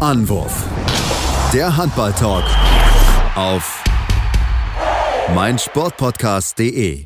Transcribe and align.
Anwurf. 0.00 0.64
Der 1.52 1.76
Handball-Talk 1.76 2.44
auf 3.34 3.84
meinsportpodcast.de. 5.34 7.04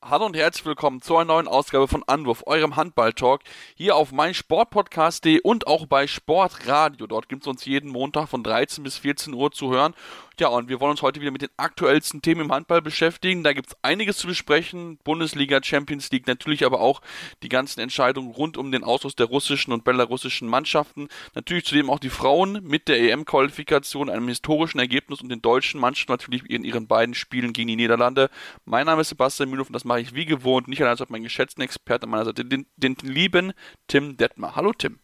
Hallo 0.00 0.24
und 0.24 0.36
herzlich 0.36 0.64
willkommen 0.64 1.02
zu 1.02 1.18
einer 1.18 1.26
neuen 1.26 1.46
Ausgabe 1.46 1.86
von 1.86 2.02
Anwurf, 2.02 2.44
eurem 2.46 2.76
Handball-Talk, 2.76 3.42
hier 3.74 3.94
auf 3.96 4.10
meinsportpodcast.de 4.10 5.40
und 5.42 5.66
auch 5.66 5.84
bei 5.84 6.06
Sportradio. 6.06 7.06
Dort 7.06 7.28
gibt 7.28 7.42
es 7.42 7.46
uns 7.46 7.66
jeden 7.66 7.90
Montag 7.90 8.28
von 8.28 8.42
13 8.42 8.82
bis 8.82 8.96
14 8.96 9.34
Uhr 9.34 9.50
zu 9.50 9.70
hören. 9.70 9.92
Ja, 10.40 10.48
und 10.48 10.68
wir 10.68 10.80
wollen 10.80 10.90
uns 10.90 11.02
heute 11.02 11.20
wieder 11.20 11.30
mit 11.30 11.42
den 11.42 11.50
aktuellsten 11.56 12.20
Themen 12.20 12.40
im 12.40 12.52
Handball 12.52 12.82
beschäftigen. 12.82 13.44
Da 13.44 13.52
gibt 13.52 13.68
es 13.68 13.76
einiges 13.82 14.16
zu 14.16 14.26
besprechen. 14.26 14.98
Bundesliga, 15.04 15.60
Champions 15.62 16.10
League, 16.10 16.26
natürlich 16.26 16.64
aber 16.64 16.80
auch 16.80 17.02
die 17.44 17.48
ganzen 17.48 17.78
Entscheidungen 17.78 18.32
rund 18.32 18.56
um 18.56 18.72
den 18.72 18.82
Ausschluss 18.82 19.14
der 19.14 19.26
russischen 19.26 19.72
und 19.72 19.84
belarussischen 19.84 20.48
Mannschaften. 20.48 21.06
Natürlich 21.36 21.66
zudem 21.66 21.88
auch 21.88 22.00
die 22.00 22.10
Frauen 22.10 22.64
mit 22.64 22.88
der 22.88 22.98
EM-Qualifikation, 23.00 24.10
einem 24.10 24.26
historischen 24.26 24.80
Ergebnis 24.80 25.20
und 25.20 25.28
den 25.28 25.40
deutschen 25.40 25.80
Mannschaften 25.80 26.12
natürlich 26.12 26.50
in 26.50 26.64
ihren 26.64 26.88
beiden 26.88 27.14
Spielen 27.14 27.52
gegen 27.52 27.68
die 27.68 27.76
Niederlande. 27.76 28.28
Mein 28.64 28.86
Name 28.86 29.02
ist 29.02 29.10
Sebastian 29.10 29.50
Mühlhoff 29.50 29.68
und 29.68 29.74
das 29.74 29.84
mache 29.84 30.00
ich 30.00 30.16
wie 30.16 30.24
gewohnt, 30.24 30.66
nicht 30.66 30.80
allein 30.82 30.98
als 30.98 31.08
meinen 31.10 31.22
geschätzten 31.22 31.62
Experten 31.62 32.06
an 32.06 32.10
meiner 32.10 32.24
Seite, 32.24 32.44
den, 32.44 32.66
den 32.76 32.96
lieben 33.02 33.52
Tim 33.86 34.16
Detmer. 34.16 34.56
Hallo 34.56 34.72
Tim. 34.72 34.98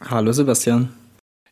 Hallo 0.00 0.32
Sebastian. 0.32 1.03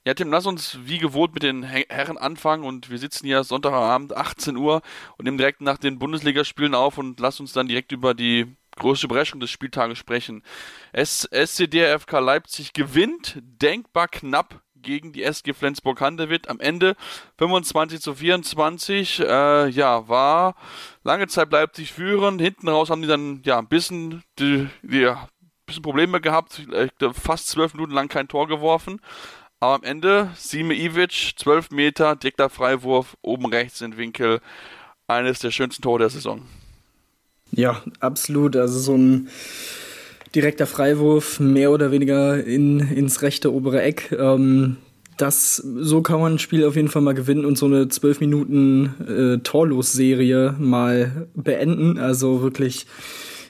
Ja, 0.04 0.14
Tim, 0.14 0.32
lass 0.32 0.46
uns 0.46 0.78
wie 0.82 0.98
gewohnt 0.98 1.32
mit 1.32 1.44
den 1.44 1.62
Herren 1.62 2.18
anfangen 2.18 2.64
und 2.64 2.90
wir 2.90 2.98
sitzen 2.98 3.24
hier 3.24 3.44
Sonntagabend 3.44 4.16
18 4.16 4.56
Uhr 4.56 4.82
und 5.16 5.26
nehmen 5.26 5.38
direkt 5.38 5.60
nach 5.60 5.78
den 5.78 6.00
Bundesligaspielen 6.00 6.74
auf 6.74 6.98
und 6.98 7.20
lass 7.20 7.38
uns 7.38 7.52
dann 7.52 7.68
direkt 7.68 7.92
über 7.92 8.12
die 8.12 8.56
größte 8.78 9.06
Überraschung 9.06 9.38
des 9.38 9.50
Spieltages 9.50 9.98
sprechen. 9.98 10.42
SCDFK 10.92 12.18
Leipzig 12.18 12.72
gewinnt 12.72 13.38
denkbar 13.42 14.08
knapp 14.08 14.60
gegen 14.74 15.12
die 15.12 15.22
SG 15.22 15.52
Flensburg-Handewitt. 15.52 16.48
Am 16.48 16.58
Ende 16.58 16.96
25 17.38 18.00
zu 18.00 18.16
24. 18.16 19.20
Äh, 19.20 19.68
ja, 19.68 20.08
war 20.08 20.56
lange 21.04 21.28
Zeit 21.28 21.52
Leipzig 21.52 21.92
führend. 21.92 22.40
Hinten 22.40 22.68
raus 22.68 22.90
haben 22.90 23.02
die 23.02 23.08
dann 23.08 23.42
ja 23.44 23.60
ein 23.60 23.68
bisschen, 23.68 24.24
die, 24.40 24.68
die, 24.82 25.08
bisschen 25.64 25.82
Probleme 25.82 26.20
gehabt. 26.20 26.66
Fast 27.12 27.48
zwölf 27.48 27.74
Minuten 27.74 27.92
lang 27.92 28.08
kein 28.08 28.26
Tor 28.26 28.48
geworfen. 28.48 29.00
Aber 29.62 29.76
am 29.76 29.84
Ende 29.84 30.28
Sime 30.36 30.74
Ivic, 30.74 31.34
12 31.36 31.70
Meter, 31.70 32.16
direkter 32.16 32.50
Freiwurf, 32.50 33.16
oben 33.22 33.46
rechts 33.46 33.80
in 33.80 33.96
Winkel. 33.96 34.40
Eines 35.06 35.38
der 35.38 35.52
schönsten 35.52 35.82
Tore 35.82 36.00
der 36.00 36.10
Saison. 36.10 36.42
Ja, 37.52 37.80
absolut. 38.00 38.56
Also 38.56 38.80
so 38.80 38.96
ein 38.96 39.28
direkter 40.34 40.66
Freiwurf, 40.66 41.38
mehr 41.38 41.70
oder 41.70 41.92
weniger 41.92 42.42
in, 42.42 42.80
ins 42.80 43.22
rechte 43.22 43.52
obere 43.54 43.82
Eck. 43.82 44.10
Ähm, 44.18 44.78
das, 45.16 45.58
so 45.58 46.02
kann 46.02 46.18
man 46.18 46.32
ein 46.32 46.38
Spiel 46.40 46.64
auf 46.64 46.74
jeden 46.74 46.88
Fall 46.88 47.02
mal 47.02 47.14
gewinnen 47.14 47.44
und 47.44 47.56
so 47.56 47.66
eine 47.66 47.86
12 47.86 48.18
Minuten 48.18 48.94
äh, 49.06 49.44
Torlos-Serie 49.44 50.56
mal 50.58 51.28
beenden. 51.36 51.98
Also 51.98 52.42
wirklich 52.42 52.86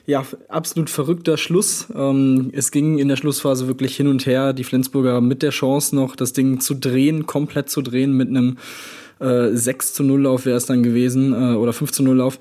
ja, 0.05 0.25
absolut 0.49 0.89
verrückter 0.89 1.37
Schluss. 1.37 1.87
Ähm, 1.95 2.51
es 2.53 2.71
ging 2.71 2.97
in 2.97 3.07
der 3.07 3.15
Schlussphase 3.15 3.67
wirklich 3.67 3.95
hin 3.95 4.07
und 4.07 4.25
her. 4.25 4.53
Die 4.53 4.63
Flensburger 4.63 5.21
mit 5.21 5.41
der 5.41 5.51
Chance 5.51 5.95
noch, 5.95 6.15
das 6.15 6.33
Ding 6.33 6.59
zu 6.59 6.73
drehen, 6.73 7.25
komplett 7.25 7.69
zu 7.69 7.81
drehen 7.81 8.15
mit 8.17 8.27
einem 8.27 8.57
äh, 9.19 9.55
6 9.55 9.93
zu 9.93 10.03
0 10.03 10.23
Lauf 10.23 10.45
wäre 10.45 10.57
es 10.57 10.65
dann 10.65 10.83
gewesen 10.83 11.33
äh, 11.33 11.55
oder 11.55 11.71
5 11.71 11.91
zu 11.91 12.03
0 12.03 12.17
Lauf. 12.17 12.39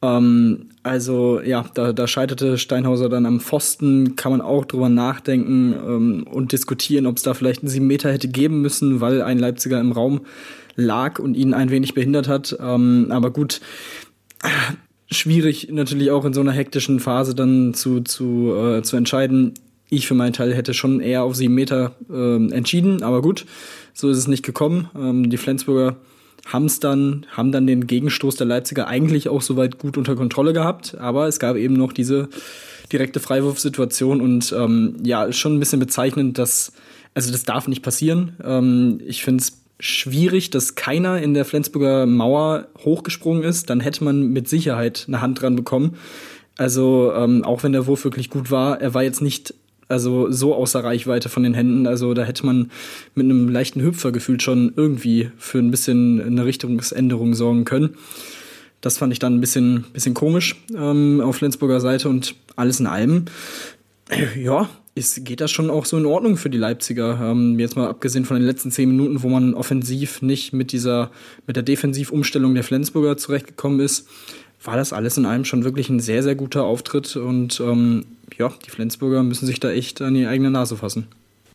Ähm, 0.00 0.70
also 0.82 1.40
ja, 1.40 1.66
da, 1.74 1.92
da 1.92 2.06
scheiterte 2.06 2.56
Steinhauser 2.56 3.10
dann 3.10 3.26
am 3.26 3.40
Pfosten, 3.40 4.16
kann 4.16 4.32
man 4.32 4.40
auch 4.40 4.64
drüber 4.64 4.88
nachdenken 4.88 5.74
ähm, 5.74 6.26
und 6.30 6.52
diskutieren, 6.52 7.06
ob 7.06 7.18
es 7.18 7.22
da 7.22 7.34
vielleicht 7.34 7.62
einen 7.62 7.70
7 7.70 7.86
Meter 7.86 8.12
hätte 8.12 8.28
geben 8.28 8.62
müssen, 8.62 9.00
weil 9.02 9.20
ein 9.20 9.38
Leipziger 9.38 9.78
im 9.78 9.92
Raum 9.92 10.22
lag 10.76 11.18
und 11.18 11.34
ihn 11.34 11.54
ein 11.54 11.70
wenig 11.70 11.94
behindert 11.94 12.28
hat. 12.28 12.56
Ähm, 12.60 13.08
aber 13.10 13.30
gut, 13.30 13.60
schwierig 15.14 15.68
natürlich 15.70 16.10
auch 16.10 16.24
in 16.24 16.32
so 16.32 16.40
einer 16.40 16.52
hektischen 16.52 17.00
Phase 17.00 17.34
dann 17.34 17.74
zu, 17.74 18.00
zu, 18.00 18.54
äh, 18.54 18.82
zu 18.82 18.96
entscheiden. 18.96 19.54
Ich 19.90 20.06
für 20.06 20.14
meinen 20.14 20.32
Teil 20.32 20.54
hätte 20.54 20.74
schon 20.74 21.00
eher 21.00 21.22
auf 21.22 21.36
sieben 21.36 21.54
Meter 21.54 21.92
äh, 22.10 22.52
entschieden, 22.52 23.02
aber 23.02 23.22
gut, 23.22 23.46
so 23.92 24.10
ist 24.10 24.18
es 24.18 24.28
nicht 24.28 24.44
gekommen. 24.44 24.90
Ähm, 24.96 25.30
die 25.30 25.36
Flensburger 25.36 25.96
haben's 26.46 26.80
dann, 26.80 27.26
haben 27.30 27.52
dann 27.52 27.66
den 27.66 27.86
Gegenstoß 27.86 28.36
der 28.36 28.46
Leipziger 28.46 28.86
eigentlich 28.86 29.28
auch 29.28 29.42
soweit 29.42 29.78
gut 29.78 29.96
unter 29.96 30.16
Kontrolle 30.16 30.52
gehabt, 30.52 30.96
aber 30.98 31.26
es 31.26 31.38
gab 31.38 31.56
eben 31.56 31.74
noch 31.74 31.92
diese 31.92 32.28
direkte 32.92 33.20
Freiwurfsituation 33.20 34.20
und 34.20 34.54
ähm, 34.56 34.96
ja, 35.02 35.32
schon 35.32 35.56
ein 35.56 35.60
bisschen 35.60 35.80
bezeichnend, 35.80 36.38
dass, 36.38 36.72
also 37.14 37.32
das 37.32 37.44
darf 37.44 37.66
nicht 37.68 37.82
passieren. 37.82 38.36
Ähm, 38.44 39.00
ich 39.06 39.24
finde 39.24 39.42
es 39.42 39.63
schwierig, 39.80 40.50
dass 40.50 40.74
keiner 40.74 41.20
in 41.20 41.34
der 41.34 41.44
Flensburger 41.44 42.06
Mauer 42.06 42.68
hochgesprungen 42.84 43.42
ist. 43.42 43.70
Dann 43.70 43.80
hätte 43.80 44.04
man 44.04 44.28
mit 44.28 44.48
Sicherheit 44.48 45.04
eine 45.08 45.20
Hand 45.20 45.42
dran 45.42 45.56
bekommen. 45.56 45.96
Also 46.56 47.12
ähm, 47.14 47.44
auch 47.44 47.62
wenn 47.62 47.72
der 47.72 47.86
Wurf 47.86 48.04
wirklich 48.04 48.30
gut 48.30 48.50
war, 48.50 48.80
er 48.80 48.94
war 48.94 49.02
jetzt 49.02 49.20
nicht 49.20 49.54
also 49.88 50.30
so 50.30 50.54
außer 50.54 50.82
Reichweite 50.82 51.28
von 51.28 51.42
den 51.42 51.54
Händen. 51.54 51.86
Also 51.86 52.14
da 52.14 52.24
hätte 52.24 52.46
man 52.46 52.70
mit 53.14 53.24
einem 53.24 53.48
leichten 53.48 53.82
Hüpfer 53.82 54.12
gefühlt 54.12 54.42
schon 54.42 54.72
irgendwie 54.76 55.30
für 55.36 55.58
ein 55.58 55.70
bisschen 55.70 56.22
eine 56.22 56.44
Richtungsänderung 56.44 57.34
sorgen 57.34 57.64
können. 57.64 57.96
Das 58.80 58.98
fand 58.98 59.12
ich 59.12 59.18
dann 59.18 59.36
ein 59.36 59.40
bisschen, 59.40 59.84
bisschen 59.92 60.14
komisch 60.14 60.56
ähm, 60.76 61.20
auf 61.20 61.36
Flensburger 61.36 61.80
Seite 61.80 62.08
und 62.08 62.34
alles 62.56 62.80
in 62.80 62.86
allem. 62.86 63.24
Ja, 64.36 64.68
ist, 64.94 65.24
geht 65.24 65.40
das 65.40 65.50
schon 65.50 65.70
auch 65.70 65.86
so 65.86 65.96
in 65.96 66.06
Ordnung 66.06 66.36
für 66.36 66.50
die 66.50 66.58
Leipziger. 66.58 67.18
Ähm, 67.20 67.58
jetzt 67.58 67.76
mal 67.76 67.88
abgesehen 67.88 68.24
von 68.24 68.36
den 68.36 68.46
letzten 68.46 68.70
zehn 68.70 68.88
Minuten, 68.88 69.22
wo 69.22 69.28
man 69.28 69.54
offensiv 69.54 70.22
nicht 70.22 70.52
mit 70.52 70.72
dieser, 70.72 71.10
mit 71.46 71.56
der 71.56 71.62
Defensivumstellung 71.62 72.54
der 72.54 72.64
Flensburger 72.64 73.16
zurechtgekommen 73.16 73.80
ist, 73.80 74.08
war 74.62 74.76
das 74.76 74.92
alles 74.92 75.18
in 75.18 75.26
allem 75.26 75.44
schon 75.44 75.64
wirklich 75.64 75.88
ein 75.90 76.00
sehr, 76.00 76.22
sehr 76.22 76.34
guter 76.34 76.64
Auftritt 76.64 77.16
und 77.16 77.60
ähm, 77.60 78.06
ja, 78.38 78.52
die 78.64 78.70
Flensburger 78.70 79.22
müssen 79.22 79.46
sich 79.46 79.60
da 79.60 79.70
echt 79.70 80.00
an 80.00 80.14
die 80.14 80.26
eigene 80.26 80.50
Nase 80.50 80.76
fassen. 80.76 81.06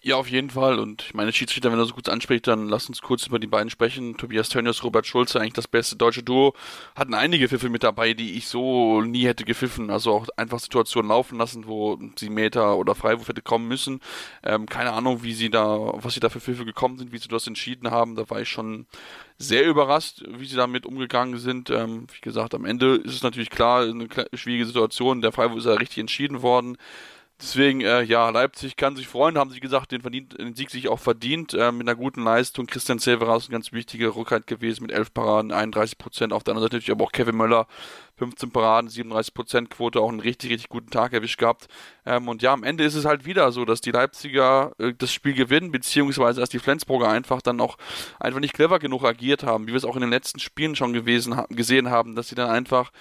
Ja, 0.01 0.15
auf 0.15 0.29
jeden 0.29 0.49
Fall. 0.49 0.79
Und 0.79 1.01
ich 1.01 1.13
meine, 1.13 1.33
Schiedsrichter, 1.33 1.73
wenn 1.73 1.77
er 1.79 1.83
so 1.85 1.93
gut 1.93 2.07
anspricht, 2.07 2.47
dann 2.47 2.69
lass 2.69 2.87
uns 2.87 3.01
kurz 3.01 3.27
über 3.27 3.37
die 3.37 3.47
beiden 3.47 3.69
sprechen. 3.69 4.15
Tobias 4.15 4.47
Tönnies, 4.47 4.81
Robert 4.81 5.05
Schulze, 5.05 5.41
eigentlich 5.41 5.53
das 5.53 5.67
beste 5.67 5.97
deutsche 5.97 6.23
Duo, 6.23 6.53
hatten 6.95 7.13
einige 7.13 7.49
Pfiffe 7.49 7.67
mit 7.67 7.83
dabei, 7.83 8.13
die 8.13 8.37
ich 8.37 8.47
so 8.47 9.01
nie 9.01 9.25
hätte 9.25 9.43
gepfiffen. 9.43 9.89
Also 9.89 10.13
auch 10.13 10.27
einfach 10.37 10.59
Situationen 10.59 11.09
laufen 11.09 11.37
lassen, 11.37 11.67
wo 11.67 11.99
sie 12.15 12.29
Meter 12.29 12.77
oder 12.77 12.95
Freiwurf 12.95 13.27
hätte 13.27 13.41
kommen 13.41 13.67
müssen. 13.67 13.99
Ähm, 14.41 14.67
keine 14.67 14.93
Ahnung, 14.93 15.21
wie 15.23 15.33
sie 15.33 15.49
da, 15.49 15.77
was 15.95 16.13
sie 16.13 16.21
da 16.21 16.29
für 16.29 16.39
Pfiffe 16.39 16.63
gekommen 16.63 16.97
sind, 16.97 17.11
wie 17.11 17.17
sie 17.17 17.27
das 17.27 17.45
entschieden 17.47 17.91
haben. 17.91 18.15
Da 18.15 18.29
war 18.29 18.39
ich 18.39 18.47
schon 18.47 18.85
sehr 19.37 19.65
überrascht, 19.67 20.23
wie 20.29 20.45
sie 20.45 20.55
damit 20.55 20.85
umgegangen 20.85 21.39
sind. 21.39 21.69
Ähm, 21.71 22.07
wie 22.13 22.21
gesagt, 22.21 22.55
am 22.55 22.63
Ende 22.63 22.95
ist 22.95 23.15
es 23.15 23.23
natürlich 23.23 23.49
klar, 23.49 23.83
eine 23.83 24.07
schwierige 24.33 24.65
Situation. 24.65 25.21
Der 25.21 25.33
Freiwurf 25.33 25.57
ist 25.59 25.65
ja 25.65 25.73
richtig 25.73 25.97
entschieden 25.97 26.41
worden. 26.41 26.77
Deswegen, 27.41 27.79
äh, 27.79 28.01
ja, 28.01 28.29
Leipzig 28.29 28.75
kann 28.75 28.97
sich 28.97 29.07
freuen, 29.07 29.37
haben 29.37 29.49
sie 29.49 29.61
gesagt, 29.61 29.93
den, 29.93 30.01
verdient, 30.01 30.37
den 30.37 30.55
Sieg 30.55 30.69
sich 30.69 30.89
auch 30.89 30.99
verdient, 30.99 31.53
äh, 31.53 31.71
mit 31.71 31.87
einer 31.87 31.95
guten 31.95 32.21
Leistung. 32.21 32.65
Christian 32.65 32.99
Severas 32.99 33.47
ein 33.47 33.53
ganz 33.53 33.71
wichtiger 33.71 34.13
Rückhalt 34.13 34.45
gewesen 34.45 34.83
mit 34.83 34.91
11 34.91 35.13
Paraden, 35.13 35.53
31 35.53 35.97
Prozent. 35.97 36.33
Auf 36.33 36.43
der 36.43 36.51
anderen 36.51 36.65
Seite 36.65 36.75
natürlich 36.75 36.91
aber 36.91 37.05
auch 37.05 37.13
Kevin 37.13 37.37
Möller, 37.37 37.67
15 38.19 38.51
Paraden, 38.51 38.89
37 38.89 39.33
Prozent 39.33 39.69
Quote, 39.69 39.99
auch 39.99 40.09
einen 40.09 40.19
richtig, 40.19 40.51
richtig 40.51 40.69
guten 40.69 40.91
Tag 40.91 41.13
erwischt 41.13 41.39
gehabt. 41.39 41.67
Ähm, 42.05 42.27
und 42.27 42.41
ja, 42.41 42.53
am 42.53 42.63
Ende 42.63 42.83
ist 42.83 42.95
es 42.95 43.05
halt 43.05 43.25
wieder 43.25 43.51
so, 43.51 43.65
dass 43.65 43.81
die 43.81 43.91
Leipziger 43.91 44.73
äh, 44.77 44.93
das 44.95 45.11
Spiel 45.11 45.33
gewinnen, 45.33 45.71
beziehungsweise 45.71 46.41
dass 46.41 46.49
die 46.49 46.59
Flensburger 46.59 47.09
einfach 47.09 47.41
dann 47.41 47.61
auch 47.61 47.77
einfach 48.19 48.39
nicht 48.39 48.53
clever 48.53 48.79
genug 48.79 49.03
agiert 49.05 49.43
haben, 49.43 49.67
wie 49.67 49.71
wir 49.71 49.77
es 49.77 49.85
auch 49.85 49.95
in 49.95 50.01
den 50.01 50.09
letzten 50.11 50.39
Spielen 50.39 50.75
schon 50.75 50.93
gewesen, 50.93 51.41
gesehen 51.49 51.89
haben, 51.89 52.15
dass 52.15 52.27
sie 52.27 52.35
dann 52.35 52.49
einfach 52.49 52.91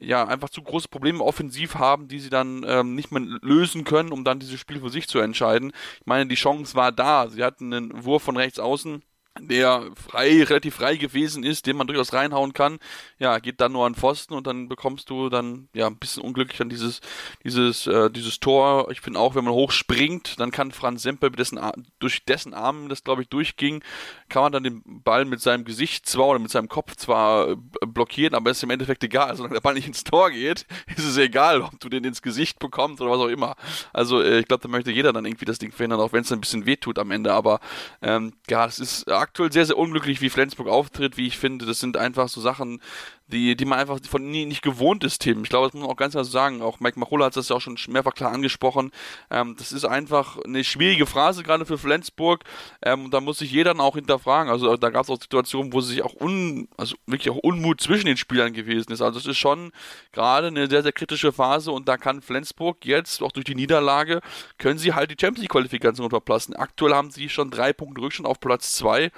ja, 0.00 0.24
einfach 0.24 0.48
zu 0.48 0.62
große 0.62 0.88
Probleme 0.88 1.24
offensiv 1.24 1.74
haben, 1.74 2.08
die 2.08 2.20
sie 2.20 2.30
dann 2.30 2.64
ähm, 2.66 2.94
nicht 2.94 3.10
mehr 3.10 3.22
lösen 3.42 3.84
können, 3.84 4.12
um 4.12 4.24
dann 4.24 4.38
dieses 4.38 4.60
Spiel 4.60 4.80
für 4.80 4.90
sich 4.90 5.08
zu 5.08 5.18
entscheiden. 5.18 5.72
Ich 6.00 6.06
meine, 6.06 6.26
die 6.26 6.36
Chance 6.36 6.74
war 6.76 6.92
da. 6.92 7.28
Sie 7.28 7.42
hatten 7.42 7.72
einen 7.72 8.04
Wurf 8.04 8.22
von 8.22 8.36
rechts 8.36 8.60
außen, 8.60 9.02
der 9.40 9.90
frei, 9.94 10.42
relativ 10.42 10.76
frei 10.76 10.96
gewesen 10.96 11.44
ist, 11.44 11.66
den 11.66 11.76
man 11.76 11.86
durchaus 11.86 12.12
reinhauen 12.12 12.52
kann, 12.52 12.78
ja, 13.18 13.38
geht 13.38 13.60
dann 13.60 13.72
nur 13.72 13.86
an 13.86 13.94
Pfosten 13.94 14.34
und 14.34 14.46
dann 14.46 14.68
bekommst 14.68 15.10
du 15.10 15.28
dann 15.28 15.68
ja 15.72 15.86
ein 15.86 15.96
bisschen 15.96 16.22
unglücklich 16.22 16.60
an 16.60 16.68
dieses, 16.68 17.00
dieses, 17.44 17.86
äh, 17.86 18.10
dieses 18.10 18.40
Tor. 18.40 18.90
Ich 18.90 19.00
finde 19.00 19.20
auch, 19.20 19.34
wenn 19.34 19.44
man 19.44 19.54
hochspringt, 19.54 20.38
dann 20.40 20.50
kann 20.50 20.72
Franz 20.72 21.02
Semper 21.02 21.30
dessen, 21.30 21.60
durch 21.98 22.24
dessen 22.24 22.54
Armen 22.54 22.88
das 22.88 23.04
glaube 23.04 23.22
ich 23.22 23.28
durchging, 23.28 23.82
kann 24.28 24.42
man 24.42 24.52
dann 24.52 24.62
den 24.62 24.82
Ball 24.84 25.24
mit 25.24 25.40
seinem 25.40 25.64
Gesicht 25.64 26.06
zwar 26.06 26.28
oder 26.28 26.38
mit 26.38 26.50
seinem 26.50 26.68
Kopf 26.68 26.96
zwar 26.96 27.50
äh, 27.50 27.56
blockieren, 27.86 28.34
aber 28.34 28.50
es 28.50 28.58
ist 28.58 28.62
im 28.62 28.70
Endeffekt 28.70 29.02
egal. 29.04 29.34
Solange 29.36 29.54
der 29.54 29.60
Ball 29.60 29.74
nicht 29.74 29.86
ins 29.86 30.04
Tor 30.04 30.30
geht, 30.30 30.66
ist 30.96 31.04
es 31.04 31.16
egal, 31.16 31.62
ob 31.62 31.78
du 31.80 31.88
den 31.88 32.04
ins 32.04 32.22
Gesicht 32.22 32.58
bekommst 32.58 33.00
oder 33.00 33.10
was 33.10 33.20
auch 33.20 33.28
immer. 33.28 33.56
Also 33.92 34.22
äh, 34.22 34.40
ich 34.40 34.46
glaube, 34.46 34.62
da 34.62 34.68
möchte 34.68 34.90
jeder 34.90 35.12
dann 35.12 35.24
irgendwie 35.24 35.44
das 35.44 35.58
Ding 35.58 35.72
verhindern, 35.72 36.00
auch 36.00 36.12
wenn 36.12 36.22
es 36.22 36.32
ein 36.32 36.40
bisschen 36.40 36.66
wehtut 36.66 36.98
am 36.98 37.10
Ende. 37.10 37.32
Aber 37.32 37.60
ähm, 38.02 38.32
ja, 38.48 38.66
es 38.66 38.78
ist 38.78 39.10
aktuell 39.10 39.52
sehr, 39.52 39.66
sehr 39.66 39.78
unglücklich, 39.78 40.20
wie 40.20 40.30
Flensburg 40.30 40.68
auftritt, 40.68 41.16
wie 41.16 41.26
ich 41.26 41.38
finde. 41.38 41.66
Das 41.66 41.80
sind 41.80 41.96
einfach 41.96 42.28
so 42.28 42.40
Sachen, 42.40 42.80
die, 43.28 43.56
die 43.56 43.64
man 43.64 43.78
einfach 43.78 43.98
von 44.08 44.28
nie 44.30 44.46
nicht 44.46 44.62
gewohnt 44.62 45.04
ist, 45.04 45.20
Tim. 45.20 45.42
Ich 45.42 45.50
glaube, 45.50 45.66
das 45.66 45.74
muss 45.74 45.82
man 45.82 45.90
auch 45.90 45.96
ganz 45.96 46.12
klar 46.12 46.24
sagen. 46.24 46.62
Auch 46.62 46.80
Mike 46.80 46.98
Machulla 46.98 47.26
hat 47.26 47.36
das 47.36 47.48
ja 47.48 47.56
auch 47.56 47.60
schon 47.60 47.76
mehrfach 47.88 48.14
klar 48.14 48.32
angesprochen. 48.32 48.90
Ähm, 49.30 49.54
das 49.58 49.72
ist 49.72 49.84
einfach 49.84 50.38
eine 50.44 50.64
schwierige 50.64 51.06
Phrase, 51.06 51.42
gerade 51.42 51.66
für 51.66 51.78
Flensburg. 51.78 52.44
Ähm, 52.82 53.10
da 53.10 53.20
muss 53.20 53.38
sich 53.38 53.52
jeder 53.52 53.68
dann 53.68 53.80
auch 53.80 53.94
hinterfragen. 53.96 54.50
Also 54.50 54.76
da 54.76 54.90
gab 54.90 55.04
es 55.04 55.10
auch 55.10 55.20
Situationen, 55.20 55.72
wo 55.72 55.80
sich 55.80 56.02
auch 56.02 56.14
un, 56.14 56.68
also 56.76 56.96
wirklich 57.06 57.30
auch 57.30 57.36
Unmut 57.36 57.80
zwischen 57.80 58.06
den 58.06 58.16
Spielern 58.16 58.52
gewesen 58.52 58.92
ist. 58.92 59.02
Also 59.02 59.18
es 59.18 59.26
ist 59.26 59.38
schon 59.38 59.72
gerade 60.12 60.48
eine 60.48 60.68
sehr, 60.68 60.82
sehr 60.82 60.92
kritische 60.92 61.32
Phase 61.32 61.70
und 61.70 61.86
da 61.86 61.96
kann 61.98 62.22
Flensburg 62.22 62.84
jetzt, 62.84 63.22
auch 63.22 63.32
durch 63.32 63.44
die 63.44 63.54
Niederlage, 63.54 64.20
können 64.56 64.78
sie 64.78 64.94
halt 64.94 65.10
die 65.10 65.16
Champions 65.20 65.42
League-Qualifikation 65.42 66.10
verpassen. 66.10 66.56
Aktuell 66.56 66.94
haben 66.94 67.10
sie 67.10 67.28
schon 67.28 67.50
drei 67.50 67.72
Punkte 67.72 68.00
Rückstand 68.00 68.26
auf 68.26 68.40
Platz 68.40 68.72
zwei 68.72 69.10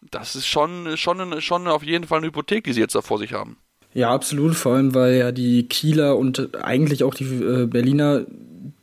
das 0.00 0.36
ist 0.36 0.46
schon, 0.46 0.96
schon, 0.96 1.40
schon 1.40 1.66
auf 1.66 1.82
jeden 1.82 2.06
Fall 2.06 2.18
eine 2.18 2.28
Hypothek, 2.28 2.64
die 2.64 2.72
sie 2.72 2.80
jetzt 2.80 2.94
da 2.94 3.02
vor 3.02 3.18
sich 3.18 3.32
haben. 3.32 3.56
Ja, 3.94 4.10
absolut, 4.10 4.54
vor 4.54 4.74
allem 4.74 4.94
weil 4.94 5.16
ja 5.16 5.32
die 5.32 5.66
Kieler 5.66 6.16
und 6.16 6.54
eigentlich 6.62 7.04
auch 7.04 7.14
die 7.14 7.24
äh, 7.24 7.66
Berliner 7.66 8.26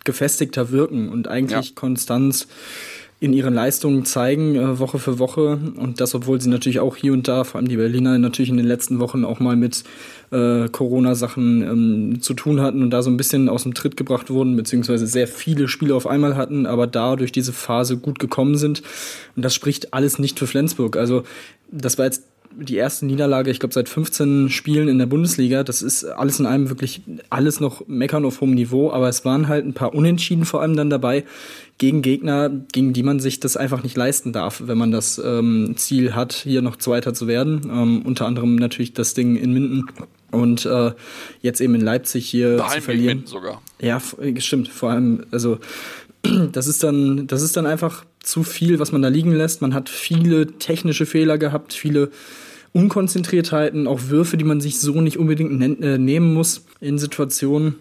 gefestigter 0.03 0.71
wirken 0.71 1.09
und 1.09 1.27
eigentlich 1.27 1.69
ja. 1.69 1.75
Konstanz 1.75 2.47
in 3.19 3.31
ihren 3.31 3.53
Leistungen 3.53 4.03
zeigen, 4.06 4.56
äh, 4.56 4.79
Woche 4.79 5.00
für 5.00 5.19
Woche. 5.19 5.57
Und 5.77 6.01
das, 6.01 6.13
obwohl 6.15 6.41
sie 6.41 6.50
natürlich 6.50 6.79
auch 6.79 6.97
hier 6.97 7.13
und 7.13 7.27
da, 7.27 7.44
vor 7.44 7.59
allem 7.59 7.69
die 7.69 7.77
Berliner, 7.77 8.17
natürlich 8.19 8.50
in 8.50 8.57
den 8.57 8.65
letzten 8.65 9.00
Wochen 9.00 9.23
auch 9.23 9.39
mal 9.39 9.56
mit 9.56 9.83
äh, 10.31 10.67
Corona-Sachen 10.67 11.62
ähm, 11.62 12.21
zu 12.21 12.33
tun 12.33 12.62
hatten 12.62 12.83
und 12.83 12.89
da 12.89 13.01
so 13.01 13.09
ein 13.09 13.17
bisschen 13.17 13.47
aus 13.47 13.63
dem 13.63 13.73
Tritt 13.73 13.95
gebracht 13.95 14.29
wurden, 14.29 14.56
beziehungsweise 14.57 15.07
sehr 15.07 15.27
viele 15.27 15.67
Spiele 15.67 15.95
auf 15.95 16.07
einmal 16.07 16.35
hatten, 16.35 16.65
aber 16.65 16.88
da 16.88 17.15
durch 17.15 17.31
diese 17.31 17.53
Phase 17.53 17.97
gut 17.97 18.19
gekommen 18.19 18.57
sind. 18.57 18.83
Und 19.35 19.44
das 19.44 19.56
spricht 19.56 19.94
alles 19.94 20.19
nicht 20.19 20.38
für 20.38 20.47
Flensburg. 20.47 20.97
Also 20.97 21.23
das 21.71 21.97
war 21.97 22.06
jetzt 22.06 22.23
die 22.57 22.75
erste 22.75 23.06
Niederlage, 23.06 23.52
ich 23.52 23.60
glaube, 23.60 23.74
seit 23.74 23.90
15 23.90 24.50
Spielen 24.50 24.88
in 24.88 24.98
der 24.98 25.06
Bundesliga. 25.06 25.63
Das 25.63 25.81
ist 25.81 26.04
alles 26.06 26.40
in 26.40 26.46
allem 26.46 26.69
wirklich 26.69 27.02
alles 27.30 27.60
noch 27.60 27.88
meckern 27.88 28.25
auf 28.25 28.42
hohem 28.42 28.54
Niveau, 28.54 28.92
aber 28.92 29.10
es 29.10 29.25
waren 29.25 29.48
halt 29.48 29.66
ein 29.66 29.74
paar 29.74 29.94
Unentschieden 29.94 30.46
vor 30.46 30.62
allem 30.62 30.75
dann 30.75 30.90
dabei 30.90 31.25
gegen 31.78 32.02
Gegner, 32.02 32.50
gegen 32.72 32.94
die 32.94 33.04
man 33.04 33.19
sich 33.19 33.40
das 33.40 33.57
einfach 33.57 33.84
nicht 33.84 33.98
leisten 33.98 34.31
darf, 34.31 34.63
wenn 34.66 34.78
man 34.78 34.92
das 34.92 35.22
ähm, 35.24 35.74
Ziel 35.78 36.16
hat, 36.16 36.34
hier 36.34 36.62
noch 36.62 36.78
Zweiter 36.78 37.13
zu 37.13 37.28
werden. 37.28 37.62
Ähm, 37.69 38.02
unter 38.06 38.25
anderem 38.25 38.56
natürlich 38.56 38.94
das 38.94 39.13
Ding 39.13 39.36
in 39.36 39.52
Minden 39.52 39.86
und 40.31 40.66
äh, 40.66 40.92
jetzt 41.42 41.62
eben 41.62 41.75
in 41.75 41.81
Leipzig 41.81 42.28
hier 42.28 42.57
Daheim 42.57 42.80
zu 42.80 42.81
verlieren. 42.81 43.24
sogar. 43.25 43.62
Ja, 43.81 44.02
stimmt. 44.38 44.69
Vor 44.69 44.92
allem, 44.92 45.25
also 45.31 45.60
das 46.52 46.68
ist 46.68 46.84
dann, 46.84 47.28
das 47.28 47.42
ist 47.42 47.57
dann 47.57 47.66
einfach 47.66 48.06
zu 48.19 48.44
viel, 48.44 48.80
was 48.80 48.92
man 48.92 49.02
da 49.02 49.07
liegen 49.07 49.31
lässt. 49.31 49.62
Man 49.62 49.74
hat 49.74 49.90
viele 49.90 50.48
technische 50.48 51.06
Fehler 51.06 51.38
gehabt, 51.38 51.74
viele 51.74 52.12
Unkonzentriertheiten, 52.75 53.88
auch 53.88 54.10
Würfe, 54.10 54.36
die 54.36 54.44
man 54.44 54.60
sich 54.60 54.81
so 54.81 55.00
nicht 55.00 55.18
unbedingt 55.18 55.81
äh, 55.81 55.98
nehmen 55.98 56.33
muss 56.33 56.66
in 56.81 56.98
Situationen. 56.98 57.75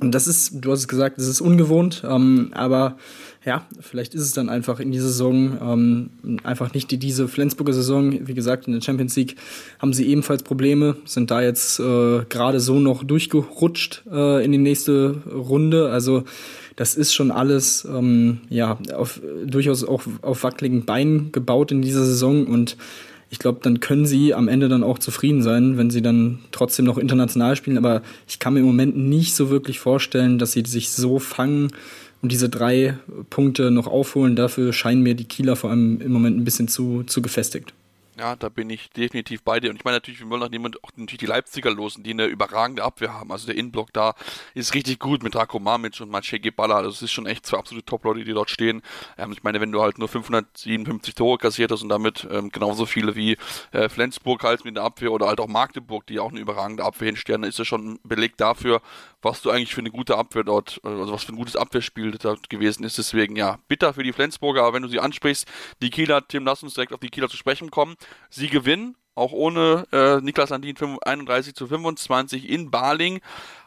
Und 0.00 0.14
das 0.14 0.26
ist, 0.26 0.64
du 0.64 0.72
hast 0.72 0.80
es 0.80 0.88
gesagt, 0.88 1.18
das 1.18 1.26
ist 1.26 1.42
ungewohnt, 1.42 2.02
ähm, 2.08 2.50
aber 2.54 2.96
ja, 3.44 3.66
vielleicht 3.80 4.14
ist 4.14 4.22
es 4.22 4.32
dann 4.32 4.48
einfach 4.48 4.80
in 4.80 4.92
dieser 4.92 5.08
Saison 5.08 5.58
ähm, 5.60 6.38
einfach 6.42 6.72
nicht 6.72 6.90
die, 6.90 6.96
diese 6.96 7.28
Flensburger 7.28 7.74
Saison. 7.74 8.26
Wie 8.26 8.34
gesagt, 8.34 8.66
in 8.66 8.72
der 8.72 8.80
Champions 8.80 9.14
League 9.16 9.36
haben 9.78 9.92
sie 9.92 10.06
ebenfalls 10.06 10.42
Probleme, 10.42 10.96
sind 11.04 11.30
da 11.30 11.42
jetzt 11.42 11.78
äh, 11.80 12.24
gerade 12.28 12.60
so 12.60 12.78
noch 12.78 13.04
durchgerutscht 13.04 14.04
äh, 14.10 14.42
in 14.44 14.52
die 14.52 14.58
nächste 14.58 15.22
Runde. 15.34 15.90
Also 15.90 16.24
das 16.76 16.94
ist 16.94 17.12
schon 17.12 17.30
alles 17.30 17.86
ähm, 17.90 18.40
ja 18.48 18.78
auf, 18.94 19.20
durchaus 19.44 19.84
auch 19.84 20.02
auf 20.22 20.44
wackeligen 20.44 20.86
Beinen 20.86 21.30
gebaut 21.30 21.72
in 21.72 21.82
dieser 21.82 22.04
Saison 22.06 22.46
und 22.46 22.76
ich 23.30 23.38
glaube, 23.38 23.60
dann 23.62 23.78
können 23.78 24.06
sie 24.06 24.34
am 24.34 24.48
Ende 24.48 24.68
dann 24.68 24.82
auch 24.82 24.98
zufrieden 24.98 25.42
sein, 25.42 25.78
wenn 25.78 25.88
sie 25.88 26.02
dann 26.02 26.40
trotzdem 26.50 26.84
noch 26.84 26.98
international 26.98 27.54
spielen. 27.54 27.78
Aber 27.78 28.02
ich 28.26 28.40
kann 28.40 28.54
mir 28.54 28.60
im 28.60 28.66
Moment 28.66 28.96
nicht 28.96 29.36
so 29.36 29.50
wirklich 29.50 29.78
vorstellen, 29.78 30.38
dass 30.38 30.52
sie 30.52 30.64
sich 30.66 30.90
so 30.90 31.20
fangen 31.20 31.70
und 32.22 32.32
diese 32.32 32.48
drei 32.48 32.98
Punkte 33.30 33.70
noch 33.70 33.86
aufholen. 33.86 34.34
Dafür 34.34 34.72
scheinen 34.72 35.02
mir 35.02 35.14
die 35.14 35.24
Kieler 35.24 35.54
vor 35.54 35.70
allem 35.70 36.00
im 36.00 36.10
Moment 36.10 36.36
ein 36.36 36.44
bisschen 36.44 36.66
zu, 36.66 37.04
zu 37.04 37.22
gefestigt. 37.22 37.72
Ja, 38.20 38.36
da 38.36 38.50
bin 38.50 38.68
ich 38.68 38.90
definitiv 38.90 39.42
bei 39.42 39.60
dir. 39.60 39.70
Und 39.70 39.76
ich 39.76 39.84
meine 39.84 39.96
natürlich, 39.96 40.20
wir 40.20 40.28
wollen 40.28 40.42
auch, 40.42 40.50
niemand, 40.50 40.84
auch 40.84 40.90
natürlich 40.94 41.20
die 41.20 41.26
Leipziger 41.26 41.70
losen, 41.70 42.02
die 42.02 42.10
eine 42.10 42.26
überragende 42.26 42.84
Abwehr 42.84 43.14
haben. 43.14 43.32
Also 43.32 43.46
der 43.46 43.56
Innenblock 43.56 43.94
da 43.94 44.14
ist 44.52 44.74
richtig 44.74 44.98
gut 44.98 45.22
mit 45.22 45.34
Rako 45.34 45.58
Mamic 45.58 45.98
und 46.02 46.10
Maciej 46.10 46.38
Geballa. 46.38 46.82
Das 46.82 47.00
ist 47.00 47.12
schon 47.12 47.24
echt 47.24 47.46
zwei 47.46 47.56
absolute 47.56 47.86
Top-Leute, 47.86 48.22
die 48.22 48.34
dort 48.34 48.50
stehen. 48.50 48.82
Ähm, 49.16 49.32
ich 49.32 49.42
meine, 49.42 49.58
wenn 49.62 49.72
du 49.72 49.80
halt 49.80 49.98
nur 49.98 50.06
557 50.06 51.14
Tore 51.14 51.38
kassiert 51.38 51.72
hast 51.72 51.82
und 51.82 51.88
damit 51.88 52.28
ähm, 52.30 52.50
genauso 52.50 52.84
viele 52.84 53.16
wie 53.16 53.38
äh, 53.72 53.88
Flensburg 53.88 54.44
halt 54.44 54.66
mit 54.66 54.76
der 54.76 54.84
Abwehr 54.84 55.12
oder 55.12 55.26
halt 55.26 55.40
auch 55.40 55.48
Magdeburg, 55.48 56.06
die 56.06 56.20
auch 56.20 56.30
eine 56.30 56.40
überragende 56.40 56.84
Abwehr 56.84 57.06
hinstellen, 57.06 57.44
ist 57.44 57.58
das 57.58 57.66
schon 57.66 57.92
ein 57.92 58.00
Beleg 58.04 58.36
dafür, 58.36 58.82
was 59.22 59.40
du 59.40 59.48
eigentlich 59.48 59.74
für 59.74 59.80
eine 59.80 59.90
gute 59.90 60.18
Abwehr 60.18 60.44
dort, 60.44 60.78
also 60.82 61.10
was 61.10 61.24
für 61.24 61.32
ein 61.32 61.36
gutes 61.36 61.56
Abwehrspiel 61.56 62.10
dort 62.12 62.50
gewesen 62.50 62.84
ist. 62.84 62.98
Deswegen 62.98 63.36
ja, 63.36 63.58
bitter 63.66 63.94
für 63.94 64.02
die 64.02 64.12
Flensburger, 64.12 64.64
aber 64.64 64.74
wenn 64.74 64.82
du 64.82 64.88
sie 64.88 65.00
ansprichst, 65.00 65.46
die 65.80 65.88
Kieler, 65.88 66.26
Tim, 66.28 66.44
lass 66.44 66.62
uns 66.62 66.74
direkt 66.74 66.92
auf 66.92 67.00
die 67.00 67.08
Kieler 67.08 67.30
zu 67.30 67.38
sprechen 67.38 67.70
kommen. 67.70 67.96
Sie 68.28 68.48
gewinnen, 68.48 68.96
auch 69.20 69.32
ohne 69.32 69.86
äh, 69.92 70.20
Niklas 70.20 70.52
Andin 70.52 70.76
31 71.04 71.54
zu 71.54 71.66
25 71.66 72.48
in 72.48 72.70
Baling 72.70 73.20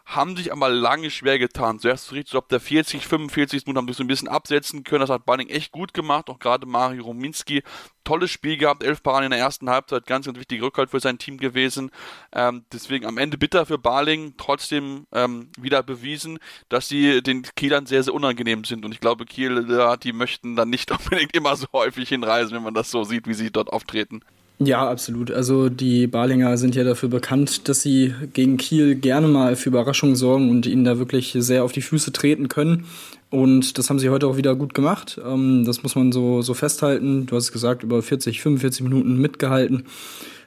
haben 0.06 0.36
sich 0.36 0.52
aber 0.52 0.70
lange 0.70 1.10
schwer 1.10 1.40
getan. 1.40 1.80
Zuerst 1.80 2.08
so 2.08 2.16
richtig 2.16 2.34
so 2.34 2.38
ab 2.38 2.50
der 2.50 2.60
40, 2.60 3.08
45 3.08 3.66
Minuten 3.66 3.78
haben 3.78 3.88
sich 3.88 3.98
so 3.98 4.04
ein 4.04 4.08
bisschen 4.08 4.28
absetzen 4.28 4.84
können. 4.84 5.00
Das 5.00 5.10
hat 5.10 5.26
Balling 5.26 5.48
echt 5.48 5.72
gut 5.72 5.94
gemacht. 5.94 6.30
Auch 6.30 6.40
gerade 6.40 6.66
Mario 6.66 7.04
Rominski, 7.04 7.64
tolles 8.04 8.30
Spiel 8.30 8.58
gehabt, 8.58 8.84
elf 8.84 9.02
Paraden 9.02 9.26
in 9.26 9.32
der 9.32 9.40
ersten 9.40 9.70
Halbzeit, 9.70 10.06
ganz, 10.06 10.26
ganz 10.26 10.38
wichtiger 10.38 10.66
Rückhalt 10.66 10.90
für 10.92 11.00
sein 11.00 11.20
Team 11.20 11.38
gewesen. 11.38 11.90
Ähm, 12.34 12.66
deswegen 12.74 13.06
am 13.06 13.18
Ende 13.18 13.38
bitter 13.38 13.66
für 13.66 13.78
Baling, 13.78 14.34
trotzdem 14.38 15.08
ähm, 15.14 15.50
wieder 15.58 15.84
bewiesen, 15.84 16.40
dass 16.68 16.90
sie 16.90 17.24
den 17.24 17.44
Kielern 17.56 17.86
sehr, 17.86 18.04
sehr 18.04 18.14
unangenehm 18.14 18.66
sind. 18.66 18.84
Und 18.84 18.92
ich 18.92 19.00
glaube, 19.00 19.26
Kiel, 19.26 19.96
die 20.04 20.14
möchten 20.14 20.58
dann 20.58 20.70
nicht 20.70 20.92
unbedingt 20.92 21.34
immer 21.34 21.56
so 21.56 21.68
häufig 21.72 22.10
hinreisen, 22.10 22.54
wenn 22.54 22.64
man 22.64 22.74
das 22.74 22.92
so 22.92 23.06
sieht, 23.06 23.26
wie 23.26 23.34
sie 23.34 23.52
dort 23.52 23.72
auftreten. 23.72 24.22
Ja, 24.60 24.88
absolut. 24.88 25.32
Also 25.32 25.68
die 25.70 26.08
Balinger 26.08 26.58
sind 26.58 26.76
ja 26.76 26.84
dafür 26.84 27.10
bekannt, 27.10 27.68
dass 27.68 27.82
sie 27.82 28.14
gegen 28.34 28.58
Kiel 28.58 28.96
gerne 28.96 29.28
mal 29.28 29.56
für 29.56 29.70
Überraschungen 29.70 30.16
sorgen 30.16 30.50
und 30.50 30.66
ihnen 30.66 30.86
da 30.86 31.00
wirklich 31.00 31.36
sehr 31.38 31.64
auf 31.64 31.72
die 31.72 31.82
Füße 31.82 32.14
treten 32.14 32.48
können. 32.48 32.86
Und 33.30 33.78
das 33.80 33.90
haben 33.90 33.98
sie 33.98 34.10
heute 34.10 34.28
auch 34.28 34.38
wieder 34.38 34.56
gut 34.56 34.74
gemacht. 34.74 35.20
Ähm, 35.26 35.66
das 35.66 35.82
muss 35.82 35.96
man 35.96 36.12
so, 36.12 36.42
so 36.44 36.54
festhalten. 36.54 37.26
Du 37.26 37.36
hast 37.36 37.46
es 37.46 37.52
gesagt, 37.52 37.84
über 37.84 38.02
40, 38.02 38.42
45 38.42 38.84
Minuten 38.84 39.18
mitgehalten. 39.18 39.86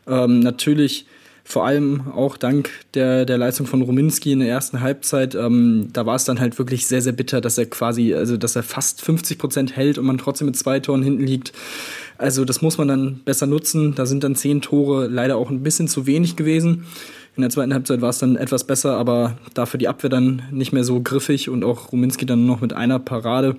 Ähm, 0.06 0.38
natürlich 0.38 1.06
vor 1.42 1.64
allem 1.64 2.08
auch 2.12 2.36
dank 2.36 2.70
der, 2.94 3.24
der 3.24 3.38
Leistung 3.38 3.66
von 3.66 3.80
Ruminski 3.82 4.32
in 4.32 4.40
der 4.40 4.48
ersten 4.48 4.80
Halbzeit. 4.80 5.34
Ähm, 5.36 5.88
da 5.92 6.04
war 6.04 6.16
es 6.16 6.24
dann 6.24 6.40
halt 6.40 6.58
wirklich 6.58 6.86
sehr, 6.86 7.02
sehr 7.02 7.12
bitter, 7.12 7.40
dass 7.40 7.56
er 7.56 7.66
quasi, 7.66 8.14
also 8.14 8.36
dass 8.36 8.56
er 8.56 8.64
fast 8.64 9.00
50 9.02 9.38
Prozent 9.38 9.76
hält 9.76 9.96
und 9.98 10.06
man 10.06 10.18
trotzdem 10.18 10.46
mit 10.46 10.56
zwei 10.56 10.80
Toren 10.80 11.02
hinten 11.02 11.24
liegt. 11.24 11.52
Also 12.18 12.44
das 12.44 12.62
muss 12.62 12.78
man 12.78 12.88
dann 12.88 13.20
besser 13.24 13.46
nutzen. 13.46 13.94
Da 13.94 14.06
sind 14.06 14.24
dann 14.24 14.34
zehn 14.34 14.60
Tore 14.60 15.06
leider 15.06 15.36
auch 15.36 15.50
ein 15.50 15.62
bisschen 15.62 15.88
zu 15.88 16.06
wenig 16.06 16.36
gewesen. 16.36 16.84
In 17.36 17.42
der 17.42 17.50
zweiten 17.50 17.74
Halbzeit 17.74 18.00
war 18.00 18.08
es 18.08 18.18
dann 18.18 18.36
etwas 18.36 18.64
besser, 18.64 18.96
aber 18.96 19.36
dafür 19.52 19.76
die 19.76 19.88
Abwehr 19.88 20.08
dann 20.08 20.42
nicht 20.50 20.72
mehr 20.72 20.84
so 20.84 21.02
griffig 21.02 21.50
und 21.50 21.64
auch 21.64 21.92
Ruminski 21.92 22.24
dann 22.24 22.46
noch 22.46 22.62
mit 22.62 22.72
einer 22.72 22.98
Parade. 22.98 23.56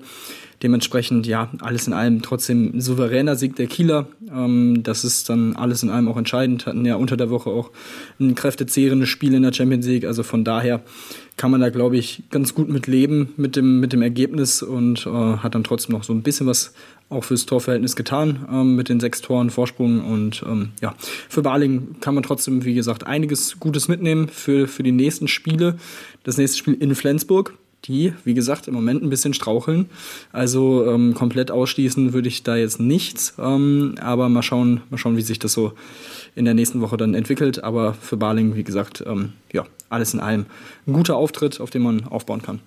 Dementsprechend, 0.64 1.28
ja, 1.28 1.50
alles 1.60 1.86
in 1.86 1.92
allem 1.92 2.20
trotzdem 2.20 2.80
souveräner 2.80 3.36
Sieg 3.36 3.54
der 3.54 3.68
Kieler. 3.68 4.08
Ähm, 4.34 4.82
das 4.82 5.04
ist 5.04 5.30
dann 5.30 5.54
alles 5.54 5.84
in 5.84 5.90
allem 5.90 6.08
auch 6.08 6.16
entscheidend. 6.16 6.66
Hatten 6.66 6.84
ja 6.84 6.96
unter 6.96 7.16
der 7.16 7.30
Woche 7.30 7.50
auch 7.50 7.70
ein 8.18 8.34
kräftezehrendes 8.34 9.08
Spiel 9.08 9.34
in 9.34 9.44
der 9.44 9.52
Champions 9.52 9.86
League. 9.86 10.04
Also 10.04 10.24
von 10.24 10.42
daher 10.42 10.82
kann 11.38 11.50
man 11.50 11.60
da, 11.62 11.70
glaube 11.70 11.96
ich, 11.96 12.24
ganz 12.30 12.52
gut 12.52 12.68
mit 12.68 12.86
leben 12.86 13.32
mit 13.36 13.56
dem, 13.56 13.80
mit 13.80 13.94
dem 13.94 14.02
Ergebnis 14.02 14.62
und 14.62 15.06
äh, 15.06 15.10
hat 15.10 15.54
dann 15.54 15.64
trotzdem 15.64 15.94
noch 15.94 16.04
so 16.04 16.12
ein 16.12 16.22
bisschen 16.22 16.46
was 16.46 16.74
auch 17.08 17.24
fürs 17.24 17.46
Torverhältnis 17.46 17.96
getan 17.96 18.46
ähm, 18.52 18.76
mit 18.76 18.90
den 18.90 19.00
sechs 19.00 19.22
Toren 19.22 19.48
Vorsprung. 19.48 20.04
Und 20.04 20.44
ähm, 20.46 20.70
ja, 20.82 20.94
für 20.98 21.40
Baling 21.40 22.00
kann 22.00 22.14
man 22.14 22.24
trotzdem, 22.24 22.64
wie 22.64 22.74
gesagt, 22.74 23.06
einiges 23.06 23.58
Gutes 23.60 23.88
mitnehmen 23.88 24.28
für, 24.28 24.68
für 24.68 24.82
die 24.82 24.92
nächsten 24.92 25.28
Spiele. 25.28 25.78
Das 26.24 26.36
nächste 26.36 26.58
Spiel 26.58 26.74
in 26.74 26.94
Flensburg 26.94 27.54
die, 27.84 28.12
wie 28.24 28.34
gesagt, 28.34 28.68
im 28.68 28.74
Moment 28.74 29.02
ein 29.02 29.10
bisschen 29.10 29.34
straucheln. 29.34 29.88
Also 30.32 30.86
ähm, 30.86 31.14
komplett 31.14 31.50
ausschließen 31.50 32.12
würde 32.12 32.28
ich 32.28 32.42
da 32.42 32.56
jetzt 32.56 32.80
nichts. 32.80 33.34
Ähm, 33.38 33.94
aber 34.00 34.28
mal 34.28 34.42
schauen, 34.42 34.82
mal 34.90 34.98
schauen, 34.98 35.16
wie 35.16 35.22
sich 35.22 35.38
das 35.38 35.52
so 35.52 35.72
in 36.34 36.44
der 36.44 36.54
nächsten 36.54 36.80
Woche 36.80 36.96
dann 36.96 37.14
entwickelt. 37.14 37.62
Aber 37.62 37.94
für 37.94 38.16
Barling, 38.16 38.54
wie 38.54 38.64
gesagt, 38.64 39.04
ähm, 39.06 39.32
ja, 39.52 39.64
alles 39.88 40.14
in 40.14 40.20
allem 40.20 40.46
ein 40.86 40.92
guter 40.92 41.16
Auftritt, 41.16 41.60
auf 41.60 41.70
den 41.70 41.82
man 41.82 42.04
aufbauen 42.06 42.42
kann. 42.42 42.60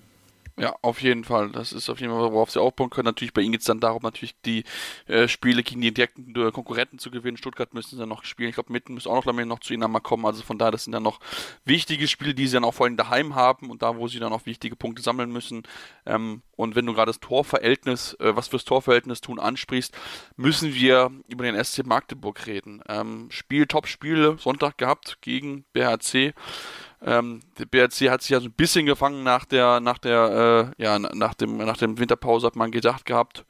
Ja, 0.58 0.74
auf 0.82 1.00
jeden 1.00 1.24
Fall. 1.24 1.50
Das 1.50 1.72
ist 1.72 1.88
auf 1.88 2.00
jeden 2.00 2.12
Fall, 2.12 2.30
worauf 2.30 2.50
sie 2.50 2.60
aufbauen 2.60 2.90
können. 2.90 3.06
Natürlich 3.06 3.32
bei 3.32 3.40
ihnen 3.40 3.52
geht 3.52 3.62
es 3.62 3.66
dann 3.66 3.80
darum, 3.80 4.02
natürlich 4.02 4.34
die 4.44 4.64
äh, 5.06 5.26
Spiele 5.26 5.62
gegen 5.62 5.80
die 5.80 5.94
direkten 5.94 6.34
äh, 6.36 6.50
Konkurrenten 6.50 6.98
zu 6.98 7.10
gewinnen. 7.10 7.38
Stuttgart 7.38 7.72
müssen 7.72 7.96
sie 7.96 7.96
dann 7.96 8.10
noch 8.10 8.24
spielen. 8.24 8.50
Ich 8.50 8.56
glaube, 8.56 8.70
Mitten 8.70 8.92
müssen 8.92 9.08
auch 9.08 9.24
noch, 9.24 9.32
noch 9.32 9.60
zu 9.60 9.72
ihnen 9.72 9.82
einmal 9.82 10.02
kommen. 10.02 10.26
Also 10.26 10.42
von 10.42 10.58
daher, 10.58 10.70
das 10.70 10.84
sind 10.84 10.92
dann 10.92 11.02
noch 11.02 11.20
wichtige 11.64 12.06
Spiele, 12.06 12.34
die 12.34 12.46
sie 12.46 12.54
dann 12.54 12.64
auch 12.64 12.74
vor 12.74 12.84
allem 12.84 12.98
daheim 12.98 13.34
haben 13.34 13.70
und 13.70 13.82
da, 13.82 13.96
wo 13.96 14.08
sie 14.08 14.18
dann 14.18 14.32
auch 14.32 14.44
wichtige 14.44 14.76
Punkte 14.76 15.00
sammeln 15.00 15.32
müssen. 15.32 15.62
Ähm, 16.04 16.42
und 16.54 16.76
wenn 16.76 16.84
du 16.84 16.92
gerade 16.92 17.08
das 17.08 17.20
Torverhältnis, 17.20 18.14
äh, 18.20 18.36
was 18.36 18.48
fürs 18.48 18.64
Torverhältnis 18.66 19.22
tun 19.22 19.40
ansprichst, 19.40 19.96
müssen 20.36 20.74
wir 20.74 21.10
über 21.28 21.44
den 21.44 21.62
SC 21.62 21.86
Magdeburg 21.86 22.46
reden. 22.46 22.82
Ähm, 22.88 23.28
Spiel, 23.30 23.66
Top-Spiele 23.66 24.36
Sonntag 24.38 24.76
gehabt 24.76 25.18
gegen 25.22 25.64
BHC. 25.72 26.34
Ähm, 27.04 27.40
der 27.58 27.66
BRC 27.66 28.10
hat 28.10 28.22
sich 28.22 28.30
ja 28.30 28.40
so 28.40 28.46
ein 28.46 28.52
bisschen 28.52 28.86
gefangen 28.86 29.22
nach 29.24 29.44
der, 29.44 29.80
nach 29.80 29.98
der, 29.98 30.72
äh, 30.78 30.82
ja, 30.82 30.98
nach 30.98 31.34
dem, 31.34 31.56
nach 31.56 31.76
dem 31.76 31.98
Winterpause 31.98 32.46
hat 32.46 32.56
man 32.56 32.70
gedacht 32.70 33.06
gehabt. 33.06 33.44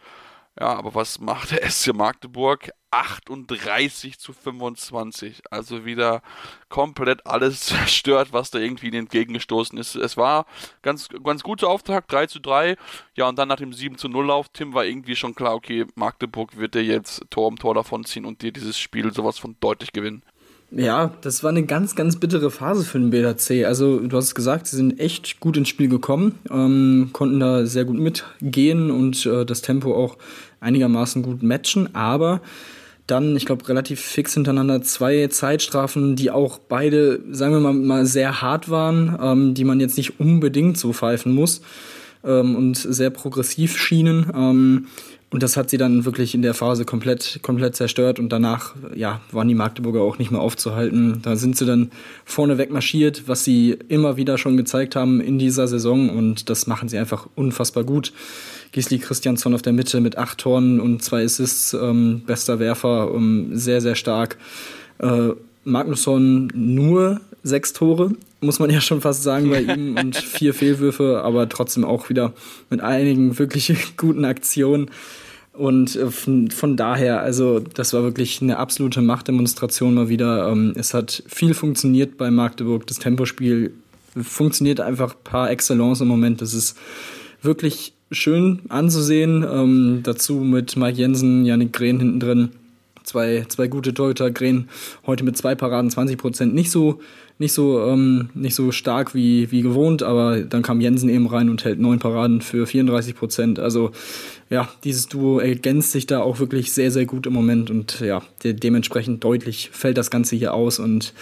Ja, 0.60 0.74
aber 0.74 0.94
was 0.94 1.18
macht 1.18 1.50
der 1.50 1.62
SC 1.70 1.94
Magdeburg? 1.94 2.70
38 2.90 4.18
zu 4.18 4.34
25. 4.34 5.42
Also 5.50 5.86
wieder 5.86 6.22
komplett 6.68 7.26
alles 7.26 7.60
zerstört, 7.66 8.32
was 8.32 8.50
da 8.50 8.58
irgendwie 8.58 8.94
entgegengestoßen 8.94 9.78
ist. 9.78 9.94
Es 9.94 10.16
war 10.16 10.46
ganz, 10.82 11.08
ganz 11.24 11.42
guter 11.42 11.68
Auftakt, 11.68 12.12
3 12.12 12.26
zu 12.26 12.38
3. 12.38 12.76
Ja, 13.14 13.28
und 13.28 13.38
dann 13.38 13.48
nach 13.48 13.56
dem 13.56 13.72
7 13.72 13.96
zu 13.96 14.08
0 14.08 14.26
Lauf, 14.26 14.48
Tim 14.50 14.74
war 14.74 14.84
irgendwie 14.84 15.16
schon 15.16 15.34
klar, 15.34 15.54
okay, 15.54 15.86
Magdeburg 15.94 16.56
wird 16.58 16.74
dir 16.74 16.84
jetzt 16.84 17.22
Tor 17.30 17.48
um 17.48 17.56
Tor 17.58 17.74
davon 17.74 18.04
ziehen 18.04 18.26
und 18.26 18.42
dir 18.42 18.52
dieses 18.52 18.78
Spiel 18.78 19.12
sowas 19.12 19.38
von 19.38 19.56
deutlich 19.60 19.92
gewinnen. 19.92 20.22
Ja, 20.74 21.12
das 21.20 21.42
war 21.42 21.50
eine 21.50 21.64
ganz, 21.64 21.94
ganz 21.94 22.16
bittere 22.16 22.50
Phase 22.50 22.84
für 22.84 22.98
den 22.98 23.10
BRC. 23.10 23.66
Also 23.66 23.98
du 23.98 24.16
hast 24.16 24.26
es 24.26 24.34
gesagt, 24.34 24.66
sie 24.66 24.76
sind 24.76 24.98
echt 24.98 25.38
gut 25.38 25.58
ins 25.58 25.68
Spiel 25.68 25.88
gekommen, 25.88 26.38
ähm, 26.50 27.10
konnten 27.12 27.40
da 27.40 27.66
sehr 27.66 27.84
gut 27.84 27.98
mitgehen 27.98 28.90
und 28.90 29.26
äh, 29.26 29.44
das 29.44 29.60
Tempo 29.60 29.94
auch 29.94 30.16
einigermaßen 30.60 31.22
gut 31.22 31.42
matchen, 31.42 31.94
aber 31.94 32.40
dann, 33.06 33.36
ich 33.36 33.44
glaube, 33.44 33.68
relativ 33.68 34.00
fix 34.00 34.32
hintereinander 34.32 34.80
zwei 34.80 35.26
Zeitstrafen, 35.26 36.16
die 36.16 36.30
auch 36.30 36.58
beide, 36.58 37.20
sagen 37.32 37.52
wir 37.52 37.60
mal, 37.60 37.74
mal 37.74 38.06
sehr 38.06 38.40
hart 38.40 38.70
waren, 38.70 39.18
ähm, 39.20 39.54
die 39.54 39.64
man 39.64 39.80
jetzt 39.80 39.98
nicht 39.98 40.20
unbedingt 40.20 40.78
so 40.78 40.94
pfeifen 40.94 41.34
muss 41.34 41.60
ähm, 42.24 42.56
und 42.56 42.76
sehr 42.76 43.10
progressiv 43.10 43.76
schienen. 43.76 44.86
Und 45.32 45.42
das 45.42 45.56
hat 45.56 45.70
sie 45.70 45.78
dann 45.78 46.04
wirklich 46.04 46.34
in 46.34 46.42
der 46.42 46.52
Phase 46.52 46.84
komplett, 46.84 47.40
komplett 47.40 47.74
zerstört 47.74 48.18
und 48.18 48.28
danach, 48.28 48.74
ja, 48.94 49.22
waren 49.30 49.48
die 49.48 49.54
Magdeburger 49.54 50.02
auch 50.02 50.18
nicht 50.18 50.30
mehr 50.30 50.42
aufzuhalten. 50.42 51.20
Da 51.22 51.36
sind 51.36 51.56
sie 51.56 51.64
dann 51.64 51.90
vorneweg 52.26 52.70
marschiert, 52.70 53.24
was 53.28 53.42
sie 53.42 53.78
immer 53.88 54.18
wieder 54.18 54.36
schon 54.36 54.58
gezeigt 54.58 54.94
haben 54.94 55.22
in 55.22 55.38
dieser 55.38 55.66
Saison 55.68 56.10
und 56.10 56.50
das 56.50 56.66
machen 56.66 56.90
sie 56.90 56.98
einfach 56.98 57.26
unfassbar 57.34 57.84
gut. 57.84 58.12
Gisli 58.72 58.98
Christiansson 58.98 59.54
auf 59.54 59.62
der 59.62 59.72
Mitte 59.72 60.02
mit 60.02 60.18
acht 60.18 60.36
Toren 60.36 60.80
und 60.80 61.02
zwei 61.02 61.24
Assists, 61.24 61.72
ähm, 61.72 62.22
bester 62.26 62.58
Werfer, 62.58 63.10
ähm, 63.14 63.50
sehr, 63.54 63.80
sehr 63.80 63.94
stark. 63.94 64.36
Äh, 64.98 65.30
Magnusson 65.64 66.48
nur 66.54 67.22
sechs 67.42 67.72
Tore, 67.72 68.12
muss 68.40 68.58
man 68.58 68.70
ja 68.70 68.80
schon 68.80 69.00
fast 69.00 69.22
sagen 69.22 69.48
bei 69.48 69.62
ihm 69.62 69.96
und 70.00 70.16
vier 70.16 70.52
Fehlwürfe, 70.52 71.22
aber 71.24 71.48
trotzdem 71.48 71.84
auch 71.84 72.10
wieder 72.10 72.34
mit 72.68 72.82
einigen 72.82 73.38
wirklich 73.38 73.72
guten 73.96 74.26
Aktionen. 74.26 74.90
Und 75.52 75.96
äh, 75.96 76.10
von, 76.10 76.50
von, 76.50 76.76
daher, 76.76 77.20
also 77.20 77.60
das 77.60 77.92
war 77.92 78.02
wirklich 78.02 78.40
eine 78.40 78.56
absolute 78.56 79.02
Machtdemonstration 79.02 79.94
mal 79.94 80.08
wieder. 80.08 80.48
Ähm, 80.50 80.72
es 80.76 80.94
hat 80.94 81.22
viel 81.26 81.54
funktioniert 81.54 82.16
bei 82.16 82.30
Magdeburg. 82.30 82.86
Das 82.86 82.98
Tempospiel 82.98 83.74
funktioniert 84.20 84.80
einfach 84.80 85.14
par 85.22 85.50
excellence 85.50 86.00
im 86.00 86.08
Moment. 86.08 86.40
Das 86.40 86.54
ist 86.54 86.76
wirklich 87.42 87.92
schön 88.10 88.60
anzusehen. 88.68 89.44
Ähm, 89.48 90.00
dazu 90.02 90.36
mit 90.36 90.76
Mike 90.76 90.98
Jensen, 90.98 91.44
Janik 91.44 91.72
Grehn 91.72 91.98
hinten 91.98 92.20
drin. 92.20 92.48
Zwei, 93.04 93.44
zwei 93.48 93.66
gute 93.66 93.92
Torhüter. 93.92 94.30
Grehn 94.30 94.68
heute 95.06 95.24
mit 95.24 95.36
zwei 95.36 95.54
Paraden 95.54 95.90
20 95.90 96.16
Prozent. 96.16 96.54
Nicht 96.54 96.70
so 96.70 97.00
nicht 97.42 97.52
so, 97.52 97.84
ähm, 97.86 98.30
nicht 98.34 98.54
so 98.54 98.70
stark 98.72 99.14
wie, 99.14 99.50
wie 99.50 99.62
gewohnt, 99.62 100.02
aber 100.02 100.40
dann 100.40 100.62
kam 100.62 100.80
Jensen 100.80 101.08
eben 101.08 101.26
rein 101.26 101.50
und 101.50 101.64
hält 101.64 101.80
neun 101.80 101.98
Paraden 101.98 102.40
für 102.40 102.66
34 102.66 103.16
Prozent. 103.16 103.58
Also 103.58 103.90
ja, 104.52 104.68
dieses 104.84 105.08
Duo 105.08 105.38
ergänzt 105.38 105.92
sich 105.92 106.06
da 106.06 106.20
auch 106.20 106.38
wirklich 106.38 106.72
sehr, 106.72 106.90
sehr 106.90 107.06
gut 107.06 107.26
im 107.26 107.32
Moment 107.32 107.70
und 107.70 108.00
ja, 108.00 108.22
de 108.44 108.52
dementsprechend 108.52 109.24
deutlich 109.24 109.70
fällt 109.72 109.96
das 109.96 110.10
Ganze 110.10 110.36
hier 110.36 110.52
aus 110.52 110.78
und 110.78 111.14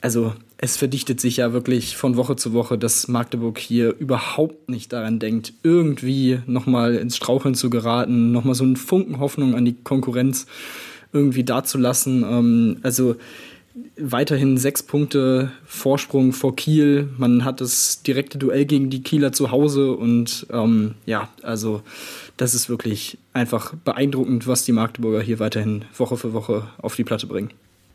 also 0.00 0.32
es 0.58 0.76
verdichtet 0.76 1.20
sich 1.20 1.38
ja 1.38 1.52
wirklich 1.52 1.96
von 1.96 2.16
Woche 2.16 2.36
zu 2.36 2.52
Woche, 2.52 2.78
dass 2.78 3.08
Magdeburg 3.08 3.58
hier 3.58 3.96
überhaupt 3.98 4.70
nicht 4.70 4.92
daran 4.92 5.18
denkt, 5.18 5.54
irgendwie 5.64 6.38
nochmal 6.46 6.94
ins 6.94 7.16
Straucheln 7.16 7.56
zu 7.56 7.68
geraten, 7.68 8.30
nochmal 8.30 8.54
so 8.54 8.62
einen 8.62 8.76
Funken 8.76 9.18
Hoffnung 9.18 9.56
an 9.56 9.64
die 9.64 9.74
Konkurrenz 9.82 10.46
irgendwie 11.12 11.42
dazulassen. 11.42 12.22
Ähm, 12.22 12.76
also 12.82 13.16
weiterhin 13.96 14.58
sechs 14.58 14.82
Punkte 14.82 15.50
Vorsprung 15.64 16.32
vor 16.32 16.54
Kiel. 16.56 17.08
Man 17.16 17.44
hat 17.44 17.60
das 17.60 18.02
direkte 18.02 18.38
Duell 18.38 18.64
gegen 18.66 18.90
die 18.90 19.02
Kieler 19.02 19.32
zu 19.32 19.50
Hause 19.50 19.92
und 19.92 20.46
ähm, 20.50 20.94
ja, 21.06 21.28
also 21.42 21.82
das 22.42 22.54
ist 22.54 22.68
wirklich 22.68 23.18
einfach 23.32 23.72
beeindruckend, 23.84 24.48
was 24.48 24.64
die 24.64 24.72
Magdeburger 24.72 25.22
hier 25.22 25.38
weiterhin 25.38 25.84
Woche 25.96 26.16
für 26.16 26.32
Woche 26.32 26.68
auf 26.78 26.96
die 26.96 27.04
Platte 27.04 27.28
bringen 27.28 27.52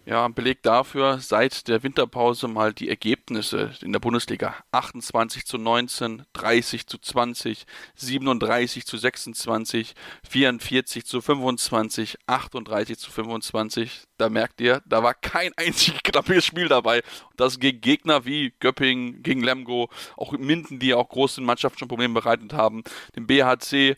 ja, 0.07 0.25
Beleg 0.29 0.63
dafür 0.63 1.19
seit 1.19 1.67
der 1.67 1.83
Winterpause 1.83 2.47
mal 2.47 2.73
die 2.73 2.87
Ergebnisse 2.87 3.71
in 3.81 3.91
der 3.91 3.99
Bundesliga. 3.99 4.55
28 4.71 5.45
zu 5.45 5.57
19, 5.57 6.23
30 6.31 6.87
zu 6.87 6.97
20, 6.97 7.65
37 7.95 8.85
zu 8.85 8.97
26, 8.97 9.95
44 10.29 11.05
zu 11.05 11.19
25, 11.19 12.15
38 12.25 12.97
zu 12.97 13.11
25. 13.11 14.03
Da 14.17 14.29
merkt 14.29 14.61
ihr, 14.61 14.81
da 14.85 15.03
war 15.03 15.13
kein 15.13 15.51
einziges 15.57 16.01
knappes 16.01 16.45
Spiel 16.45 16.69
dabei. 16.69 17.03
Das 17.35 17.59
gegen 17.59 17.81
Gegner 17.81 18.23
wie 18.23 18.53
Göppingen, 18.61 19.23
gegen 19.23 19.43
Lemgo, 19.43 19.89
auch 20.15 20.31
Minden, 20.31 20.79
die 20.79 20.93
auch 20.93 21.09
großen 21.09 21.43
Mannschaften 21.43 21.79
schon 21.79 21.89
Probleme 21.89 22.13
bereitet 22.13 22.53
haben, 22.53 22.85
dem 23.17 23.27
BHC. 23.27 23.97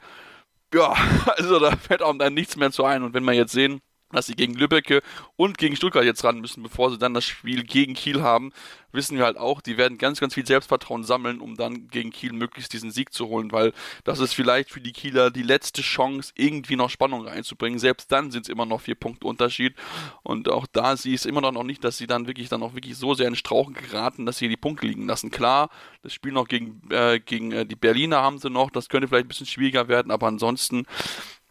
Ja, 0.73 0.93
also 1.37 1.59
da 1.59 1.75
fällt 1.75 2.01
auch 2.01 2.15
dann 2.17 2.33
nichts 2.33 2.55
mehr 2.55 2.71
zu 2.71 2.85
ein. 2.85 3.03
Und 3.03 3.13
wenn 3.13 3.23
wir 3.23 3.33
jetzt 3.33 3.51
sehen, 3.51 3.81
dass 4.11 4.25
sie 4.25 4.35
gegen 4.35 4.55
Lübbecke 4.55 5.01
und 5.35 5.57
gegen 5.57 5.75
Stuttgart 5.75 6.03
jetzt 6.03 6.23
ran 6.23 6.39
müssen, 6.39 6.63
bevor 6.63 6.89
sie 6.91 6.97
dann 6.97 7.13
das 7.13 7.25
Spiel 7.25 7.63
gegen 7.63 7.93
Kiel 7.93 8.21
haben, 8.21 8.51
wissen 8.91 9.17
wir 9.17 9.25
halt 9.25 9.37
auch, 9.37 9.61
die 9.61 9.77
werden 9.77 9.97
ganz, 9.97 10.19
ganz 10.19 10.33
viel 10.33 10.45
Selbstvertrauen 10.45 11.03
sammeln, 11.03 11.41
um 11.41 11.55
dann 11.55 11.87
gegen 11.89 12.09
Kiel 12.09 12.33
möglichst 12.33 12.73
diesen 12.73 12.91
Sieg 12.91 13.13
zu 13.13 13.27
holen, 13.27 13.51
weil 13.51 13.73
das 14.03 14.19
ist 14.19 14.33
vielleicht 14.33 14.71
für 14.71 14.81
die 14.81 14.93
Kieler 14.93 15.29
die 15.29 15.43
letzte 15.43 15.81
Chance, 15.81 16.33
irgendwie 16.35 16.75
noch 16.75 16.89
Spannung 16.89 17.27
reinzubringen. 17.27 17.79
Selbst 17.79 18.11
dann 18.11 18.31
sind 18.31 18.43
es 18.43 18.49
immer 18.49 18.65
noch 18.65 18.81
vier 18.81 18.95
Punkte 18.95 19.27
Unterschied 19.27 19.75
und 20.23 20.49
auch 20.49 20.65
da 20.71 20.97
sie 20.97 21.13
es 21.13 21.25
immer 21.25 21.41
noch 21.41 21.63
nicht, 21.63 21.83
dass 21.83 21.97
sie 21.97 22.07
dann 22.07 22.27
wirklich 22.27 22.49
dann 22.49 22.63
auch 22.63 22.73
wirklich 22.73 22.97
so 22.97 23.13
sehr 23.13 23.27
in 23.27 23.35
Strauchen 23.35 23.73
geraten, 23.73 24.25
dass 24.25 24.37
sie 24.37 24.49
die 24.49 24.57
Punkte 24.57 24.87
liegen 24.87 25.07
lassen. 25.07 25.29
Klar, 25.29 25.69
das 26.01 26.13
Spiel 26.13 26.31
noch 26.31 26.47
gegen, 26.47 26.81
äh, 26.89 27.19
gegen 27.19 27.51
äh, 27.51 27.65
die 27.65 27.75
Berliner 27.75 28.17
haben 28.17 28.39
sie 28.39 28.49
noch, 28.49 28.71
das 28.71 28.89
könnte 28.89 29.07
vielleicht 29.07 29.25
ein 29.25 29.29
bisschen 29.29 29.45
schwieriger 29.45 29.87
werden, 29.87 30.11
aber 30.11 30.27
ansonsten 30.27 30.85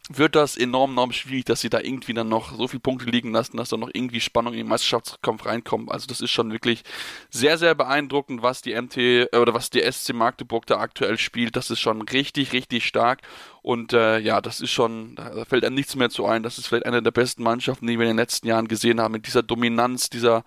wird 0.08 0.34
das 0.34 0.56
enorm, 0.56 0.92
enorm 0.92 1.12
schwierig, 1.12 1.44
dass 1.44 1.60
sie 1.60 1.70
da 1.70 1.80
irgendwie 1.80 2.14
dann 2.14 2.28
noch 2.28 2.56
so 2.56 2.68
viele 2.68 2.80
Punkte 2.80 3.06
liegen 3.06 3.32
lassen, 3.32 3.56
dass 3.56 3.68
da 3.68 3.76
noch 3.76 3.90
irgendwie 3.92 4.20
Spannung 4.20 4.52
in 4.52 4.60
den 4.60 4.68
Meisterschaftskampf 4.68 5.46
reinkommt. 5.46 5.90
Also 5.90 6.06
das 6.06 6.20
ist 6.20 6.30
schon 6.30 6.52
wirklich 6.52 6.82
sehr, 7.30 7.58
sehr 7.58 7.74
beeindruckend, 7.74 8.42
was 8.42 8.62
die 8.62 8.80
MT 8.80 8.96
äh, 8.96 9.28
oder 9.36 9.54
was 9.54 9.70
die 9.70 9.80
SC 9.80 10.14
Magdeburg 10.14 10.66
da 10.66 10.78
aktuell 10.78 11.18
spielt. 11.18 11.56
Das 11.56 11.70
ist 11.70 11.80
schon 11.80 12.02
richtig, 12.02 12.52
richtig 12.52 12.86
stark. 12.86 13.20
Und 13.62 13.92
äh, 13.92 14.18
ja, 14.18 14.40
das 14.40 14.60
ist 14.60 14.70
schon, 14.70 15.14
da 15.14 15.44
fällt 15.44 15.64
einem 15.64 15.74
nichts 15.74 15.94
mehr 15.94 16.10
zu 16.10 16.24
ein. 16.24 16.42
Das 16.42 16.58
ist 16.58 16.68
vielleicht 16.68 16.86
eine 16.86 17.02
der 17.02 17.10
besten 17.10 17.42
Mannschaften, 17.42 17.86
die 17.86 17.98
wir 17.98 18.04
in 18.04 18.10
den 18.10 18.16
letzten 18.16 18.46
Jahren 18.46 18.68
gesehen 18.68 19.00
haben, 19.00 19.12
mit 19.12 19.26
dieser 19.26 19.42
Dominanz, 19.42 20.08
dieser 20.08 20.44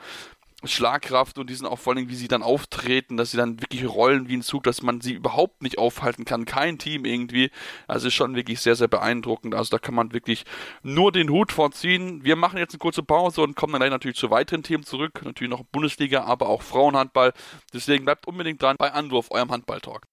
Schlagkraft 0.64 1.38
und 1.38 1.50
die 1.50 1.56
sind 1.56 1.66
auch 1.66 1.80
vor 1.80 1.94
allem, 1.94 2.10
wie 2.10 2.16
sie 2.16 2.28
dann 2.28 2.44
auftreten, 2.44 3.18
dass 3.18 3.32
sie 3.32 3.38
dann 3.38 3.62
wirklich 3.62 3.88
rollen 3.88 4.28
wie 4.28 4.38
ein 4.38 4.42
Zug, 4.42 4.64
dass 4.64 4.82
man 4.82 5.02
sie 5.02 5.14
überhaupt 5.14 5.64
nicht 5.64 5.78
aufhalten 5.78 6.26
kann. 6.26 6.46
Kein 6.46 6.78
Team 6.78 7.06
irgendwie. 7.06 7.52
Also 7.88 8.08
ist 8.08 8.14
schon 8.14 8.36
wirklich 8.36 8.62
sehr, 8.62 8.76
sehr 8.76 8.88
beeindruckend. 8.88 9.56
Also 9.56 9.72
da 9.72 9.80
kann 9.80 9.96
man 9.96 10.14
wirklich 10.14 10.46
nur 10.84 11.12
den 11.12 11.30
Hut 11.30 11.52
vorziehen. 11.52 12.24
Wir 12.24 12.36
machen 12.36 12.58
jetzt 12.58 12.74
eine 12.74 12.80
kurze 12.80 13.04
Pause 13.04 13.42
und 13.42 13.56
kommen 13.56 13.74
dann 13.74 13.82
gleich 13.82 13.92
natürlich 13.92 14.18
zu 14.18 14.30
weiteren 14.30 14.64
Themen 14.64 14.84
zurück. 14.84 15.22
Natürlich 15.24 15.52
noch 15.52 15.64
Bundesliga, 15.64 16.24
aber 16.24 16.50
auch 16.50 16.62
Frauenhandball. 16.62 17.34
Deswegen 17.74 18.06
bleibt 18.06 18.28
unbedingt 18.28 18.62
dran 18.62 18.76
bei 18.78 18.92
Anwurf, 18.92 19.32
eurem 19.32 19.52
Handballtalk. 19.52 20.06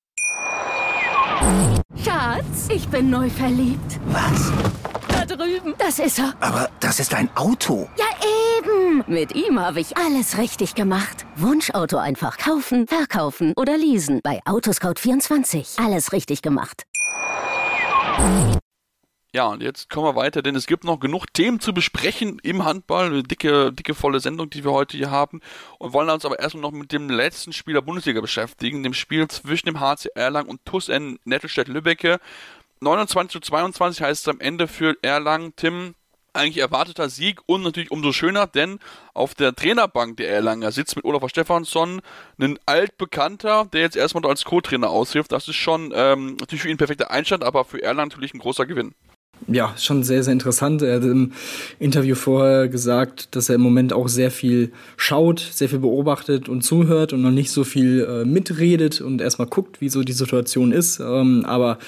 Schatz, 2.04 2.68
ich 2.70 2.88
bin 2.88 3.10
neu 3.10 3.28
verliebt. 3.30 4.00
Was? 4.06 4.52
Drüben. 5.28 5.74
Das 5.78 5.98
ist 5.98 6.18
er. 6.18 6.34
Aber 6.40 6.70
das 6.80 6.98
ist 6.98 7.14
ein 7.14 7.28
Auto. 7.36 7.88
Ja, 7.96 8.06
eben. 8.58 9.04
Mit 9.06 9.34
ihm 9.34 9.60
habe 9.60 9.80
ich 9.80 9.96
alles 9.96 10.38
richtig 10.38 10.74
gemacht. 10.74 11.26
Wunschauto 11.36 11.98
einfach 11.98 12.38
kaufen, 12.38 12.86
verkaufen 12.88 13.52
oder 13.56 13.76
leasen. 13.76 14.20
Bei 14.24 14.40
Autoscout24. 14.44 15.84
Alles 15.84 16.12
richtig 16.12 16.42
gemacht. 16.42 16.84
Ja, 19.34 19.48
und 19.48 19.62
jetzt 19.62 19.90
kommen 19.90 20.06
wir 20.06 20.16
weiter, 20.16 20.40
denn 20.40 20.56
es 20.56 20.66
gibt 20.66 20.84
noch 20.84 20.98
genug 20.98 21.26
Themen 21.34 21.60
zu 21.60 21.74
besprechen 21.74 22.38
im 22.42 22.64
Handball. 22.64 23.06
Eine 23.06 23.22
dicke, 23.22 23.72
dicke, 23.74 23.94
volle 23.94 24.20
Sendung, 24.20 24.48
die 24.48 24.64
wir 24.64 24.72
heute 24.72 24.96
hier 24.96 25.10
haben. 25.10 25.40
Und 25.78 25.92
wollen 25.92 26.08
uns 26.08 26.24
aber 26.24 26.38
erstmal 26.38 26.62
noch 26.62 26.72
mit 26.72 26.92
dem 26.92 27.10
letzten 27.10 27.52
Spiel 27.52 27.74
der 27.74 27.82
Bundesliga 27.82 28.22
beschäftigen, 28.22 28.82
dem 28.82 28.94
Spiel 28.94 29.28
zwischen 29.28 29.66
dem 29.66 29.80
HC 29.80 30.08
Erlangen 30.14 30.48
und 30.48 30.64
TuS 30.64 30.88
N 30.88 31.18
Nettelstedt-Lübbecke. 31.24 32.20
29 32.80 33.32
zu 33.32 33.40
22 33.40 34.02
heißt 34.02 34.26
es 34.26 34.28
am 34.32 34.40
Ende 34.40 34.68
für 34.68 34.96
Erlangen. 35.02 35.52
Tim, 35.56 35.94
eigentlich 36.32 36.58
erwarteter 36.58 37.08
Sieg 37.08 37.40
und 37.46 37.62
natürlich 37.62 37.90
umso 37.90 38.12
schöner, 38.12 38.46
denn 38.46 38.78
auf 39.14 39.34
der 39.34 39.54
Trainerbank 39.54 40.16
der 40.18 40.30
Erlanger 40.30 40.70
sitzt 40.72 40.96
mit 40.96 41.04
Olaf 41.04 41.28
Stefansson 41.28 42.00
ein 42.38 42.58
altbekannter, 42.66 43.66
der 43.72 43.80
jetzt 43.80 43.96
erstmal 43.96 44.26
als 44.26 44.44
Co-Trainer 44.44 44.90
aushilft. 44.90 45.32
Das 45.32 45.48
ist 45.48 45.56
schon 45.56 45.92
ähm, 45.94 46.36
natürlich 46.40 46.62
für 46.62 46.68
ihn 46.68 46.74
ein 46.74 46.78
perfekter 46.78 47.10
Einstand, 47.10 47.44
aber 47.44 47.64
für 47.64 47.82
Erlangen 47.82 48.10
natürlich 48.10 48.34
ein 48.34 48.40
großer 48.40 48.66
Gewinn 48.66 48.94
ja, 49.46 49.74
schon 49.78 50.02
sehr, 50.02 50.22
sehr 50.22 50.32
interessant. 50.32 50.82
Er 50.82 50.96
hat 50.96 51.04
im 51.04 51.32
Interview 51.78 52.14
vorher 52.14 52.68
gesagt, 52.68 53.36
dass 53.36 53.48
er 53.48 53.54
im 53.54 53.60
Moment 53.60 53.92
auch 53.92 54.08
sehr 54.08 54.30
viel 54.30 54.72
schaut, 54.96 55.38
sehr 55.38 55.68
viel 55.68 55.78
beobachtet 55.78 56.48
und 56.48 56.62
zuhört 56.62 57.12
und 57.12 57.22
noch 57.22 57.30
nicht 57.30 57.50
so 57.50 57.64
viel 57.64 58.04
äh, 58.04 58.24
mitredet 58.24 59.00
und 59.00 59.20
erstmal 59.20 59.48
guckt, 59.48 59.80
wie 59.80 59.88
so 59.88 60.02
die 60.02 60.12
Situation 60.12 60.72
ist. 60.72 61.00
Ähm, 61.00 61.44
aber 61.46 61.78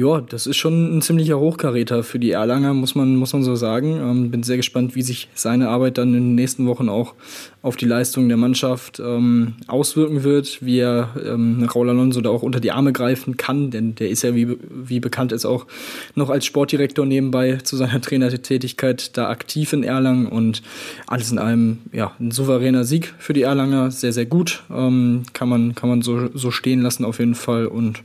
ja, 0.00 0.22
das 0.22 0.46
ist 0.46 0.56
schon 0.56 0.96
ein 0.96 1.02
ziemlicher 1.02 1.38
Hochkaräter 1.38 2.02
für 2.02 2.18
die 2.18 2.30
Erlanger, 2.30 2.72
muss 2.72 2.94
man, 2.94 3.16
muss 3.16 3.34
man 3.34 3.42
so 3.42 3.54
sagen. 3.54 4.00
Ähm, 4.00 4.30
bin 4.30 4.42
sehr 4.42 4.56
gespannt, 4.56 4.94
wie 4.94 5.02
sich 5.02 5.28
seine 5.34 5.68
Arbeit 5.68 5.98
dann 5.98 6.14
in 6.14 6.22
den 6.30 6.34
nächsten 6.36 6.66
Wochen 6.66 6.88
auch 6.88 7.14
auf 7.62 7.76
die 7.76 7.84
Leistung 7.84 8.28
der 8.28 8.38
Mannschaft 8.38 8.98
ähm, 9.00 9.54
auswirken 9.66 10.24
wird, 10.24 10.64
wie 10.64 10.78
er 10.78 11.10
ähm, 11.22 11.68
Raul 11.74 11.90
Alonso 11.90 12.22
da 12.22 12.30
auch 12.30 12.42
unter 12.42 12.60
die 12.60 12.72
Arme 12.72 12.92
greifen 12.92 13.36
kann, 13.36 13.70
denn 13.70 13.94
der 13.94 14.08
ist 14.08 14.22
ja, 14.22 14.34
wie, 14.34 14.56
wie 14.70 15.00
bekannt 15.00 15.32
ist, 15.32 15.44
auch 15.44 15.66
noch 16.14 16.30
als 16.30 16.46
Sportdirektor 16.46 17.04
nebenbei 17.04 17.56
zu 17.56 17.76
seiner 17.76 18.00
Trainertätigkeit 18.00 19.16
da 19.18 19.28
aktiv 19.28 19.74
in 19.74 19.82
Erlangen 19.82 20.26
und 20.26 20.62
alles 21.06 21.30
in 21.30 21.38
allem 21.38 21.78
ja, 21.92 22.12
ein 22.18 22.30
souveräner 22.30 22.84
Sieg 22.84 23.12
für 23.18 23.34
die 23.34 23.42
Erlanger, 23.42 23.90
sehr, 23.90 24.14
sehr 24.14 24.26
gut, 24.26 24.62
ähm, 24.70 25.24
kann 25.34 25.50
man, 25.50 25.74
kann 25.74 25.90
man 25.90 26.00
so, 26.00 26.30
so 26.32 26.50
stehen 26.50 26.80
lassen 26.80 27.04
auf 27.04 27.18
jeden 27.18 27.34
Fall 27.34 27.66
und 27.66 28.02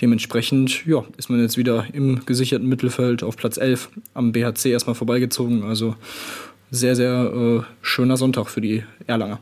dementsprechend 0.00 0.86
ja, 0.86 1.04
ist 1.18 1.25
man 1.28 1.40
jetzt 1.40 1.56
wieder 1.56 1.86
im 1.92 2.24
gesicherten 2.26 2.68
Mittelfeld 2.68 3.22
auf 3.22 3.36
Platz 3.36 3.56
11 3.56 3.90
am 4.14 4.32
BHC 4.32 4.70
erstmal 4.70 4.94
vorbeigezogen, 4.94 5.64
also 5.64 5.94
sehr, 6.70 6.96
sehr 6.96 7.32
äh, 7.32 7.62
schöner 7.82 8.16
Sonntag 8.16 8.48
für 8.48 8.60
die 8.60 8.84
Erlanger. 9.06 9.40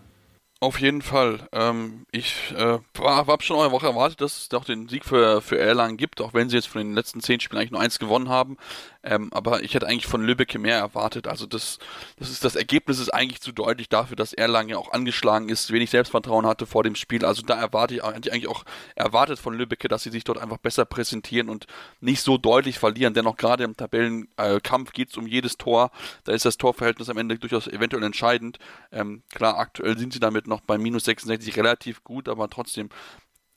Auf 0.61 0.81
jeden 0.81 1.03
Fall. 1.03 1.41
Ähm, 1.53 2.07
ich 2.11 2.55
äh, 2.57 2.79
habe 2.99 3.43
schon 3.43 3.59
eine 3.59 3.71
Woche 3.71 3.87
erwartet, 3.87 4.23
dass 4.23 4.39
es 4.39 4.49
doch 4.49 4.65
den 4.65 4.89
Sieg 4.89 5.05
für, 5.05 5.43
für 5.43 5.59
Erlangen 5.59 5.99
gibt, 5.99 6.23
auch 6.23 6.33
wenn 6.33 6.49
sie 6.49 6.57
jetzt 6.57 6.69
von 6.69 6.81
den 6.81 6.95
letzten 6.95 7.21
zehn 7.21 7.41
Spielen 7.41 7.59
eigentlich 7.59 7.73
nur 7.73 7.83
eins 7.83 7.99
gewonnen 7.99 8.31
haben. 8.31 8.57
Ähm, 9.05 9.29
aber 9.33 9.63
ich 9.63 9.75
hätte 9.75 9.87
eigentlich 9.87 10.07
von 10.07 10.23
Lübeck 10.23 10.59
mehr 10.59 10.79
erwartet. 10.79 11.29
Also 11.29 11.47
das, 11.47 11.79
das 12.19 12.31
ist 12.31 12.43
das 12.43 12.57
Ergebnis 12.57 12.99
ist 12.99 13.13
eigentlich 13.13 13.41
zu 13.41 13.53
deutlich 13.53 13.91
dafür, 13.91 14.17
dass 14.17 14.33
Erlangen 14.33 14.75
auch 14.77 14.93
angeschlagen 14.93 15.51
ist, 15.51 15.71
wenig 15.73 15.91
Selbstvertrauen 15.91 16.47
hatte 16.47 16.65
vor 16.67 16.83
dem 16.83 16.95
Spiel. 16.95 17.25
Also 17.25 17.43
da 17.43 17.55
erwarte 17.55 17.95
ich, 17.95 18.05
eigentlich 18.05 18.49
auch 18.49 18.65
erwartet 18.95 19.39
von 19.39 19.55
Lübeck, 19.55 19.87
dass 19.89 20.05
sie 20.05 20.11
sich 20.11 20.25
dort 20.25 20.39
einfach 20.39 20.57
besser 20.57 20.87
präsentieren 20.87 21.51
und 21.51 21.67
nicht 22.01 22.23
so 22.23 22.39
deutlich 22.39 22.79
verlieren. 22.79 23.13
Dennoch 23.13 23.37
gerade 23.37 23.65
im 23.65 23.77
Tabellenkampf 23.77 24.93
geht 24.93 25.11
es 25.11 25.17
um 25.19 25.27
jedes 25.27 25.59
Tor. 25.59 25.91
Da 26.25 26.33
ist 26.33 26.47
das 26.47 26.57
Torverhältnis 26.57 27.11
am 27.11 27.19
Ende 27.19 27.39
durchaus 27.39 27.67
eventuell 27.67 28.03
entscheidend. 28.03 28.59
Ähm, 28.91 29.23
klar, 29.35 29.59
aktuell 29.59 29.99
sind 29.99 30.15
sie 30.15 30.21
damit 30.21 30.47
noch 30.47 30.63
bei 30.63 30.79
minus 30.79 31.05
66 31.05 31.57
relativ 31.57 32.05
gut, 32.05 32.29
aber 32.29 32.49
trotzdem 32.49 32.89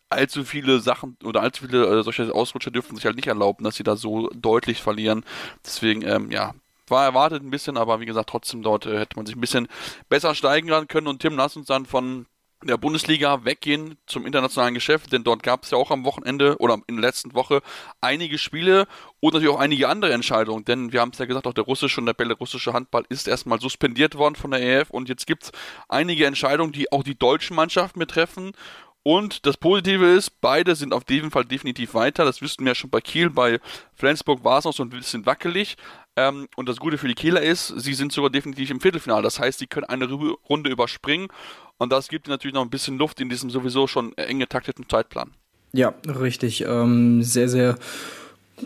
allzu 0.10 0.44
viele 0.44 0.80
Sachen 0.80 1.18
oder 1.24 1.42
allzu 1.42 1.66
viele 1.66 2.00
äh, 2.00 2.04
solche 2.04 2.34
Ausrutscher 2.34 2.72
dürfen 2.72 2.96
sich 2.96 3.06
halt 3.06 3.16
nicht 3.16 3.28
erlauben, 3.28 3.64
dass 3.64 3.76
sie 3.76 3.84
da 3.84 3.96
so 3.96 4.30
deutlich 4.34 4.82
verlieren. 4.82 5.26
Deswegen, 5.66 6.02
ähm, 6.04 6.32
ja, 6.32 6.54
war 6.88 7.04
erwartet 7.04 7.44
ein 7.44 7.50
bisschen, 7.50 7.78
aber 7.78 8.00
wie 8.00 8.06
gesagt, 8.06 8.30
trotzdem 8.30 8.64
dort 8.64 8.86
äh, 8.86 9.00
hätte 9.00 9.18
man 9.18 9.26
sich 9.26 9.36
ein 9.36 9.42
bisschen 9.42 9.68
besser 10.10 10.36
steigen 10.36 10.88
können. 10.88 11.08
Und 11.08 11.22
Tim, 11.22 11.36
lass 11.36 11.56
uns 11.56 11.68
dann 11.68 11.86
von 11.86 12.26
der 12.64 12.78
Bundesliga 12.78 13.46
weggehen 13.46 13.98
zum 14.08 14.26
internationalen 14.26 14.74
Geschäft, 14.74 15.12
denn 15.12 15.24
dort 15.24 15.44
gab 15.44 15.64
es 15.64 15.70
ja 15.70 15.78
auch 15.78 15.92
am 15.92 16.06
Wochenende 16.06 16.58
oder 16.58 16.80
in 16.88 16.96
der 16.96 17.04
letzten 17.04 17.36
Woche 17.36 17.62
einige 18.02 18.40
Spiele 18.40 18.88
und 19.20 19.34
natürlich 19.34 19.56
auch 19.56 19.60
einige 19.60 19.90
andere 19.90 20.14
Entscheidungen, 20.14 20.66
denn 20.66 20.92
wir 20.92 21.02
haben 21.02 21.12
es 21.12 21.20
ja 21.20 21.26
gesagt, 21.26 21.46
auch 21.46 21.54
der 21.54 21.66
russische 21.66 22.02
und 22.02 22.08
der 22.08 22.16
belarussische 22.16 22.74
Handball 22.74 23.06
ist 23.10 23.28
erstmal 23.28 23.62
suspendiert 23.62 24.16
worden 24.16 24.36
von 24.36 24.50
der 24.50 24.62
EF 24.62 24.90
und 24.90 25.08
jetzt 25.08 25.28
gibt 25.28 25.44
es 25.44 25.52
einige 25.88 26.26
Entscheidungen, 26.26 26.72
die 26.72 26.92
auch 26.92 27.04
die 27.04 27.18
deutschen 27.18 27.56
Mannschaften 27.56 28.00
betreffen 28.00 28.54
und 29.08 29.46
das 29.46 29.56
Positive 29.56 30.06
ist, 30.06 30.42
beide 30.42 30.76
sind 30.76 30.94
auf 30.94 31.04
jeden 31.10 31.32
Fall 31.32 31.46
definitiv 31.46 31.94
weiter. 31.94 32.26
Das 32.26 32.42
wüssten 32.42 32.66
wir 32.66 32.72
ja 32.72 32.76
schon 32.76 32.90
bei 32.90 33.00
Kiel. 33.00 33.30
Bei 33.30 33.62
Flensburg 33.96 34.44
war 34.44 34.60
es 34.60 34.66
noch 34.66 34.74
so 34.74 34.84
ein 34.84 34.90
bisschen 34.90 35.26
wackelig. 35.26 35.78
Ähm, 36.18 36.50
und 36.58 36.68
das 36.68 36.76
Gute 36.76 36.98
für 36.98 37.08
die 37.08 37.14
Kieler 37.14 37.42
ist, 37.42 37.68
sie 37.70 37.94
sind 37.94 38.12
sogar 38.12 38.30
definitiv 38.30 38.70
im 38.70 38.82
Viertelfinale. 38.82 39.24
Das 39.24 39.40
heißt, 39.40 39.60
sie 39.60 39.68
können 39.68 39.86
eine 39.86 40.12
Runde 40.50 40.70
überspringen. 40.70 41.30
Und 41.78 41.94
das 41.94 42.10
gibt 42.10 42.28
natürlich 42.28 42.54
noch 42.54 42.64
ein 42.64 42.70
bisschen 42.70 42.98
Luft 42.98 43.22
in 43.22 43.30
diesem 43.30 43.50
sowieso 43.50 43.88
schon 43.88 44.12
eng 44.18 44.40
getakteten 44.40 44.90
Zeitplan. 44.90 45.32
Ja, 45.72 45.94
richtig. 46.06 46.66
Ähm, 46.66 47.24
sehr, 47.24 47.48
sehr 47.48 47.78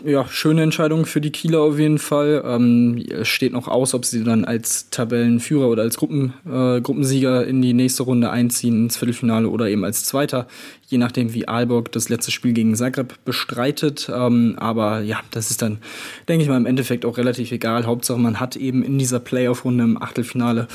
ja, 0.04 0.26
schöne 0.26 0.62
Entscheidung 0.62 1.04
für 1.04 1.20
die 1.20 1.30
Kieler 1.30 1.60
auf 1.60 1.78
jeden 1.78 1.98
Fall. 1.98 2.42
Ähm, 2.46 3.04
es 3.10 3.28
steht 3.28 3.52
noch 3.52 3.68
aus, 3.68 3.92
ob 3.92 4.06
sie 4.06 4.24
dann 4.24 4.46
als 4.46 4.88
Tabellenführer 4.88 5.68
oder 5.68 5.82
als 5.82 5.98
Gruppen, 5.98 6.32
äh, 6.46 6.80
Gruppensieger 6.80 7.46
in 7.46 7.60
die 7.60 7.74
nächste 7.74 8.04
Runde 8.04 8.30
einziehen, 8.30 8.84
ins 8.84 8.96
Viertelfinale 8.96 9.48
oder 9.50 9.68
eben 9.68 9.84
als 9.84 10.04
Zweiter, 10.04 10.46
je 10.86 10.96
nachdem, 10.96 11.34
wie 11.34 11.46
Aalborg 11.46 11.92
das 11.92 12.08
letzte 12.08 12.30
Spiel 12.30 12.54
gegen 12.54 12.74
Zagreb 12.74 13.22
bestreitet. 13.26 14.10
Ähm, 14.12 14.54
aber 14.58 15.00
ja, 15.00 15.20
das 15.30 15.50
ist 15.50 15.60
dann, 15.60 15.78
denke 16.26 16.42
ich 16.42 16.48
mal, 16.48 16.56
im 16.56 16.66
Endeffekt 16.66 17.04
auch 17.04 17.18
relativ 17.18 17.52
egal. 17.52 17.84
Hauptsache, 17.84 18.18
man 18.18 18.40
hat 18.40 18.56
eben 18.56 18.82
in 18.82 18.98
dieser 18.98 19.20
Playoff-Runde 19.20 19.84
im 19.84 20.02
Achtelfinale 20.02 20.68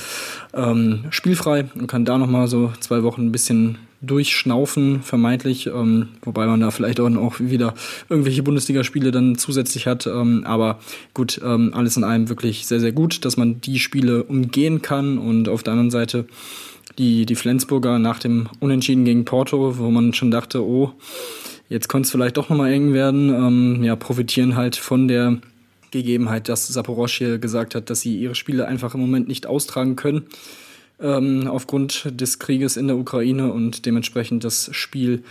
ähm, 0.53 1.05
spielfrei 1.09 1.65
und 1.73 1.87
kann 1.87 2.05
da 2.05 2.19
nochmal 2.19 2.47
so 2.47 2.71
zwei 2.81 3.01
Wochen 3.01 3.25
ein 3.25 3.31
bisschen 3.31 3.79
durchschnaufen, 4.01 5.01
vermeintlich, 5.01 5.67
ähm, 5.67 6.09
wobei 6.21 6.45
man 6.45 6.59
da 6.59 6.69
vielleicht 6.71 6.99
auch 6.99 7.39
wieder 7.39 7.73
irgendwelche 8.09 8.43
Bundesligaspiele 8.43 9.11
dann 9.11 9.37
zusätzlich 9.37 9.87
hat. 9.87 10.05
Ähm, 10.05 10.43
aber 10.45 10.79
gut, 11.13 11.41
ähm, 11.43 11.71
alles 11.73 11.97
in 11.97 12.03
allem 12.03 12.29
wirklich 12.29 12.67
sehr, 12.67 12.79
sehr 12.79 12.91
gut, 12.91 13.25
dass 13.25 13.37
man 13.37 13.59
die 13.61 13.79
Spiele 13.79 14.23
umgehen 14.23 14.81
kann. 14.81 15.17
Und 15.17 15.49
auf 15.49 15.63
der 15.63 15.73
anderen 15.73 15.91
Seite 15.91 16.25
die, 16.97 17.25
die 17.25 17.35
Flensburger 17.35 17.97
nach 17.99 18.19
dem 18.19 18.49
Unentschieden 18.59 19.05
gegen 19.05 19.25
Porto, 19.25 19.77
wo 19.77 19.89
man 19.89 20.13
schon 20.13 20.31
dachte, 20.31 20.63
oh, 20.63 20.93
jetzt 21.69 21.89
könnte 21.89 22.05
es 22.05 22.11
vielleicht 22.11 22.37
doch 22.37 22.49
nochmal 22.49 22.71
eng 22.71 22.93
werden, 22.93 23.29
ähm, 23.29 23.83
ja, 23.83 23.95
profitieren 23.95 24.55
halt 24.55 24.75
von 24.75 25.07
der 25.07 25.37
Gegebenheit, 25.89 26.49
dass 26.49 26.67
Saporosch 26.67 27.19
gesagt 27.19 27.73
hat, 27.73 27.89
dass 27.89 28.01
sie 28.01 28.17
ihre 28.17 28.35
Spiele 28.35 28.67
einfach 28.67 28.93
im 28.93 29.01
Moment 29.01 29.27
nicht 29.27 29.47
austragen 29.47 29.95
können 29.95 30.27
ähm, 30.99 31.47
aufgrund 31.47 32.19
des 32.19 32.39
Krieges 32.39 32.77
in 32.77 32.87
der 32.87 32.97
Ukraine 32.97 33.51
und 33.51 33.85
dementsprechend 33.85 34.43
das 34.43 34.69
Spiel 34.73 35.23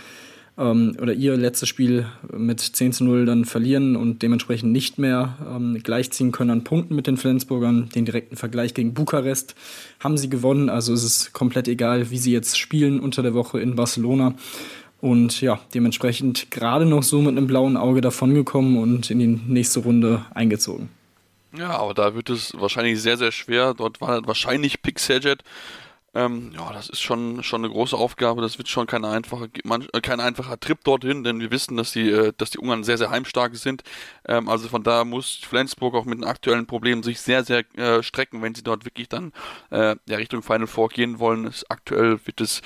ähm, 0.57 0.97
oder 1.01 1.13
ihr 1.13 1.37
letztes 1.37 1.69
Spiel 1.69 2.07
mit 2.35 2.59
10 2.59 2.93
zu 2.93 3.03
0 3.03 3.25
dann 3.25 3.45
verlieren 3.45 3.95
und 3.95 4.21
dementsprechend 4.23 4.71
nicht 4.71 4.97
mehr 4.97 5.37
ähm, 5.47 5.79
gleichziehen 5.83 6.31
können 6.31 6.49
an 6.49 6.63
Punkten 6.63 6.95
mit 6.95 7.07
den 7.07 7.17
Flensburgern. 7.17 7.89
Den 7.93 8.05
direkten 8.05 8.35
Vergleich 8.35 8.73
gegen 8.73 8.93
Bukarest 8.93 9.55
haben 9.99 10.17
sie 10.17 10.29
gewonnen, 10.29 10.69
also 10.69 10.93
ist 10.93 11.03
es 11.03 11.33
komplett 11.33 11.67
egal, 11.67 12.09
wie 12.09 12.17
sie 12.17 12.31
jetzt 12.31 12.57
spielen 12.57 12.99
unter 12.99 13.21
der 13.21 13.33
Woche 13.33 13.59
in 13.59 13.75
Barcelona. 13.75 14.35
Und 14.99 15.41
ja, 15.41 15.59
dementsprechend 15.75 16.49
gerade 16.49 16.87
noch 16.87 17.03
so 17.03 17.21
mit 17.21 17.37
einem 17.37 17.45
blauen 17.45 17.77
Auge 17.77 18.01
davongekommen 18.01 18.77
und 18.77 19.11
in 19.11 19.19
die 19.19 19.27
nächste 19.27 19.81
Runde 19.81 20.25
eingezogen. 20.33 20.89
Ja, 21.55 21.77
aber 21.77 21.93
da 21.93 22.13
wird 22.13 22.29
es 22.29 22.53
wahrscheinlich 22.59 23.01
sehr, 23.01 23.17
sehr 23.17 23.31
schwer. 23.31 23.73
Dort 23.73 24.01
war 24.01 24.25
wahrscheinlich 24.27 24.81
Pixeljet 24.81 25.43
ähm, 26.17 26.51
ja, 26.55 26.73
das 26.73 26.89
ist 26.89 27.01
schon, 27.01 27.43
schon 27.43 27.63
eine 27.63 27.71
große 27.71 27.95
Aufgabe. 27.95 28.41
Das 28.41 28.57
wird 28.57 28.67
schon 28.67 28.87
kein 28.87 29.05
einfacher, 29.05 29.49
äh, 29.53 30.01
kein 30.01 30.19
einfacher 30.19 30.59
Trip 30.59 30.83
dorthin, 30.83 31.23
denn 31.23 31.39
wir 31.39 31.51
wissen, 31.51 31.77
dass 31.77 31.91
die, 31.91 32.09
äh, 32.09 32.33
dass 32.35 32.49
die 32.49 32.57
Ungarn 32.57 32.83
sehr, 32.83 32.97
sehr 32.97 33.11
heimstark 33.11 33.55
sind. 33.55 33.83
Ähm, 34.27 34.49
also 34.49 34.67
von 34.67 34.81
da 34.81 35.05
muss 35.05 35.35
Flensburg 35.35 35.93
auch 35.93 36.05
mit 36.05 36.17
den 36.17 36.23
aktuellen 36.23 36.65
Problemen 36.65 37.03
sich 37.03 37.21
sehr, 37.21 37.43
sehr 37.43 37.63
äh, 37.77 38.01
strecken, 38.01 38.41
wenn 38.41 38.55
sie 38.55 38.63
dort 38.63 38.83
wirklich 38.83 39.09
dann 39.09 39.31
äh, 39.69 39.95
ja, 40.07 40.17
Richtung 40.17 40.41
Final 40.41 40.65
Four 40.65 40.89
gehen 40.89 41.19
wollen. 41.19 41.45
Es, 41.45 41.69
aktuell 41.69 42.19
wird 42.25 42.41
es 42.41 42.63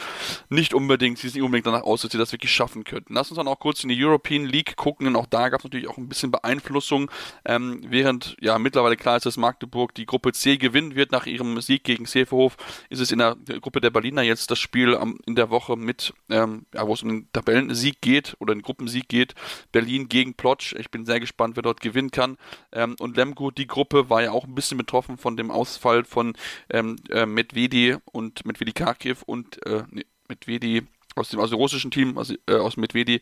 nicht 0.48 0.74
unbedingt, 0.74 1.18
sie 1.18 1.28
nicht 1.28 1.42
unbedingt 1.42 1.68
danach 1.68 1.84
aus, 1.84 2.04
dass 2.04 2.12
sie 2.14 2.18
das 2.18 2.32
wirklich 2.32 2.54
schaffen 2.54 2.86
könnten. 2.86 3.14
Lass 3.14 3.32
uns 3.32 3.38
dann 3.38 3.50
auch 3.50 3.60
kurz 3.60 3.84
in 3.84 3.90
die 3.90 4.02
European 4.02 4.46
League 4.46 4.78
gucken, 4.78 5.06
denn 5.06 5.18
auch 5.18 5.26
da 5.28 5.50
gab 5.50 5.60
es 5.60 5.66
natürlich 5.66 5.90
auch 5.90 5.98
ein 5.98 6.08
bisschen 6.08 6.32
Beeinflussung, 6.32 7.12
ähm, 7.44 7.82
während 7.86 8.38
ja 8.40 8.58
mittlerweile 8.60 8.96
klar 8.96 9.18
ist, 9.18 9.26
dass 9.26 9.36
Magdeburg 9.36 9.94
die 9.94 10.06
Gruppe 10.06 10.32
C 10.32 10.56
gewinnen 10.56 10.96
wird 10.96 11.12
nach 11.12 11.26
ihrem 11.26 11.60
Sieg 11.60 11.84
gegen 11.84 12.06
Seeverhof, 12.06 12.56
ist 12.90 13.02
es 13.02 13.12
in 13.12 13.20
der 13.20 13.36
Gruppe 13.60 13.82
der 13.82 13.90
Berliner 13.90 14.22
jetzt 14.22 14.52
das 14.52 14.60
Spiel 14.60 14.96
am, 14.96 15.20
in 15.26 15.36
der 15.36 15.50
Woche 15.50 15.76
mit, 15.76 16.14
ähm, 16.30 16.66
ja, 16.74 16.88
wo 16.88 16.94
es 16.94 17.04
um 17.04 17.10
den 17.10 17.32
Tabellensieg 17.34 18.02
geht 18.02 18.36
oder 18.40 18.54
den 18.54 18.62
Gruppensieg 18.62 19.08
geht. 19.08 19.36
Berlin 19.72 20.10
gegen 20.10 20.34
Plotsch. 20.34 20.74
Ich 20.78 20.92
bin 20.92 21.06
sehr 21.06 21.20
gespannt, 21.20 21.56
wer 21.56 21.64
dort 21.64 21.82
gewinnen 21.82 22.12
kann. 22.12 22.38
Ähm, 22.72 22.96
und 23.00 23.18
Lemgo, 23.18 23.52
die 23.52 23.68
Gruppe, 23.68 24.10
war 24.10 24.24
ja 24.24 24.32
auch 24.32 24.46
ein 24.46 24.56
bisschen 24.56 24.78
betroffen 24.78 25.18
von 25.18 25.38
dem 25.38 25.52
Ausfall 25.52 26.04
von 26.04 26.34
ähm, 26.70 26.98
äh, 27.10 27.26
Medvedi 27.26 27.96
und 28.06 28.46
Medvedi 28.46 28.74
Kharkiv 28.74 29.24
und 29.24 29.66
äh, 29.66 29.84
nee, 29.90 30.06
Medvedi 30.28 30.84
aus 31.16 31.30
dem, 31.30 31.40
aus 31.40 31.52
russischen 31.54 31.92
Team, 31.92 32.18
aus, 32.18 32.34
äh, 32.48 32.56
aus 32.56 32.78
Medvedi. 32.78 33.22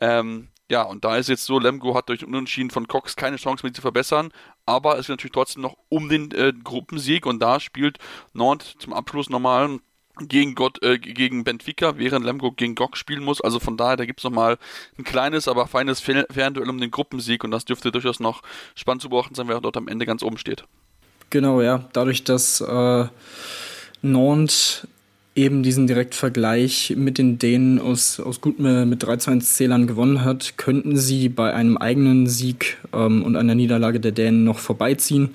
Ähm, 0.00 0.48
Ja, 0.70 0.82
und 0.82 1.04
da 1.04 1.16
ist 1.16 1.28
jetzt 1.28 1.46
so, 1.46 1.58
Lemgo 1.58 1.96
hat 1.96 2.08
durch 2.08 2.20
den 2.20 2.28
Unentschieden 2.28 2.70
von 2.70 2.86
Cox 2.86 3.16
keine 3.16 3.38
Chance 3.38 3.66
mehr 3.66 3.74
zu 3.74 3.80
verbessern, 3.82 4.30
aber 4.66 4.98
es 4.98 5.06
geht 5.06 5.14
natürlich 5.14 5.32
trotzdem 5.32 5.62
noch 5.62 5.76
um 5.88 6.08
den 6.08 6.30
äh, 6.30 6.52
Gruppensieg 6.62 7.26
und 7.26 7.40
da 7.40 7.58
spielt 7.58 7.98
Nord 8.34 8.76
zum 8.78 8.92
Abschluss 8.92 9.28
nochmal 9.30 9.80
gegen 10.20 10.54
Gott, 10.54 10.80
äh, 10.84 11.00
gegen 11.00 11.42
Benfica, 11.42 11.98
während 11.98 12.24
Lemgo 12.24 12.52
gegen 12.52 12.76
Gok 12.76 12.96
spielen 12.96 13.24
muss. 13.24 13.40
Also 13.40 13.58
von 13.58 13.76
daher, 13.76 13.96
da 13.96 14.04
gibt 14.04 14.20
es 14.20 14.24
nochmal 14.24 14.58
ein 14.96 15.02
kleines, 15.02 15.48
aber 15.48 15.66
feines 15.66 15.98
Fernduell 15.98 16.70
um 16.70 16.78
den 16.78 16.92
Gruppensieg 16.92 17.42
und 17.42 17.50
das 17.50 17.64
dürfte 17.64 17.90
durchaus 17.90 18.20
noch 18.20 18.42
spannend 18.76 19.02
zu 19.02 19.08
beobachten 19.08 19.34
sein, 19.34 19.48
wer 19.48 19.60
dort 19.60 19.76
am 19.76 19.88
Ende 19.88 20.06
ganz 20.06 20.22
oben 20.22 20.38
steht. 20.38 20.62
Genau, 21.30 21.62
ja. 21.62 21.88
Dadurch, 21.92 22.22
dass 22.22 22.60
äh, 22.60 23.08
Nantes 24.02 24.86
eben 25.36 25.62
diesen 25.62 25.86
Direktvergleich 25.86 26.94
mit 26.96 27.16
den 27.16 27.38
Dänen 27.38 27.78
aus, 27.78 28.18
aus 28.18 28.40
gut 28.40 28.58
mit 28.58 29.02
3 29.02 29.16
zu 29.16 29.30
1 29.30 29.54
Zählern 29.54 29.86
gewonnen 29.86 30.24
hat, 30.24 30.54
könnten 30.56 30.96
sie 30.96 31.28
bei 31.28 31.54
einem 31.54 31.76
eigenen 31.76 32.26
Sieg 32.26 32.78
ähm, 32.92 33.22
und 33.22 33.36
einer 33.36 33.54
Niederlage 33.54 34.00
der 34.00 34.10
Dänen 34.10 34.42
noch 34.42 34.58
vorbeiziehen. 34.58 35.30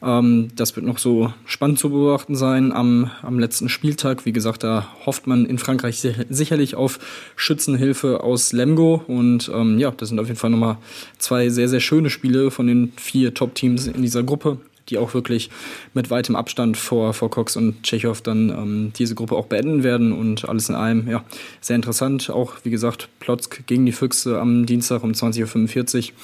Ähm, 0.00 0.50
das 0.54 0.76
wird 0.76 0.86
noch 0.86 0.98
so 0.98 1.32
spannend 1.44 1.80
zu 1.80 1.90
beobachten 1.90 2.36
sein 2.36 2.72
am, 2.72 3.10
am 3.22 3.40
letzten 3.40 3.68
Spieltag. 3.68 4.24
Wie 4.26 4.32
gesagt, 4.32 4.62
da 4.62 4.86
hofft 5.04 5.26
man 5.26 5.44
in 5.44 5.58
Frankreich 5.58 6.06
sicherlich 6.28 6.76
auf 6.76 7.00
Schützenhilfe 7.34 8.22
aus 8.22 8.52
Lemgo. 8.52 9.02
Und 9.08 9.50
ähm, 9.52 9.76
ja, 9.78 9.90
das 9.90 10.10
sind 10.10 10.20
auf 10.20 10.28
jeden 10.28 10.38
Fall 10.38 10.50
nochmal 10.50 10.78
zwei 11.18 11.48
sehr, 11.48 11.68
sehr 11.68 11.80
schöne 11.80 12.10
Spiele 12.10 12.52
von 12.52 12.68
den 12.68 12.92
vier 12.96 13.34
Top-Teams 13.34 13.88
in 13.88 14.02
dieser 14.02 14.22
Gruppe 14.22 14.58
die 14.88 14.98
auch 14.98 15.14
wirklich 15.14 15.50
mit 15.94 16.10
weitem 16.10 16.36
Abstand 16.36 16.76
vor, 16.76 17.14
vor 17.14 17.30
Cox 17.30 17.56
und 17.56 17.82
Tschechow 17.82 18.20
dann 18.20 18.50
ähm, 18.50 18.92
diese 18.98 19.14
Gruppe 19.14 19.36
auch 19.36 19.46
beenden 19.46 19.82
werden 19.82 20.12
und 20.12 20.48
alles 20.48 20.68
in 20.68 20.74
allem, 20.74 21.08
ja, 21.08 21.24
sehr 21.60 21.76
interessant. 21.76 22.30
Auch, 22.30 22.54
wie 22.64 22.70
gesagt, 22.70 23.08
Plotzk 23.20 23.66
gegen 23.66 23.86
die 23.86 23.92
Füchse 23.92 24.40
am 24.40 24.66
Dienstag 24.66 25.02
um 25.02 25.12
20.45 25.12 26.08
Uhr. 26.08 26.14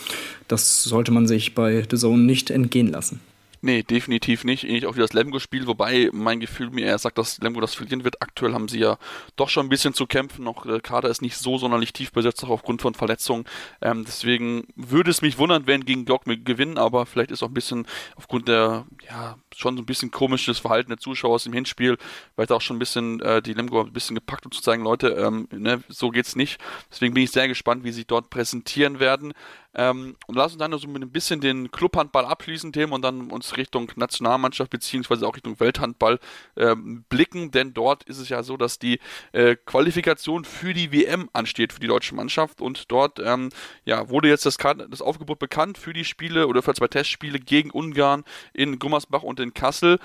Das 0.49 0.85
sollte 0.85 1.13
man 1.13 1.27
sich 1.27 1.55
bei 1.55 1.85
The 1.89 1.97
Zone 1.97 2.23
nicht 2.23 2.51
entgehen 2.51 2.89
lassen. 2.89 3.21
Nee, 3.61 3.83
definitiv 3.83 4.45
nicht. 4.45 4.65
Ähnlich 4.65 4.87
auch 4.87 4.95
wie 4.95 5.01
das 5.01 5.13
Lemgo-Spiel, 5.13 5.67
wobei 5.67 6.11
mein 6.13 6.39
Gefühl 6.39 6.71
mir 6.71 6.87
eher 6.87 6.99
sagt, 6.99 7.19
dass 7.19 7.39
Lemgo 7.39 7.61
das 7.61 7.75
verlieren 7.75 8.05
wird. 8.05 8.23
Aktuell 8.23 8.55
haben 8.55 8.69
sie 8.69 8.79
ja 8.79 8.99
doch 9.35 9.49
schon 9.49 9.67
ein 9.67 9.69
bisschen 9.69 9.95
zu 9.95 10.07
kämpfen. 10.07 10.45
Noch 10.45 10.65
der 10.65 10.81
Kader 10.81 11.09
ist 11.09 11.23
nicht 11.23 11.37
so 11.37 11.59
sonderlich 11.59 11.93
tief 11.93 12.13
besetzt, 12.13 12.45
auch 12.45 12.51
aufgrund 12.51 12.83
von 12.83 12.95
Verletzungen. 12.95 13.45
Ähm, 13.83 14.05
deswegen 14.07 14.69
würde 14.77 15.11
es 15.11 15.23
mich 15.23 15.39
wundern, 15.39 15.67
wenn 15.67 15.85
gegen 15.85 16.05
Glock 16.05 16.25
gewinnen, 16.25 16.79
aber 16.79 17.05
vielleicht 17.05 17.33
ist 17.33 17.43
auch 17.43 17.49
ein 17.49 17.55
bisschen 17.55 17.87
aufgrund 18.15 18.47
der, 18.47 18.87
ja, 19.09 19.37
schon 19.57 19.77
so 19.77 19.83
ein 19.83 19.87
bisschen 19.87 20.13
komisches 20.13 20.61
Verhalten 20.61 20.91
der 20.91 20.99
Zuschauer 20.99 21.35
aus 21.35 21.45
dem 21.45 21.53
Hinspiel, 21.53 21.99
da 22.37 22.55
auch 22.55 22.61
schon 22.61 22.77
ein 22.77 22.81
bisschen 22.81 23.21
äh, 23.21 23.43
die 23.43 23.55
Lemgo 23.55 23.81
ein 23.81 23.93
bisschen 23.93 24.15
gepackt, 24.15 24.47
um 24.47 24.53
zu 24.53 24.63
zeigen, 24.63 24.85
Leute, 24.85 25.09
ähm, 25.09 25.49
ne, 25.51 25.83
so 25.89 26.11
geht's 26.11 26.37
nicht. 26.37 26.61
Deswegen 26.91 27.13
bin 27.13 27.25
ich 27.25 27.33
sehr 27.33 27.49
gespannt, 27.49 27.83
wie 27.83 27.93
sie 27.93 28.05
dort 28.05 28.31
präsentieren 28.31 29.01
werden. 29.01 29.33
Ähm, 29.79 30.17
und 30.27 30.35
lass 30.35 30.53
uns 30.53 30.59
dann 30.59 30.77
so 30.77 30.89
mit 30.89 31.03
ein 31.03 31.13
bisschen 31.13 31.41
den 31.41 31.71
Clubhandball 31.71 32.27
abschließen, 32.27 32.73
Themen, 32.73 32.93
und 32.93 33.03
dann 33.03 33.31
uns 33.31 33.57
Richtung 33.57 33.93
Nationalmannschaft 33.95 34.71
beziehungsweise 34.71 35.25
auch 35.27 35.37
Richtung 35.37 35.61
Welthandball 35.61 36.19
ähm, 36.57 37.05
blicken, 37.09 37.53
denn 37.53 37.75
dort 37.75 38.03
ist 38.03 38.19
es 38.19 38.29
ja 38.29 38.43
so, 38.43 38.57
dass 38.57 38.81
die 38.81 38.99
äh, 39.31 39.55
Qualifikation 39.55 40.45
für 40.45 40.75
die 40.75 40.93
WM 40.93 41.31
ansteht 41.33 41.73
für 41.73 41.79
die 41.79 41.87
deutsche 41.87 42.17
Mannschaft 42.17 42.61
und 42.61 42.91
dort 42.91 43.21
ähm, 43.21 43.51
ja, 43.85 44.09
wurde 44.09 44.29
jetzt 44.29 44.47
das, 44.47 44.57
das 44.57 45.01
Aufgebot 45.01 45.39
bekannt 45.39 45.79
für 45.79 45.93
die 45.93 46.05
Spiele 46.05 46.49
oder 46.49 46.61
für 46.63 46.75
zwei 46.75 46.89
Testspiele 46.89 47.39
gegen 47.39 47.71
Ungarn 47.71 48.25
in 48.53 48.81
Gummersbach 48.81 49.23
und 49.23 49.39
in 49.39 49.55
Kassel. 49.55 50.01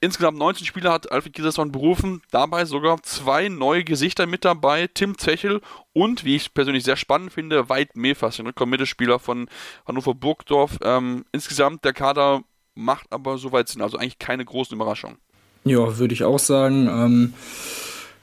Insgesamt 0.00 0.38
19 0.38 0.66
Spieler 0.66 0.92
hat 0.92 1.10
Alfred 1.10 1.34
Giesesson 1.34 1.72
berufen, 1.72 2.22
dabei 2.30 2.64
sogar 2.64 3.02
zwei 3.02 3.48
neue 3.48 3.84
Gesichter 3.84 4.26
mit 4.26 4.44
dabei, 4.44 4.88
Tim 4.92 5.18
Zechel 5.18 5.60
und, 5.92 6.24
wie 6.24 6.36
ich 6.36 6.54
persönlich 6.54 6.84
sehr 6.84 6.96
spannend 6.96 7.32
finde, 7.32 7.68
Veit 7.68 7.96
Mefas, 7.96 8.36
den 8.36 8.46
Rückkommittelspieler 8.46 9.18
von 9.18 9.48
Hannover 9.86 10.14
Burgdorf. 10.14 10.78
Ähm, 10.82 11.24
insgesamt 11.32 11.84
der 11.84 11.92
Kader 11.92 12.42
macht 12.74 13.12
aber 13.12 13.38
soweit 13.38 13.68
Sinn, 13.68 13.82
also 13.82 13.98
eigentlich 13.98 14.18
keine 14.18 14.44
großen 14.44 14.74
Überraschungen. 14.74 15.18
Ja, 15.64 15.98
würde 15.98 16.14
ich 16.14 16.24
auch 16.24 16.38
sagen. 16.38 16.88
Ähm 16.88 17.34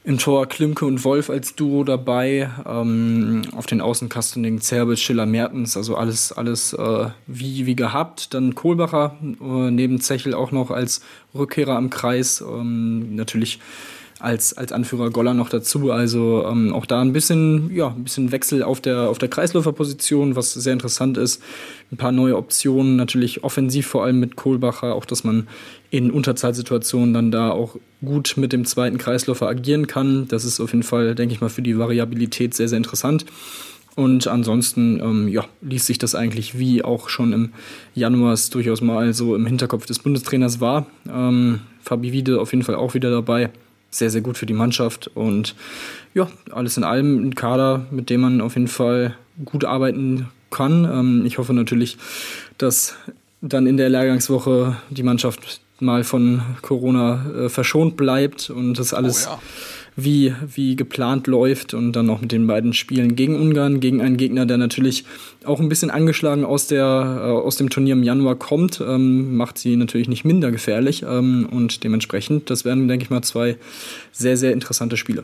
im 0.04 0.18
Tor 0.18 0.48
Klimke 0.48 0.86
und 0.86 1.04
Wolf 1.04 1.30
als 1.30 1.56
Duo 1.56 1.84
dabei. 1.84 2.50
Ähm, 2.66 3.42
auf 3.56 3.66
den 3.66 3.82
Außenkastening 3.82 4.62
Zerbel, 4.62 4.98
Schiller, 4.98 5.26
Mertens. 5.26 5.76
Also 5.76 5.96
alles, 5.96 6.32
alles 6.32 6.74
äh, 6.74 7.08
wie, 7.28 7.66
wie 7.66 7.76
gehabt. 7.76 8.34
Dann 8.34 8.56
Kohlbacher 8.56 9.18
äh, 9.22 9.72
neben 9.72 10.00
Zechel 10.00 10.34
auch 10.34 10.52
noch 10.52 10.72
als 10.72 11.02
Rückkehrer 11.36 11.76
am 11.76 11.90
Kreis. 11.90 12.42
Ähm, 12.42 13.16
natürlich 13.16 13.60
als, 14.20 14.54
als 14.58 14.72
Anführer 14.72 15.10
Goller 15.10 15.34
noch 15.34 15.50
dazu. 15.50 15.92
Also 15.92 16.46
ähm, 16.46 16.74
auch 16.74 16.86
da 16.86 17.02
ein 17.02 17.14
bisschen, 17.14 17.74
ja, 17.74 17.88
ein 17.88 18.04
bisschen 18.04 18.32
Wechsel 18.32 18.64
auf 18.64 18.82
der, 18.82 19.10
auf 19.10 19.18
der 19.18 19.30
Kreisläuferposition, 19.30 20.36
was 20.36 20.54
sehr 20.54 20.74
interessant 20.74 21.18
ist. 21.18 21.42
Ein 21.92 21.98
paar 21.98 22.12
neue 22.12 22.38
Optionen, 22.38 22.98
natürlich 22.98 23.44
offensiv 23.44 23.88
vor 23.88 24.04
allem 24.04 24.20
mit 24.20 24.36
Kohlbacher, 24.36 24.94
auch 24.94 25.06
dass 25.06 25.24
man 25.24 25.48
in 25.92 26.12
Unterzahlsituationen 26.12 27.14
dann 27.14 27.32
da 27.32 27.52
auch 27.52 27.76
gut 28.04 28.36
mit 28.38 28.54
dem 28.54 28.66
zweiten 28.66 28.98
Kreisläufer 28.98 29.48
agieren 29.48 29.88
kann. 29.88 30.28
Das 30.28 30.46
ist 30.46 30.60
auf 30.60 30.72
jeden 30.72 30.84
Fall, 30.84 31.16
denke 31.16 31.34
ich 31.34 31.42
mal, 31.42 31.50
für 31.50 31.62
die 31.62 31.78
Variabilität 31.78 32.54
sehr, 32.54 32.68
sehr 32.68 32.78
interessant. 32.78 33.26
Und 33.96 34.28
ansonsten, 34.28 35.00
ähm, 35.02 35.28
ja, 35.28 35.46
ließ 35.62 35.86
sich 35.86 35.98
das 35.98 36.16
eigentlich 36.16 36.58
wie 36.58 36.84
auch 36.84 37.10
schon 37.10 37.34
im 37.34 37.50
Januar 37.96 38.38
durchaus 38.52 38.82
mal 38.82 39.14
so 39.14 39.36
im 39.36 39.46
Hinterkopf 39.46 39.86
des 39.88 40.00
Bundestrainers 40.00 40.62
war. 40.62 40.86
Ähm, 41.12 41.62
Fabi 41.82 42.14
Wiede 42.14 42.40
auf 42.40 42.54
jeden 42.54 42.64
Fall 42.64 42.76
auch 42.76 42.94
wieder 42.94 43.10
dabei 43.10 43.50
sehr, 43.90 44.10
sehr 44.10 44.22
gut 44.22 44.38
für 44.38 44.46
die 44.46 44.54
Mannschaft. 44.54 45.10
Und 45.16 45.56
ja, 46.14 46.30
alles 46.52 46.78
in 46.78 46.84
allem 46.84 47.28
ein 47.28 47.36
Kader, 47.36 47.88
mit 47.92 48.10
dem 48.10 48.22
man 48.22 48.42
auf 48.42 48.56
jeden 48.56 48.68
Fall 48.68 49.16
gut 49.44 49.66
arbeiten 49.66 50.28
kann. 50.52 50.86
Ähm, 50.86 51.26
ich 51.26 51.38
hoffe 51.38 51.54
natürlich, 51.54 51.98
dass 52.58 52.96
dann 53.42 53.68
in 53.68 53.78
der 53.78 53.90
Lehrgangswoche 53.90 54.78
die 54.90 55.04
Mannschaft 55.04 55.62
mal 55.82 56.04
von 56.04 56.42
Corona 56.62 57.26
äh, 57.46 57.50
verschont 57.50 57.98
bleibt 57.98 58.50
und 58.50 58.80
das 58.80 58.94
alles 58.94 59.28
oh 59.28 59.32
ja 59.32 59.40
wie, 60.04 60.34
wie 60.54 60.76
geplant 60.76 61.28
läuft 61.28 61.74
und 61.74 61.94
dann 61.94 62.06
noch 62.06 62.22
mit 62.22 62.32
den 62.32 62.48
beiden 62.48 62.74
Spielen 62.74 63.16
gegen 63.16 63.36
Ungarn, 63.36 63.80
gegen 63.80 64.02
einen 64.02 64.18
Gegner, 64.18 64.46
der 64.46 64.58
natürlich 64.58 65.06
auch 65.46 65.60
ein 65.60 65.70
bisschen 65.70 65.90
angeschlagen 65.90 66.46
aus, 66.46 66.68
der, 66.68 66.84
äh, 66.86 67.30
aus 67.30 67.58
dem 67.58 67.70
Turnier 67.70 67.94
im 67.94 68.04
Januar 68.04 68.36
kommt, 68.36 68.82
ähm, 68.82 69.36
macht 69.36 69.58
sie 69.58 69.76
natürlich 69.76 70.10
nicht 70.10 70.26
minder 70.26 70.52
gefährlich 70.52 71.04
ähm, 71.08 71.48
und 71.52 71.84
dementsprechend, 71.84 72.50
das 72.50 72.66
werden, 72.66 72.88
denke 72.88 73.04
ich 73.04 73.10
mal, 73.10 73.22
zwei 73.22 73.58
sehr, 74.12 74.38
sehr 74.38 74.54
interessante 74.54 74.98
Spiele. 74.98 75.24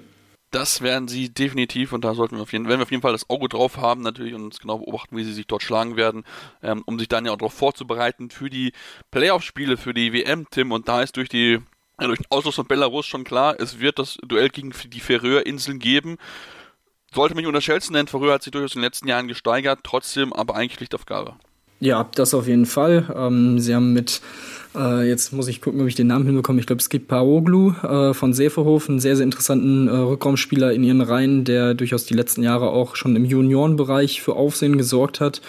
Das 0.51 0.81
werden 0.81 1.07
sie 1.07 1.33
definitiv 1.33 1.91
und 1.91 2.05
da 2.05 2.13
sollten 2.13 2.37
wir 2.37 2.43
auf 2.43 2.53
jeden, 2.53 2.67
werden 2.67 2.79
wir 2.79 2.83
auf 2.83 2.91
jeden 2.91 3.01
Fall 3.01 3.11
das 3.11 3.29
Auge 3.29 3.49
drauf 3.49 3.77
haben 3.77 4.01
natürlich 4.01 4.33
und 4.33 4.43
uns 4.43 4.59
genau 4.59 4.77
beobachten, 4.77 5.17
wie 5.17 5.23
sie 5.23 5.33
sich 5.33 5.47
dort 5.47 5.63
schlagen 5.63 5.97
werden, 5.97 6.23
ähm, 6.61 6.83
um 6.85 6.97
sich 6.97 7.09
dann 7.09 7.25
ja 7.25 7.31
auch 7.31 7.37
darauf 7.37 7.53
vorzubereiten 7.53 8.29
für 8.29 8.49
die 8.49 8.71
Playoff-Spiele, 9.11 9.75
für 9.75 9.93
die 9.93 10.13
WM, 10.13 10.47
Tim. 10.49 10.71
Und 10.71 10.87
da 10.87 11.01
ist 11.01 11.17
durch 11.17 11.29
die 11.29 11.59
ja, 11.99 12.07
durch 12.07 12.19
den 12.19 12.29
Ausschluss 12.29 12.55
von 12.55 12.67
Belarus 12.67 13.05
schon 13.05 13.23
klar, 13.23 13.55
es 13.59 13.79
wird 13.79 13.99
das 13.99 14.17
Duell 14.21 14.49
gegen 14.49 14.73
die 14.87 14.99
Färöerinseln 14.99 15.79
geben. 15.79 16.17
Sollte 17.13 17.33
man 17.33 17.41
nicht 17.41 17.47
unterschätzen, 17.47 17.93
denn 17.93 18.07
Färöer 18.07 18.33
hat 18.33 18.43
sich 18.43 18.51
durchaus 18.51 18.75
in 18.75 18.81
den 18.81 18.87
letzten 18.87 19.07
Jahren 19.07 19.29
gesteigert, 19.29 19.79
trotzdem 19.83 20.33
aber 20.33 20.55
eigentlich 20.55 20.75
Pflichtaufgabe. 20.75 21.37
Ja, 21.79 22.09
das 22.15 22.33
auf 22.33 22.47
jeden 22.47 22.65
Fall. 22.65 23.13
Ähm, 23.15 23.59
sie 23.59 23.75
haben 23.75 23.93
mit, 23.93 24.21
äh, 24.75 25.07
jetzt 25.07 25.33
muss 25.33 25.47
ich 25.47 25.61
gucken, 25.61 25.81
ob 25.81 25.87
ich 25.87 25.95
den 25.95 26.07
Namen 26.07 26.25
hinbekomme, 26.25 26.59
ich 26.59 26.65
glaube, 26.65 26.81
es 26.81 26.89
gibt 26.89 27.07
Paoglu 27.07 27.73
äh, 27.83 28.13
von 28.13 28.33
Seferhof, 28.33 28.89
einen 28.89 28.99
sehr, 28.99 29.15
sehr 29.15 29.25
interessanten 29.25 29.87
äh, 29.87 29.91
Rückraumspieler 29.91 30.73
in 30.73 30.83
ihren 30.83 31.01
Reihen, 31.01 31.43
der 31.43 31.73
durchaus 31.73 32.05
die 32.05 32.13
letzten 32.13 32.43
Jahre 32.43 32.69
auch 32.69 32.95
schon 32.95 33.15
im 33.15 33.25
Juniorenbereich 33.25 34.21
für 34.21 34.35
Aufsehen 34.35 34.77
gesorgt 34.77 35.19
hat 35.19 35.41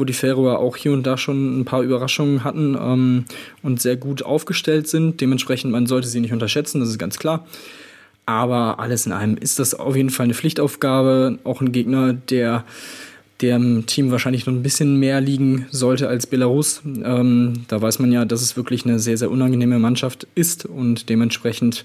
wo 0.00 0.04
die 0.04 0.14
Färöer 0.14 0.58
auch 0.58 0.76
hier 0.76 0.92
und 0.92 1.06
da 1.06 1.18
schon 1.18 1.60
ein 1.60 1.64
paar 1.66 1.82
Überraschungen 1.82 2.42
hatten 2.42 2.76
ähm, 2.80 3.24
und 3.62 3.82
sehr 3.82 3.96
gut 3.96 4.22
aufgestellt 4.22 4.88
sind. 4.88 5.20
Dementsprechend, 5.20 5.72
man 5.72 5.86
sollte 5.86 6.08
sie 6.08 6.20
nicht 6.20 6.32
unterschätzen, 6.32 6.80
das 6.80 6.88
ist 6.88 6.98
ganz 6.98 7.18
klar. 7.18 7.46
Aber 8.24 8.78
alles 8.78 9.06
in 9.06 9.12
allem 9.12 9.36
ist 9.36 9.58
das 9.58 9.74
auf 9.74 9.96
jeden 9.96 10.10
Fall 10.10 10.24
eine 10.24 10.34
Pflichtaufgabe. 10.34 11.38
Auch 11.44 11.60
ein 11.60 11.72
Gegner, 11.72 12.14
der 12.14 12.64
dem 13.42 13.86
Team 13.86 14.10
wahrscheinlich 14.10 14.46
noch 14.46 14.52
ein 14.52 14.62
bisschen 14.62 14.96
mehr 14.96 15.20
liegen 15.20 15.66
sollte 15.70 16.08
als 16.08 16.26
Belarus. 16.26 16.82
Ähm, 16.84 17.64
da 17.68 17.80
weiß 17.80 17.98
man 17.98 18.12
ja, 18.12 18.24
dass 18.24 18.42
es 18.42 18.56
wirklich 18.56 18.84
eine 18.84 18.98
sehr, 18.98 19.16
sehr 19.16 19.30
unangenehme 19.30 19.78
Mannschaft 19.78 20.26
ist 20.34 20.66
und 20.66 21.08
dementsprechend 21.08 21.84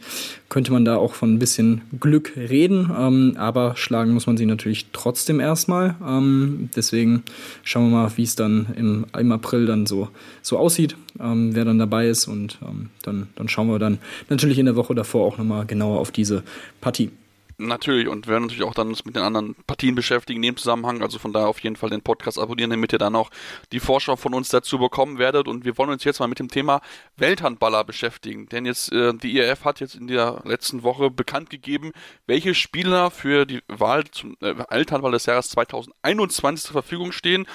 könnte 0.49 0.71
man 0.71 0.85
da 0.85 0.97
auch 0.97 1.13
von 1.13 1.33
ein 1.33 1.39
bisschen 1.39 1.81
Glück 1.99 2.33
reden. 2.35 2.91
Ähm, 2.97 3.33
aber 3.37 3.75
schlagen 3.75 4.13
muss 4.13 4.27
man 4.27 4.37
sie 4.37 4.45
natürlich 4.45 4.87
trotzdem 4.91 5.39
erstmal. 5.39 5.95
Ähm, 6.05 6.69
deswegen 6.75 7.23
schauen 7.63 7.89
wir 7.89 7.97
mal, 7.97 8.11
wie 8.15 8.23
es 8.23 8.35
dann 8.35 8.67
im, 8.77 9.05
im 9.17 9.31
April 9.31 9.65
dann 9.65 9.85
so, 9.85 10.09
so 10.41 10.57
aussieht, 10.57 10.95
ähm, 11.19 11.55
wer 11.55 11.65
dann 11.65 11.79
dabei 11.79 12.09
ist 12.09 12.27
und 12.27 12.57
ähm, 12.61 12.89
dann, 13.03 13.27
dann 13.35 13.47
schauen 13.47 13.67
wir 13.67 13.79
dann 13.79 13.99
natürlich 14.29 14.59
in 14.59 14.65
der 14.65 14.75
Woche 14.75 14.95
davor 14.95 15.25
auch 15.25 15.37
nochmal 15.37 15.65
genauer 15.65 15.99
auf 15.99 16.11
diese 16.11 16.43
Partie. 16.81 17.11
Natürlich, 17.57 18.09
und 18.09 18.27
werden 18.27 18.43
natürlich 18.43 18.63
auch 18.63 18.73
dann 18.73 18.89
uns 18.89 19.05
mit 19.05 19.15
den 19.15 19.23
anderen 19.23 19.55
Partien 19.65 19.95
beschäftigen 19.95 20.43
in 20.43 20.49
dem 20.49 20.57
Zusammenhang. 20.57 21.01
Also 21.01 21.19
von 21.19 21.31
daher 21.31 21.47
auf 21.47 21.59
jeden 21.59 21.77
Fall 21.77 21.89
den 21.89 22.01
Podcast 22.01 22.37
abonnieren, 22.37 22.69
damit 22.69 22.91
ihr 22.91 22.99
dann 22.99 23.15
auch 23.15 23.29
die 23.71 23.79
Vorschau 23.79 24.17
von 24.17 24.33
uns 24.33 24.49
dazu 24.49 24.77
bekommen 24.77 25.19
werdet. 25.19 25.47
Und 25.47 25.63
wir 25.63 25.77
wollen 25.77 25.89
uns 25.89 26.03
jetzt 26.03 26.19
mal 26.19 26.27
mit 26.27 26.39
dem 26.39 26.49
Thema 26.49 26.81
Welthandballer 27.15 27.85
beschäftigen. 27.85 28.49
Denn 28.49 28.65
jetzt, 28.65 28.91
äh, 28.91 29.13
die 29.13 29.37
IRF 29.37 29.63
hat 29.63 29.79
jetzt 29.79 29.95
in 29.95 30.07
der 30.07 30.41
letzten 30.43 30.83
Woche 30.83 31.09
bekannt 31.09 31.49
gegeben, 31.49 31.93
welche 32.27 32.53
Spieler 32.53 33.09
für 33.09 33.45
die 33.45 33.61
Wahl 33.67 34.03
zum 34.11 34.35
äh, 34.41 34.53
Welthandball 34.69 35.13
des 35.13 35.25
Jahres 35.25 35.49
2021 35.49 36.65
zur 36.65 36.73
Verfügung 36.73 37.13
stehen. 37.13 37.47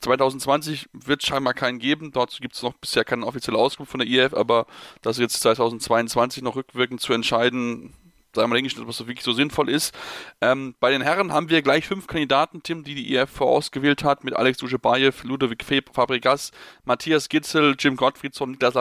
2020 0.00 0.88
wird 0.92 1.24
scheinbar 1.24 1.54
keinen 1.54 1.78
geben. 1.78 2.12
Dazu 2.12 2.40
gibt 2.40 2.54
es 2.54 2.62
noch 2.62 2.74
bisher 2.74 3.04
keine 3.04 3.26
offizielle 3.26 3.58
Auskunft 3.58 3.90
von 3.90 4.00
der 4.00 4.08
IF, 4.08 4.34
aber 4.34 4.66
das 5.02 5.18
jetzt 5.18 5.40
2022 5.40 6.42
noch 6.42 6.56
rückwirkend 6.56 7.00
zu 7.00 7.12
entscheiden, 7.12 7.94
sei 8.38 8.46
mal 8.46 8.54
dahingestellt, 8.54 8.88
was 8.88 8.98
wirklich 9.00 9.22
so 9.22 9.32
sinnvoll 9.32 9.68
ist. 9.68 9.94
Ähm, 10.40 10.74
bei 10.80 10.90
den 10.90 11.02
Herren 11.02 11.32
haben 11.32 11.50
wir 11.50 11.62
gleich 11.62 11.86
fünf 11.86 12.06
Kandidaten, 12.06 12.62
Tim, 12.62 12.84
die 12.84 12.94
die 12.94 13.14
IF 13.14 13.30
vorausgewählt 13.30 14.04
hat, 14.04 14.24
mit 14.24 14.34
Alex 14.34 14.58
Duschebaev, 14.58 15.24
Ludovic 15.24 15.64
Fabregas, 15.92 16.52
Matthias 16.84 17.28
Gitzel, 17.28 17.74
Jim 17.78 17.96
Gottfriedson, 17.96 18.52
Niklas. 18.52 18.74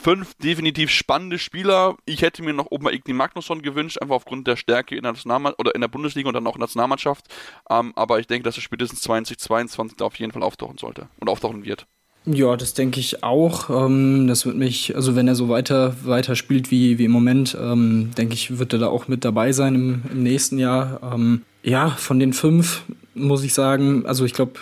Fünf 0.00 0.34
definitiv 0.34 0.90
spannende 0.90 1.40
Spieler. 1.40 1.96
Ich 2.04 2.22
hätte 2.22 2.44
mir 2.44 2.52
noch 2.52 2.70
mal 2.78 2.94
Igni 2.94 3.14
Magnusson 3.14 3.62
gewünscht, 3.62 3.98
einfach 4.00 4.14
aufgrund 4.14 4.46
der 4.46 4.54
Stärke 4.54 4.94
in 4.94 5.02
der, 5.02 5.14
oder 5.58 5.74
in 5.74 5.80
der 5.80 5.88
Bundesliga 5.88 6.28
und 6.28 6.34
dann 6.34 6.46
auch 6.46 6.54
in 6.54 6.60
der 6.60 6.66
Nationalmannschaft. 6.66 7.26
Ähm, 7.68 7.92
aber 7.96 8.20
ich 8.20 8.28
denke, 8.28 8.44
dass 8.44 8.56
er 8.56 8.62
spätestens 8.62 9.00
2022 9.00 9.96
da 9.96 10.04
auf 10.04 10.14
jeden 10.16 10.32
Fall 10.32 10.44
auftauchen 10.44 10.78
sollte 10.78 11.08
und 11.18 11.28
auftauchen 11.28 11.64
wird. 11.64 11.86
Ja, 12.26 12.56
das 12.56 12.74
denke 12.74 13.00
ich 13.00 13.22
auch. 13.22 13.70
Ähm, 13.70 14.26
das 14.26 14.44
wird 14.44 14.56
mich, 14.56 14.94
also 14.94 15.16
wenn 15.16 15.28
er 15.28 15.34
so 15.34 15.48
weiter, 15.48 15.96
weiter 16.04 16.36
spielt 16.36 16.70
wie, 16.70 16.98
wie 16.98 17.06
im 17.06 17.10
Moment, 17.10 17.56
ähm, 17.60 18.10
denke 18.16 18.34
ich, 18.34 18.58
wird 18.58 18.72
er 18.72 18.78
da 18.78 18.88
auch 18.88 19.08
mit 19.08 19.24
dabei 19.24 19.52
sein 19.52 19.74
im, 19.74 20.02
im 20.12 20.22
nächsten 20.22 20.58
Jahr. 20.58 21.00
Ähm, 21.14 21.42
ja, 21.62 21.90
von 21.90 22.20
den 22.20 22.32
fünf 22.32 22.82
muss 23.14 23.44
ich 23.44 23.54
sagen, 23.54 24.04
also 24.06 24.24
ich 24.24 24.34
glaube, 24.34 24.52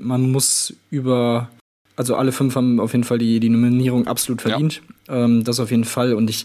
man 0.00 0.30
muss 0.30 0.74
über, 0.90 1.50
also 1.96 2.14
alle 2.14 2.32
fünf 2.32 2.54
haben 2.54 2.78
auf 2.78 2.92
jeden 2.92 3.04
Fall 3.04 3.18
die, 3.18 3.40
die 3.40 3.48
Nominierung 3.48 4.06
absolut 4.06 4.42
verdient. 4.42 4.76
Ja. 4.76 5.26
Das 5.42 5.58
auf 5.58 5.70
jeden 5.70 5.84
Fall. 5.84 6.12
Und 6.12 6.28
ich, 6.28 6.44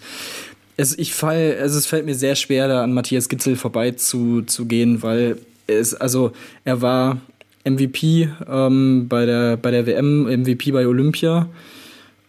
es, 0.77 0.97
ich 0.97 1.13
fall, 1.13 1.57
also 1.59 1.77
es 1.77 1.85
fällt 1.85 2.05
mir 2.05 2.15
sehr 2.15 2.35
schwer, 2.35 2.67
da 2.67 2.83
an 2.83 2.93
Matthias 2.93 3.27
Gitzel 3.27 3.57
vorbei 3.57 3.91
zu, 3.91 4.43
zu 4.43 4.65
gehen, 4.65 5.03
weil 5.03 5.37
es, 5.67 5.93
also 5.93 6.31
er 6.63 6.81
war 6.81 7.21
MVP 7.63 8.29
ähm, 8.47 9.07
bei, 9.07 9.25
der, 9.25 9.57
bei 9.57 9.71
der 9.71 9.85
WM, 9.85 10.23
MVP 10.23 10.71
bei 10.71 10.87
Olympia. 10.87 11.47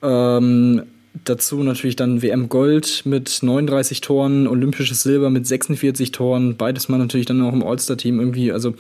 Ähm, 0.03 0.83
dazu 1.25 1.63
natürlich 1.63 1.97
dann 1.97 2.23
WM 2.23 2.49
Gold 2.49 3.03
mit 3.05 3.41
39 3.43 4.01
Toren, 4.01 4.47
Olympisches 4.47 5.03
Silber 5.03 5.31
mit 5.31 5.47
46 5.47 6.13
Toren, 6.13 6.57
beides 6.57 6.89
mal 6.89 6.99
natürlich 6.99 7.27
dann 7.27 7.43
auch 7.43 7.53
im 7.53 7.63
All-Star-Team 7.63 8.19
irgendwie. 8.19 8.53
Also 8.53 8.75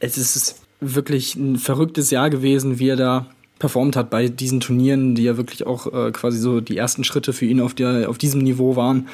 es 0.00 0.16
ist 0.16 0.60
wirklich 0.80 1.34
ein 1.36 1.56
verrücktes 1.56 2.10
Jahr 2.10 2.30
gewesen, 2.30 2.78
wie 2.78 2.88
er 2.88 2.96
da 2.96 3.26
performt 3.58 3.96
hat 3.96 4.10
bei 4.10 4.28
diesen 4.28 4.60
Turnieren, 4.60 5.14
die 5.14 5.24
ja 5.24 5.36
wirklich 5.36 5.66
auch 5.66 5.92
äh, 5.92 6.12
quasi 6.12 6.38
so 6.38 6.60
die 6.60 6.76
ersten 6.76 7.04
Schritte 7.04 7.32
für 7.32 7.46
ihn 7.46 7.60
auf, 7.60 7.74
der, 7.74 8.08
auf 8.08 8.18
diesem 8.18 8.42
Niveau 8.42 8.76
waren. 8.76 9.08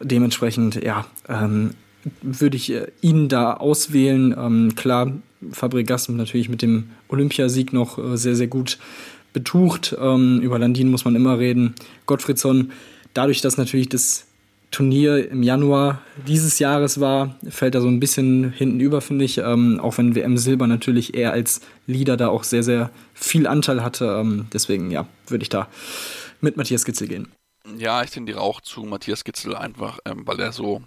Dementsprechend, 0.00 0.82
ja, 0.82 1.06
ähm, 1.28 1.70
würde 2.22 2.56
ich 2.56 2.72
äh, 2.72 2.86
ihn 3.00 3.28
da 3.28 3.54
auswählen. 3.54 4.34
Ähm, 4.38 4.74
klar, 4.76 5.12
Fabregas 5.52 6.08
natürlich 6.08 6.48
mit 6.48 6.62
dem 6.62 6.90
Olympiasieg 7.08 7.72
noch 7.72 7.98
äh, 7.98 8.16
sehr, 8.16 8.36
sehr 8.36 8.46
gut 8.46 8.78
betucht. 9.32 9.96
Ähm, 10.00 10.40
über 10.40 10.58
Landin 10.58 10.90
muss 10.90 11.04
man 11.04 11.14
immer 11.14 11.38
reden. 11.38 11.74
Gottfriedsson, 12.06 12.72
dadurch, 13.12 13.40
dass 13.40 13.58
natürlich 13.58 13.88
das 13.88 14.26
Turnier 14.70 15.30
im 15.30 15.44
Januar 15.44 16.00
dieses 16.26 16.58
Jahres 16.58 16.98
war, 16.98 17.36
fällt 17.48 17.76
er 17.76 17.80
so 17.80 17.86
ein 17.86 18.00
bisschen 18.00 18.52
hinten 18.52 18.80
über, 18.80 19.00
finde 19.00 19.24
ich. 19.24 19.38
Ähm, 19.38 19.78
auch 19.80 19.98
wenn 19.98 20.16
WM 20.16 20.36
Silber 20.36 20.66
natürlich 20.66 21.14
eher 21.14 21.32
als 21.32 21.60
Leader 21.86 22.16
da 22.16 22.28
auch 22.28 22.42
sehr, 22.42 22.64
sehr 22.64 22.90
viel 23.12 23.46
Anteil 23.46 23.84
hatte. 23.84 24.06
Ähm, 24.06 24.46
deswegen, 24.52 24.90
ja, 24.90 25.06
würde 25.28 25.42
ich 25.42 25.48
da 25.48 25.68
mit 26.40 26.56
Matthias 26.56 26.84
Gitzel 26.84 27.06
gehen. 27.06 27.28
Ja, 27.78 28.02
ich 28.02 28.10
tendiere 28.10 28.40
auch 28.40 28.60
zu 28.60 28.82
Matthias 28.82 29.24
Gitzel 29.24 29.54
einfach, 29.54 30.00
ähm, 30.04 30.26
weil 30.26 30.40
er 30.40 30.52
so 30.52 30.82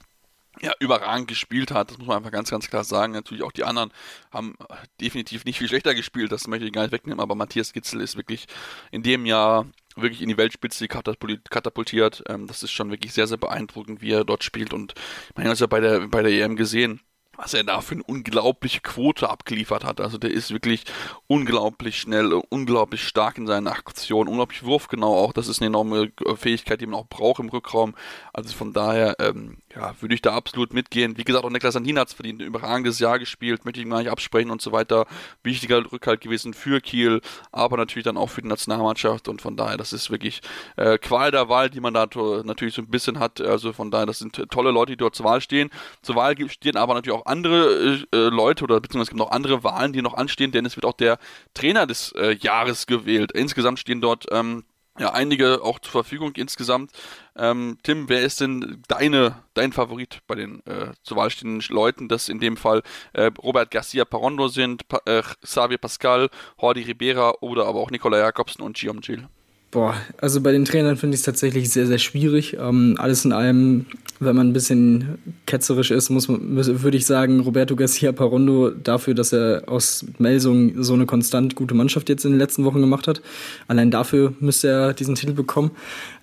ja, 0.62 0.74
überragend 0.80 1.28
gespielt 1.28 1.72
hat. 1.72 1.92
Das 1.92 1.98
muss 1.98 2.08
man 2.08 2.18
einfach 2.18 2.32
ganz, 2.32 2.50
ganz 2.50 2.70
klar 2.70 2.84
sagen. 2.84 3.14
Natürlich 3.14 3.44
auch 3.44 3.52
die 3.52 3.64
anderen 3.64 3.92
haben 4.32 4.56
definitiv 5.02 5.46
nicht 5.46 5.58
viel 5.58 5.68
schlechter 5.68 5.96
gespielt. 5.96 6.32
Das 6.32 6.48
möchte 6.48 6.66
ich 6.66 6.74
gar 6.74 6.84
nicht 6.84 6.92
wegnehmen. 6.92 7.20
Aber 7.20 7.36
Matthias 7.36 7.74
Gitzel 7.74 8.02
ist 8.02 8.18
wirklich 8.18 8.48
in 8.92 9.04
dem 9.04 9.26
Jahr 9.26 9.66
wirklich 9.96 10.22
in 10.22 10.30
die 10.30 10.38
Weltspitze 10.38 10.88
katapultiert. 10.88 12.24
Ähm, 12.28 12.48
das 12.48 12.64
ist 12.64 12.72
schon 12.72 12.92
wirklich 12.92 13.14
sehr, 13.14 13.28
sehr 13.28 13.38
beeindruckend, 13.38 14.02
wie 14.02 14.12
er 14.12 14.24
dort 14.24 14.44
spielt. 14.44 14.74
Und 14.74 14.94
man 15.36 15.46
hat 15.46 15.54
es 15.54 15.60
ja 15.60 15.68
bei 15.68 15.80
der, 15.80 16.08
bei 16.08 16.22
der 16.22 16.32
EM 16.32 16.56
gesehen 16.56 17.02
was 17.38 17.54
er 17.54 17.64
da 17.64 17.82
für 17.82 17.96
eine 17.96 18.04
unglaubliche 18.04 18.82
Quote 18.82 19.30
abgeliefert 19.30 19.86
hat. 19.86 20.02
Also 20.02 20.18
der 20.18 20.32
ist 20.32 20.52
wirklich 20.52 20.84
unglaublich 21.28 22.00
schnell, 22.00 22.34
unglaublich 22.50 23.08
stark 23.08 23.38
in 23.38 23.46
seinen 23.46 23.68
Aktionen, 23.68 24.28
unglaublich 24.28 24.64
wurfgenau 24.64 25.16
auch. 25.16 25.34
Das 25.34 25.48
ist 25.48 25.62
eine 25.62 25.68
enorme 25.68 26.12
Fähigkeit, 26.36 26.82
die 26.82 26.88
man 26.88 27.00
auch 27.00 27.08
braucht 27.08 27.40
im 27.40 27.50
Rückraum. 27.50 27.94
Also 28.34 28.54
von 28.56 28.74
daher, 28.74 29.16
ähm, 29.20 29.58
ja, 29.78 29.94
würde 30.02 30.16
ich 30.16 30.22
da 30.22 30.34
absolut 30.34 30.74
mitgehen. 30.74 31.18
Wie 31.18 31.24
gesagt, 31.24 31.46
auch 31.46 31.50
Niklas 31.50 31.76
Sandin 31.76 32.00
hat 32.00 32.08
es 32.08 32.14
verdient, 32.14 32.42
ein 32.42 32.48
überragendes 32.48 33.00
Jahr 33.00 33.20
gespielt, 33.20 33.64
möchte 33.64 33.80
ich 33.80 33.90
gar 33.90 34.00
nicht 34.00 34.10
absprechen 34.10 34.50
und 34.50 34.62
so 34.62 34.72
weiter. 34.72 35.06
Wichtiger 35.44 35.92
Rückhalt 35.92 36.22
gewesen 36.22 36.54
für 36.54 36.82
Kiel, 36.82 37.22
aber 37.52 37.78
natürlich 37.78 38.06
dann 38.06 38.18
auch 38.18 38.30
für 38.30 38.42
die 38.42 38.48
Nationalmannschaft 38.48 39.28
und 39.28 39.42
von 39.42 39.56
daher, 39.56 39.78
das 39.78 39.94
ist 39.94 40.10
wirklich 40.10 40.42
äh, 40.78 40.98
Qual 40.98 41.32
der 41.32 41.50
Wahl, 41.50 41.70
die 41.70 41.80
man 41.80 41.94
da 41.94 42.08
natürlich 42.44 42.74
so 42.74 42.82
ein 42.82 42.90
bisschen 42.90 43.20
hat. 43.20 43.40
Also 43.40 43.72
von 43.72 43.92
daher, 43.92 44.08
das 44.08 44.20
sind 44.20 44.36
tolle 44.50 44.72
Leute, 44.72 44.94
die 44.94 44.98
dort 44.98 45.16
zur 45.16 45.26
Wahl 45.26 45.42
stehen. 45.42 45.70
Zur 46.02 46.16
Wahl 46.16 46.36
stehen 46.50 46.78
aber 46.78 46.96
natürlich 46.96 47.20
auch 47.20 47.26
andere 47.26 48.00
äh, 48.12 48.18
Leute 48.30 48.64
oder 48.64 48.80
beziehungsweise 48.80 49.04
es 49.04 49.10
gibt 49.10 49.20
noch 49.20 49.32
andere 49.32 49.64
Wahlen, 49.64 49.94
die 49.94 50.02
noch 50.02 50.16
anstehen, 50.16 50.52
denn 50.52 50.66
es 50.66 50.76
wird 50.76 50.86
auch 50.86 50.94
der 50.94 51.20
Trainer 51.54 51.86
des 51.86 52.14
äh, 52.14 52.36
Jahres 52.36 52.88
gewählt. 52.88 53.32
Insgesamt 53.32 53.80
stehen 53.80 54.02
dort 54.02 54.26
ähm, 54.32 54.64
ja, 55.00 55.14
einige 55.14 55.64
auch 55.64 55.80
zur 55.80 55.92
Verfügung 55.92 56.34
insgesamt. 56.36 56.92
Ähm, 57.36 57.78
Tim, 57.84 58.10
wer 58.10 58.22
ist 58.22 58.42
denn 58.42 58.82
deine, 58.88 59.44
dein 59.54 59.72
Favorit 59.72 60.22
bei 60.28 60.36
den 60.36 60.66
äh, 60.66 60.94
zur 61.04 61.18
Wahl 61.18 61.30
stehenden 61.30 61.64
Leuten, 61.74 62.08
das 62.08 62.30
in 62.30 62.40
dem 62.40 62.58
Fall 62.58 62.82
äh, 63.14 63.32
Robert 63.42 63.72
Garcia 63.72 64.06
Parondo 64.06 64.48
sind, 64.48 64.88
pa 64.88 65.02
äh, 65.06 65.22
Xavier 65.42 65.78
Pascal, 65.78 66.30
Jordi 66.60 66.82
Ribera 66.82 67.36
oder 67.42 67.68
aber 67.68 67.80
auch 67.80 67.92
Nicola 67.92 68.18
Jakobsen 68.18 68.64
und 68.64 68.80
Guillaume 68.80 69.02
Gilles? 69.02 69.28
Boah, 69.70 69.96
also 70.18 70.40
bei 70.40 70.54
den 70.54 70.64
Trainern 70.64 70.96
finde 70.96 71.16
ich 71.16 71.20
es 71.20 71.26
tatsächlich 71.26 71.70
sehr, 71.70 71.88
sehr 71.88 71.98
schwierig. 71.98 72.56
Ähm, 72.58 72.96
alles 72.98 73.26
in 73.26 73.34
allem, 73.34 73.86
wenn 74.22 74.36
man 74.36 74.48
ein 74.48 74.54
bisschen 74.54 75.18
ketzerisch 75.46 75.92
ist, 75.92 76.10
muss 76.10 76.30
würde 76.30 76.96
ich 76.96 77.06
sagen, 77.06 77.42
Roberto 77.42 77.76
Garcia 77.76 78.14
Parondo 78.14 78.70
dafür, 78.70 79.14
dass 79.14 79.34
er 79.34 79.64
aus 79.68 80.06
Melsung 80.20 80.82
so 80.82 80.94
eine 80.94 81.06
konstant 81.06 81.56
gute 81.56 81.76
Mannschaft 81.76 82.08
jetzt 82.08 82.24
in 82.24 82.32
den 82.32 82.40
letzten 82.40 82.64
Wochen 82.64 82.80
gemacht 82.80 83.08
hat. 83.08 83.22
Allein 83.68 83.92
dafür 83.92 84.34
müsste 84.40 84.70
er 84.70 84.94
diesen 84.94 85.16
Titel 85.16 85.34
bekommen. 85.34 85.72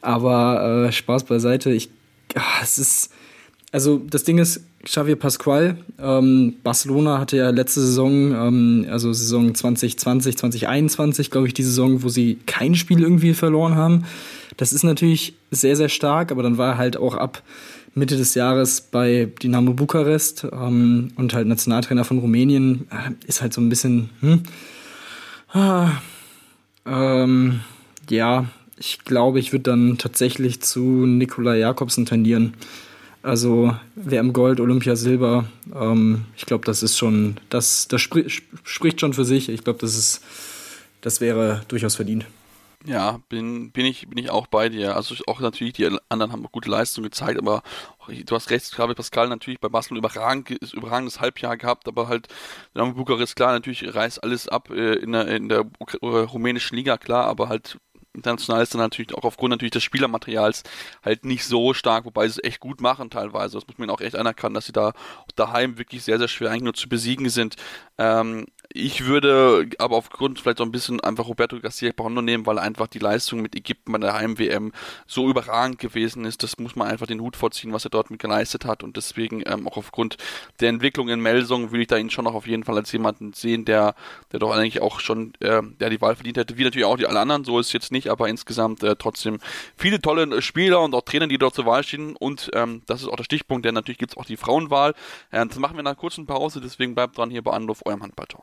Aber 0.00 0.86
äh, 0.86 0.92
Spaß 0.92 1.24
beiseite. 1.24 1.70
Ich, 1.70 1.90
ach, 2.34 2.62
es 2.62 2.78
ist, 2.78 3.12
also 3.74 4.00
das 4.08 4.22
Ding 4.22 4.38
ist, 4.38 4.60
Xavier 4.84 5.16
Pascual. 5.16 5.76
Ähm, 5.98 6.54
Barcelona 6.62 7.18
hatte 7.18 7.36
ja 7.36 7.50
letzte 7.50 7.80
Saison, 7.80 8.32
ähm, 8.32 8.86
also 8.88 9.12
Saison 9.12 9.52
2020, 9.52 10.38
2021, 10.38 11.28
glaube 11.32 11.48
ich, 11.48 11.54
die 11.54 11.64
Saison, 11.64 12.04
wo 12.04 12.08
sie 12.08 12.38
kein 12.46 12.76
Spiel 12.76 13.02
irgendwie 13.02 13.34
verloren 13.34 13.74
haben. 13.74 14.04
Das 14.56 14.72
ist 14.72 14.84
natürlich 14.84 15.34
sehr, 15.50 15.74
sehr 15.74 15.88
stark, 15.88 16.30
aber 16.30 16.44
dann 16.44 16.56
war 16.56 16.74
er 16.74 16.78
halt 16.78 16.96
auch 16.96 17.16
ab 17.16 17.42
Mitte 17.96 18.16
des 18.16 18.36
Jahres 18.36 18.80
bei 18.80 19.28
Dynamo 19.42 19.72
Bukarest 19.72 20.46
ähm, 20.52 21.08
und 21.16 21.34
halt 21.34 21.48
Nationaltrainer 21.48 22.04
von 22.04 22.20
Rumänien. 22.20 22.86
Äh, 22.92 23.26
ist 23.26 23.42
halt 23.42 23.52
so 23.52 23.60
ein 23.60 23.70
bisschen, 23.70 24.10
hm, 24.20 24.42
ah, 25.52 25.90
ähm, 26.86 27.58
ja, 28.08 28.44
ich 28.78 29.00
glaube, 29.00 29.40
ich 29.40 29.50
würde 29.50 29.64
dann 29.64 29.98
tatsächlich 29.98 30.60
zu 30.60 31.06
Nikola 31.06 31.56
Jakobsen 31.56 32.06
tendieren. 32.06 32.54
Also 33.24 33.74
WM 33.94 34.34
Gold, 34.34 34.60
Olympia 34.60 34.96
Silber, 34.96 35.46
ähm, 35.74 36.26
ich 36.36 36.44
glaube, 36.44 36.66
das 36.66 36.82
ist 36.82 36.98
schon, 36.98 37.40
das, 37.48 37.88
das 37.88 38.02
spri 38.02 38.28
spricht 38.28 39.00
schon 39.00 39.14
für 39.14 39.24
sich. 39.24 39.48
Ich 39.48 39.64
glaube, 39.64 39.78
das 39.78 39.96
ist, 39.96 40.20
das 41.00 41.22
wäre 41.22 41.62
durchaus 41.68 41.96
verdient. 41.96 42.26
Ja, 42.84 43.22
bin, 43.30 43.70
bin, 43.70 43.86
ich, 43.86 44.06
bin 44.08 44.18
ich 44.18 44.28
auch 44.28 44.46
bei 44.46 44.68
dir. 44.68 44.94
Also 44.94 45.14
auch 45.26 45.40
natürlich, 45.40 45.72
die 45.72 45.88
anderen 46.10 46.32
haben 46.32 46.42
gute 46.52 46.68
Leistung 46.68 47.02
gezeigt, 47.02 47.38
aber 47.38 47.62
du 48.08 48.34
hast 48.34 48.50
recht, 48.50 48.70
Xavi 48.70 48.92
Pascal 48.94 49.30
natürlich 49.30 49.58
bei 49.58 49.70
Barcelona 49.70 50.06
überragend, 50.06 50.50
überragendes 50.74 51.18
Halbjahr 51.18 51.56
gehabt, 51.56 51.88
aber 51.88 52.08
halt 52.08 52.28
Bukarest, 52.74 53.36
klar, 53.36 53.52
natürlich 53.52 53.94
reißt 53.94 54.22
alles 54.22 54.48
ab 54.48 54.68
äh, 54.68 54.96
in 54.96 55.12
der, 55.12 55.28
in 55.28 55.48
der 55.48 55.64
rumänischen 56.02 56.76
Liga, 56.76 56.98
klar, 56.98 57.24
aber 57.24 57.48
halt 57.48 57.78
international 58.14 58.62
ist 58.62 58.74
dann 58.74 58.80
natürlich 58.80 59.14
auch 59.14 59.24
aufgrund 59.24 59.50
natürlich 59.50 59.72
des 59.72 59.82
Spielermaterials 59.82 60.62
halt 61.04 61.24
nicht 61.24 61.44
so 61.44 61.74
stark, 61.74 62.04
wobei 62.04 62.26
sie 62.28 62.40
es 62.40 62.44
echt 62.44 62.60
gut 62.60 62.80
machen 62.80 63.10
teilweise. 63.10 63.56
Das 63.56 63.66
muss 63.66 63.78
man 63.78 63.90
auch 63.90 64.00
echt 64.00 64.16
anerkennen, 64.16 64.54
dass 64.54 64.66
sie 64.66 64.72
da 64.72 64.92
daheim 65.36 65.78
wirklich 65.78 66.04
sehr, 66.04 66.18
sehr 66.18 66.28
schwer 66.28 66.50
eigentlich 66.50 66.62
nur 66.62 66.74
zu 66.74 66.88
besiegen 66.88 67.28
sind. 67.28 67.56
Ähm, 67.98 68.46
ich 68.76 69.06
würde 69.06 69.68
aber 69.78 69.96
aufgrund 69.96 70.40
vielleicht 70.40 70.58
so 70.58 70.64
ein 70.64 70.72
bisschen 70.72 70.98
einfach 70.98 71.28
Roberto 71.28 71.60
Garcia 71.60 71.92
Pajondo 71.92 72.20
nehmen, 72.22 72.44
weil 72.44 72.58
einfach 72.58 72.88
die 72.88 72.98
Leistung 72.98 73.40
mit 73.40 73.54
Ägypten 73.54 73.92
bei 73.92 73.98
der 73.98 74.14
Heim-WM 74.14 74.72
so 75.06 75.30
überragend 75.30 75.78
gewesen 75.78 76.24
ist. 76.24 76.42
Das 76.42 76.58
muss 76.58 76.74
man 76.74 76.88
einfach 76.88 77.06
den 77.06 77.20
Hut 77.20 77.36
vorziehen, 77.36 77.72
was 77.72 77.84
er 77.84 77.90
dort 77.90 78.10
mit 78.10 78.20
geleistet 78.20 78.64
hat. 78.64 78.82
Und 78.82 78.96
deswegen 78.96 79.44
ähm, 79.46 79.68
auch 79.68 79.76
aufgrund 79.76 80.16
der 80.58 80.70
Entwicklung 80.70 81.08
in 81.08 81.20
Melsung 81.20 81.70
würde 81.70 81.82
ich 81.82 81.86
da 81.86 81.96
ihn 81.98 82.10
schon 82.10 82.24
noch 82.24 82.34
auf 82.34 82.48
jeden 82.48 82.64
Fall 82.64 82.76
als 82.76 82.90
jemanden 82.90 83.32
sehen, 83.32 83.64
der, 83.64 83.94
der 84.32 84.40
doch 84.40 84.50
eigentlich 84.50 84.82
auch 84.82 84.98
schon 84.98 85.34
äh, 85.38 85.62
der 85.78 85.90
die 85.90 86.00
Wahl 86.00 86.16
verdient 86.16 86.38
hätte, 86.38 86.58
wie 86.58 86.64
natürlich 86.64 86.86
auch 86.86 86.96
die 86.96 87.06
alle 87.06 87.20
anderen. 87.20 87.44
So 87.44 87.60
ist 87.60 87.68
es 87.68 87.72
jetzt 87.74 87.92
nicht, 87.92 88.08
aber 88.08 88.28
insgesamt 88.28 88.82
äh, 88.82 88.96
trotzdem 88.96 89.38
viele 89.76 90.02
tolle 90.02 90.42
Spieler 90.42 90.82
und 90.82 90.96
auch 90.96 91.02
Trainer, 91.02 91.28
die 91.28 91.38
dort 91.38 91.54
zur 91.54 91.66
Wahl 91.66 91.84
stehen. 91.84 92.16
Und 92.16 92.50
ähm, 92.54 92.82
das 92.86 93.02
ist 93.02 93.08
auch 93.08 93.16
der 93.16 93.22
Stichpunkt, 93.22 93.64
denn 93.64 93.74
natürlich 93.74 93.98
gibt 93.98 94.14
es 94.14 94.18
auch 94.18 94.26
die 94.26 94.36
Frauenwahl. 94.36 94.94
Äh, 95.30 95.46
das 95.46 95.60
machen 95.60 95.76
wir 95.76 95.84
nach 95.84 95.92
einer 95.92 96.00
kurzen 96.00 96.26
Pause, 96.26 96.60
deswegen 96.60 96.96
bleibt 96.96 97.16
dran 97.16 97.30
hier 97.30 97.42
bei 97.42 97.52
Anruf, 97.52 97.82
eurem 97.84 98.02
Handballtalk. 98.02 98.42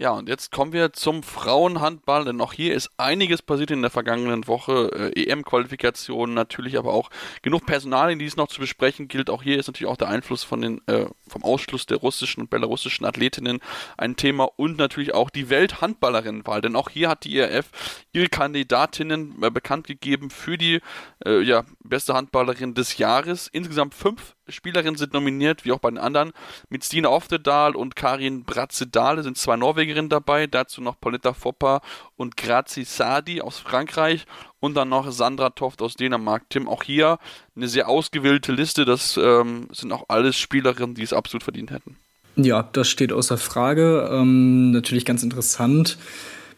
Ja, 0.00 0.12
und 0.12 0.30
jetzt 0.30 0.50
kommen 0.50 0.72
wir 0.72 0.94
zum 0.94 1.22
Frauenhandball, 1.22 2.24
denn 2.24 2.40
auch 2.40 2.54
hier 2.54 2.72
ist 2.72 2.88
einiges 2.96 3.42
passiert 3.42 3.70
in 3.70 3.82
der 3.82 3.90
vergangenen 3.90 4.46
Woche. 4.46 5.12
Äh, 5.14 5.24
EM-Qualifikation, 5.24 6.32
natürlich 6.32 6.78
aber 6.78 6.94
auch 6.94 7.10
genug 7.42 7.66
Personal, 7.66 8.10
in 8.10 8.18
die 8.18 8.24
es 8.24 8.34
noch 8.34 8.48
zu 8.48 8.60
besprechen 8.60 9.08
gilt. 9.08 9.28
Auch 9.28 9.42
hier 9.42 9.58
ist 9.58 9.66
natürlich 9.66 9.92
auch 9.92 9.98
der 9.98 10.08
Einfluss 10.08 10.42
von 10.42 10.62
den, 10.62 10.80
äh, 10.86 11.04
vom 11.28 11.44
Ausschluss 11.44 11.84
der 11.84 11.98
russischen 11.98 12.40
und 12.40 12.48
belarussischen 12.48 13.04
Athletinnen 13.04 13.60
ein 13.98 14.16
Thema 14.16 14.48
und 14.56 14.78
natürlich 14.78 15.12
auch 15.12 15.28
die 15.28 15.50
Welthandballerinnenwahl, 15.50 16.62
denn 16.62 16.76
auch 16.76 16.88
hier 16.88 17.10
hat 17.10 17.24
die 17.24 17.36
IRF 17.36 17.68
ihre 18.14 18.28
Kandidatinnen 18.28 19.42
äh, 19.42 19.50
bekannt 19.50 19.86
gegeben 19.86 20.30
für 20.30 20.56
die 20.56 20.80
äh, 21.26 21.42
ja, 21.42 21.64
beste 21.84 22.14
Handballerin 22.14 22.72
des 22.72 22.96
Jahres. 22.96 23.48
Insgesamt 23.48 23.92
fünf 23.92 24.34
Spielerinnen 24.50 24.96
sind 24.96 25.12
nominiert, 25.12 25.64
wie 25.64 25.72
auch 25.72 25.78
bei 25.78 25.90
den 25.90 25.98
anderen. 25.98 26.32
Mit 26.68 26.84
Stine 26.84 27.10
Oftedal 27.10 27.74
und 27.76 27.96
Karin 27.96 28.44
Bratzedale 28.44 29.22
sind 29.22 29.38
zwei 29.38 29.56
Norwegerinnen 29.56 30.08
dabei. 30.08 30.46
Dazu 30.46 30.80
noch 30.80 31.00
Pauletta 31.00 31.32
Foppa 31.32 31.80
und 32.16 32.36
Grazi 32.36 32.84
Sadi 32.84 33.40
aus 33.40 33.58
Frankreich. 33.58 34.26
Und 34.60 34.74
dann 34.74 34.90
noch 34.90 35.10
Sandra 35.10 35.50
Toft 35.50 35.80
aus 35.80 35.94
Dänemark. 35.94 36.42
Tim, 36.50 36.68
auch 36.68 36.82
hier 36.82 37.18
eine 37.56 37.68
sehr 37.68 37.88
ausgewählte 37.88 38.52
Liste. 38.52 38.84
Das 38.84 39.16
ähm, 39.16 39.68
sind 39.72 39.92
auch 39.92 40.04
alles 40.08 40.36
Spielerinnen, 40.36 40.94
die 40.94 41.02
es 41.02 41.12
absolut 41.12 41.42
verdient 41.42 41.70
hätten. 41.70 41.96
Ja, 42.36 42.68
das 42.72 42.88
steht 42.88 43.12
außer 43.12 43.38
Frage. 43.38 44.08
Ähm, 44.12 44.70
natürlich 44.70 45.04
ganz 45.04 45.22
interessant 45.22 45.98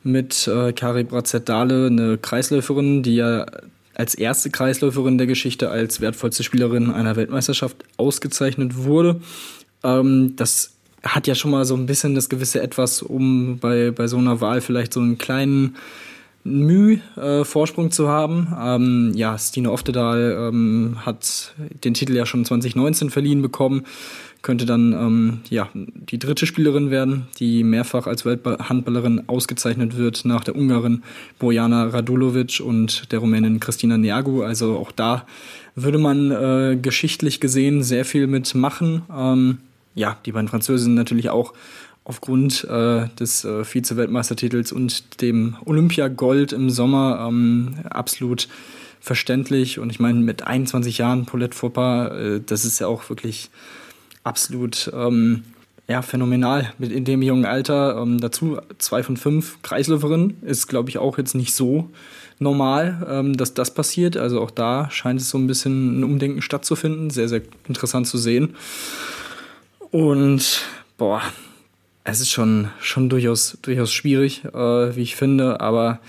mit 0.02 0.48
äh, 0.48 0.72
Kari 0.72 1.04
Bratzedale, 1.04 1.86
eine 1.86 2.18
Kreisläuferin, 2.18 3.02
die 3.02 3.16
ja 3.16 3.46
als 4.02 4.16
erste 4.16 4.50
Kreisläuferin 4.50 5.16
der 5.16 5.28
Geschichte 5.28 5.70
als 5.70 6.00
wertvollste 6.00 6.42
Spielerin 6.42 6.90
einer 6.90 7.14
Weltmeisterschaft 7.14 7.84
ausgezeichnet 7.96 8.76
wurde. 8.76 9.20
Ähm, 9.84 10.34
das 10.34 10.72
hat 11.04 11.28
ja 11.28 11.36
schon 11.36 11.52
mal 11.52 11.64
so 11.64 11.76
ein 11.76 11.86
bisschen 11.86 12.16
das 12.16 12.28
gewisse 12.28 12.60
Etwas, 12.60 13.00
um 13.00 13.58
bei, 13.60 13.92
bei 13.92 14.08
so 14.08 14.18
einer 14.18 14.40
Wahl 14.40 14.60
vielleicht 14.60 14.92
so 14.92 14.98
einen 14.98 15.18
kleinen 15.18 15.76
Mühe 16.42 16.98
äh, 17.16 17.44
zu 17.44 18.08
haben. 18.08 18.52
Ähm, 18.60 19.12
ja, 19.14 19.38
Stine 19.38 19.70
Oftedal 19.70 20.48
ähm, 20.48 20.96
hat 21.06 21.54
den 21.84 21.94
Titel 21.94 22.16
ja 22.16 22.26
schon 22.26 22.44
2019 22.44 23.08
verliehen 23.08 23.40
bekommen, 23.40 23.84
könnte 24.42 24.66
dann 24.66 24.92
ähm, 24.92 25.40
ja, 25.48 25.68
die 25.74 26.18
dritte 26.18 26.46
Spielerin 26.46 26.90
werden, 26.90 27.28
die 27.38 27.62
mehrfach 27.62 28.06
als 28.06 28.24
Welthandballerin 28.24 29.28
ausgezeichnet 29.28 29.96
wird 29.96 30.24
nach 30.24 30.42
der 30.42 30.56
Ungarin 30.56 31.04
Bojana 31.38 31.84
Radulovic 31.84 32.60
und 32.60 33.10
der 33.12 33.20
Rumänin 33.20 33.60
Christina 33.60 33.96
Neagu. 33.96 34.42
Also 34.42 34.76
auch 34.76 34.90
da 34.90 35.26
würde 35.76 35.98
man 35.98 36.30
äh, 36.32 36.76
geschichtlich 36.80 37.40
gesehen 37.40 37.82
sehr 37.84 38.04
viel 38.04 38.26
mitmachen. 38.26 39.02
Ähm, 39.16 39.58
ja, 39.94 40.18
die 40.26 40.32
beiden 40.32 40.48
Französinnen 40.48 40.96
natürlich 40.96 41.30
auch 41.30 41.54
aufgrund 42.04 42.64
äh, 42.64 43.06
des 43.18 43.44
äh, 43.44 43.64
Vize-Weltmeistertitels 43.64 44.72
und 44.72 45.22
dem 45.22 45.56
Olympiagold 45.64 46.52
im 46.52 46.68
Sommer 46.68 47.26
ähm, 47.28 47.76
absolut 47.88 48.48
verständlich. 49.00 49.78
Und 49.78 49.90
ich 49.90 50.00
meine, 50.00 50.18
mit 50.18 50.44
21 50.44 50.98
Jahren 50.98 51.26
Paulette 51.26 51.56
Foppa, 51.56 52.08
äh, 52.08 52.40
das 52.44 52.64
ist 52.64 52.80
ja 52.80 52.88
auch 52.88 53.08
wirklich 53.08 53.50
absolut 54.24 54.90
ähm, 54.94 55.44
ja, 55.88 56.02
phänomenal 56.02 56.72
mit 56.78 56.92
in 56.92 57.04
dem 57.04 57.22
jungen 57.22 57.44
Alter. 57.44 58.00
Ähm, 58.00 58.20
dazu 58.20 58.58
zwei 58.78 59.02
von 59.02 59.16
fünf 59.16 59.60
Kreisläuferin 59.62 60.36
ist, 60.42 60.68
glaube 60.68 60.90
ich, 60.90 60.98
auch 60.98 61.18
jetzt 61.18 61.34
nicht 61.34 61.54
so 61.54 61.90
normal, 62.38 63.06
ähm, 63.08 63.36
dass 63.36 63.54
das 63.54 63.74
passiert. 63.74 64.16
Also 64.16 64.40
auch 64.40 64.50
da 64.50 64.90
scheint 64.90 65.20
es 65.20 65.30
so 65.30 65.38
ein 65.38 65.46
bisschen 65.46 66.00
ein 66.00 66.04
Umdenken 66.04 66.42
stattzufinden. 66.42 67.10
Sehr, 67.10 67.28
sehr 67.28 67.42
interessant 67.68 68.06
zu 68.06 68.18
sehen. 68.18 68.54
Und 69.90 70.62
boah, 70.96 71.22
es 72.04 72.20
ist 72.20 72.30
schon, 72.30 72.70
schon 72.80 73.08
durchaus, 73.08 73.58
durchaus 73.62 73.92
schwierig, 73.92 74.44
äh, 74.46 74.96
wie 74.96 75.02
ich 75.02 75.16
finde, 75.16 75.60
aber 75.60 76.00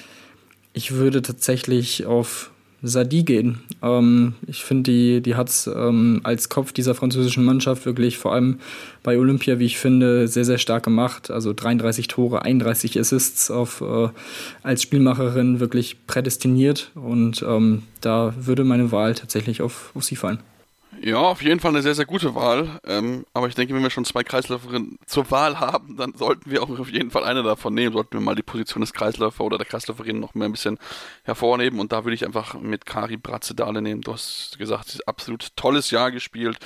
ich 0.73 0.93
würde 0.93 1.21
tatsächlich 1.21 2.05
auf 2.05 2.51
Sadi 2.83 3.23
gehen. 3.23 3.59
Ähm, 3.81 4.33
ich 4.45 4.63
finde, 4.63 4.91
die, 4.91 5.21
die 5.21 5.35
hat 5.35 5.49
es 5.49 5.67
ähm, 5.67 6.19
als 6.23 6.49
Kopf 6.49 6.73
dieser 6.73 6.93
französischen 6.93 7.45
Mannschaft 7.45 7.85
wirklich 7.85 8.17
vor 8.17 8.33
allem 8.33 8.59
bei 9.01 9.17
Olympia, 9.17 9.57
wie 9.57 9.65
ich 9.65 9.77
finde, 9.77 10.27
sehr, 10.27 10.43
sehr 10.43 10.57
stark 10.57 10.83
gemacht. 10.83 11.31
Also 11.31 11.53
33 11.53 12.09
Tore, 12.09 12.43
31 12.43 12.99
Assists 12.99 13.49
auf, 13.49 13.81
äh, 13.81 14.09
als 14.63 14.81
Spielmacherin 14.83 15.61
wirklich 15.61 16.05
prädestiniert 16.07 16.91
und 16.95 17.43
ähm, 17.47 17.83
da 18.01 18.33
würde 18.37 18.65
meine 18.65 18.91
Wahl 18.91 19.15
tatsächlich 19.15 19.61
auf, 19.61 19.91
auf 19.95 20.03
sie 20.03 20.17
fallen. 20.17 20.39
Ja, 21.05 21.17
auf 21.17 21.41
jeden 21.41 21.59
Fall 21.59 21.71
eine 21.71 21.81
sehr, 21.81 21.95
sehr 21.95 22.05
gute 22.05 22.33
Wahl. 22.33 22.79
Ähm, 22.85 23.25
aber 23.33 23.49
ich 23.49 23.55
denke, 23.55 23.73
wenn 23.75 23.83
wir 23.83 23.89
schon 23.89 24.05
zwei 24.05 24.23
Kreisläuferinnen 24.23 24.99
zur 25.05 25.29
Wahl 25.31 25.59
haben, 25.59 25.97
dann 25.97 26.13
sollten 26.15 26.49
wir 26.49 26.63
auch 26.63 26.79
auf 26.79 26.89
jeden 26.89 27.11
Fall 27.11 27.25
eine 27.25 27.43
davon 27.43 27.73
nehmen. 27.73 27.91
Sollten 27.91 28.13
wir 28.13 28.21
mal 28.21 28.35
die 28.35 28.41
Position 28.41 28.79
des 28.79 28.93
Kreisläufer 28.93 29.43
oder 29.43 29.57
der 29.57 29.67
Kreisläuferin 29.67 30.21
noch 30.21 30.33
mehr 30.33 30.47
ein 30.47 30.53
bisschen 30.53 30.79
hervornehmen. 31.23 31.81
Und 31.81 31.91
da 31.91 32.05
würde 32.05 32.15
ich 32.15 32.25
einfach 32.25 32.53
mit 32.53 32.85
Kari 32.85 33.17
Bratzedale 33.17 33.81
nehmen. 33.81 33.99
Du 33.99 34.13
hast 34.13 34.57
gesagt, 34.57 34.87
sie 34.87 34.99
ist 34.99 35.07
absolut 35.07 35.49
tolles 35.57 35.91
Jahr 35.91 36.09
gespielt 36.09 36.57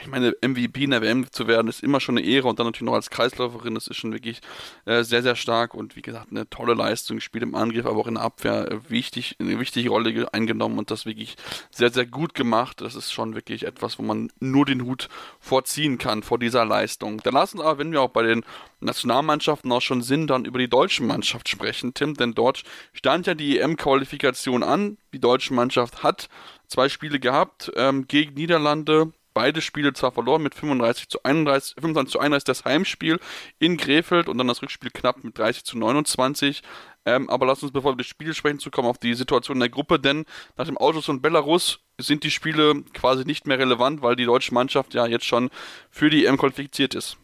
ich 0.00 0.06
meine, 0.08 0.34
MVP 0.42 0.84
in 0.84 0.90
der 0.90 1.02
WM 1.02 1.30
zu 1.30 1.46
werden, 1.46 1.68
ist 1.68 1.82
immer 1.82 2.00
schon 2.00 2.18
eine 2.18 2.26
Ehre 2.26 2.48
und 2.48 2.58
dann 2.58 2.66
natürlich 2.66 2.86
noch 2.86 2.94
als 2.94 3.10
Kreisläuferin, 3.10 3.74
das 3.74 3.86
ist 3.86 3.96
schon 3.96 4.12
wirklich 4.12 4.40
äh, 4.84 5.02
sehr, 5.02 5.22
sehr 5.22 5.36
stark 5.36 5.74
und 5.74 5.96
wie 5.96 6.02
gesagt, 6.02 6.30
eine 6.30 6.48
tolle 6.48 6.74
Leistung, 6.74 7.20
spielt 7.20 7.44
im 7.44 7.54
Angriff, 7.54 7.86
aber 7.86 7.98
auch 7.98 8.06
in 8.06 8.14
der 8.14 8.22
Abwehr 8.22 8.70
äh, 8.70 8.90
wichtig, 8.90 9.36
eine 9.38 9.58
wichtige 9.58 9.90
Rolle 9.90 10.32
eingenommen 10.32 10.78
und 10.78 10.90
das 10.90 11.06
wirklich 11.06 11.36
sehr, 11.70 11.90
sehr 11.90 12.06
gut 12.06 12.34
gemacht. 12.34 12.80
Das 12.80 12.94
ist 12.94 13.12
schon 13.12 13.34
wirklich 13.34 13.64
etwas, 13.64 13.98
wo 13.98 14.02
man 14.02 14.30
nur 14.40 14.66
den 14.66 14.84
Hut 14.84 15.08
vorziehen 15.40 15.98
kann 15.98 16.22
vor 16.22 16.38
dieser 16.38 16.64
Leistung. 16.64 17.20
Dann 17.22 17.34
lassen 17.34 17.58
wir 17.58 17.64
aber, 17.66 17.78
wenn 17.78 17.92
wir 17.92 18.02
auch 18.02 18.10
bei 18.10 18.22
den 18.22 18.44
Nationalmannschaften 18.80 19.70
auch 19.72 19.82
schon 19.82 20.02
sind, 20.02 20.28
dann 20.28 20.44
über 20.44 20.58
die 20.58 20.68
deutsche 20.68 21.02
Mannschaft 21.02 21.48
sprechen, 21.48 21.94
Tim, 21.94 22.14
denn 22.14 22.34
dort 22.34 22.62
stand 22.92 23.26
ja 23.26 23.34
die 23.34 23.58
EM-Qualifikation 23.58 24.62
an. 24.62 24.98
Die 25.12 25.20
deutsche 25.20 25.54
Mannschaft 25.54 26.02
hat 26.02 26.28
zwei 26.66 26.88
Spiele 26.88 27.20
gehabt 27.20 27.72
ähm, 27.76 28.06
gegen 28.08 28.34
Niederlande, 28.34 29.12
beide 29.34 29.60
Spiele 29.60 29.92
zwar 29.92 30.12
verloren 30.12 30.42
mit 30.42 30.54
35 30.54 31.08
zu 31.08 31.22
31, 31.22 31.74
25 31.74 32.12
zu 32.12 32.20
31 32.20 32.44
das 32.44 32.64
Heimspiel 32.64 33.20
in 33.58 33.76
Krefeld 33.76 34.28
und 34.28 34.38
dann 34.38 34.48
das 34.48 34.62
Rückspiel 34.62 34.90
knapp 34.90 35.22
mit 35.22 35.36
30 35.36 35.64
zu 35.64 35.76
29. 35.76 36.62
Ähm, 37.06 37.28
aber 37.28 37.46
lass 37.46 37.62
uns, 37.62 37.72
bevor 37.72 37.92
wir 37.92 37.98
das 37.98 38.06
Spiel 38.06 38.32
sprechen, 38.32 38.60
zu 38.60 38.70
kommen 38.70 38.88
auf 38.88 38.98
die 38.98 39.14
Situation 39.14 39.56
in 39.56 39.60
der 39.60 39.68
Gruppe, 39.68 39.98
denn 39.98 40.24
nach 40.56 40.66
dem 40.66 40.78
Autos 40.78 41.04
von 41.04 41.20
Belarus 41.20 41.80
sind 41.98 42.24
die 42.24 42.30
Spiele 42.30 42.82
quasi 42.94 43.24
nicht 43.24 43.46
mehr 43.46 43.58
relevant, 43.58 44.00
weil 44.00 44.16
die 44.16 44.24
deutsche 44.24 44.54
Mannschaft 44.54 44.94
ja 44.94 45.06
jetzt 45.06 45.26
schon 45.26 45.50
für 45.90 46.08
die 46.08 46.24
EM 46.24 46.38
qualifiziert 46.38 46.94
ist. 46.94 47.18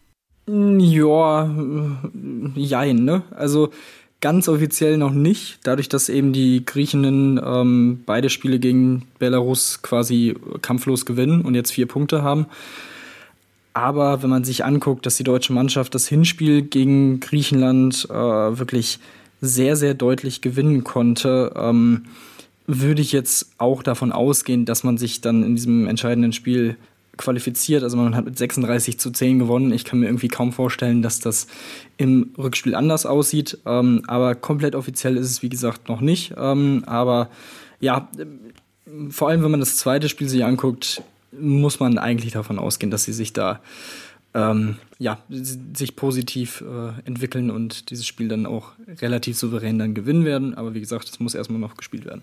Ja, 0.47 1.45
jein, 2.55 2.97
ne? 3.05 3.23
Also 3.31 3.71
ganz 4.21 4.49
offiziell 4.49 4.99
noch 4.99 5.13
nicht, 5.13 5.59
dadurch, 5.63 5.89
dass 5.89 6.09
eben 6.09 6.33
die 6.33 6.65
Griechinnen 6.65 7.41
ähm, 7.43 8.03
beide 8.05 8.29
Spiele 8.29 8.59
gegen 8.59 9.07
Belarus 9.19 9.83
quasi 9.83 10.37
kampflos 10.63 11.07
gewinnen 11.07 11.43
und 11.43 11.55
jetzt 11.55 11.73
vier 11.73 11.87
Punkte 11.87 12.23
haben. 12.23 12.47
Aber 13.73 14.23
wenn 14.23 14.31
man 14.31 14.45
sich 14.45 14.65
anguckt, 14.65 15.07
dass 15.07 15.17
die 15.17 15.25
deutsche 15.25 15.53
Mannschaft 15.53 15.95
das 15.95 16.09
Hinspiel 16.09 16.63
gegen 16.63 17.21
Griechenland 17.21 18.07
äh, 18.11 18.15
wirklich 18.15 18.99
sehr, 19.41 19.77
sehr 19.77 19.95
deutlich 19.95 20.41
gewinnen 20.41 20.85
konnte, 20.85 21.53
ähm, 21.57 22.05
würde 22.67 23.03
ich 23.03 23.13
jetzt 23.13 23.53
auch 23.59 23.83
davon 23.83 24.13
ausgehen, 24.13 24.65
dass 24.65 24.85
man 24.85 24.99
sich 24.99 25.21
dann 25.21 25.43
in 25.43 25.57
diesem 25.57 25.87
entscheidenden 25.87 26.33
Spiel 26.33 26.77
qualifiziert. 27.21 27.83
Also 27.83 27.97
man 27.97 28.17
hat 28.17 28.25
mit 28.25 28.39
36 28.39 28.99
zu 28.99 29.11
10 29.11 29.39
gewonnen. 29.39 29.73
Ich 29.73 29.85
kann 29.85 30.01
mir 30.01 30.07
irgendwie 30.07 30.29
kaum 30.29 30.53
vorstellen, 30.53 31.03
dass 31.03 31.21
das 31.21 31.47
im 31.99 32.31
Rückspiel 32.39 32.75
anders 32.75 33.07
aussieht. 33.07 33.59
Ähm, 33.67 34.03
aber 34.07 34.35
komplett 34.35 34.75
offiziell 34.75 35.17
ist 35.17 35.31
es, 35.31 35.43
wie 35.43 35.51
gesagt, 35.51 35.89
noch 35.89 36.01
nicht. 36.01 36.35
Ähm, 36.37 36.83
aber 36.87 37.29
ja, 37.79 38.09
vor 39.11 39.29
allem, 39.29 39.43
wenn 39.43 39.51
man 39.51 39.61
das 39.61 39.77
zweite 39.77 40.09
Spiel 40.09 40.29
sich 40.29 40.45
anguckt, 40.45 41.03
muss 41.39 41.79
man 41.79 41.99
eigentlich 41.99 42.33
davon 42.33 42.59
ausgehen, 42.59 42.91
dass 42.91 43.05
sie 43.05 43.13
sich 43.13 43.33
da 43.33 43.61
ähm, 44.33 44.77
ja, 44.99 45.19
sich 45.29 45.97
positiv 45.97 46.63
äh, 46.63 47.07
entwickeln 47.07 47.51
und 47.51 47.91
dieses 47.91 48.07
Spiel 48.07 48.29
dann 48.29 48.47
auch 48.47 48.73
relativ 49.01 49.37
souverän 49.37 49.79
dann 49.79 49.95
gewinnen 49.95 50.25
werden. 50.25 50.55
Aber 50.55 50.75
wie 50.75 50.81
gesagt, 50.81 51.09
es 51.09 51.21
muss 51.21 51.35
erstmal 51.35 51.61
noch 51.61 51.77
gespielt 51.77 52.05
werden. 52.05 52.23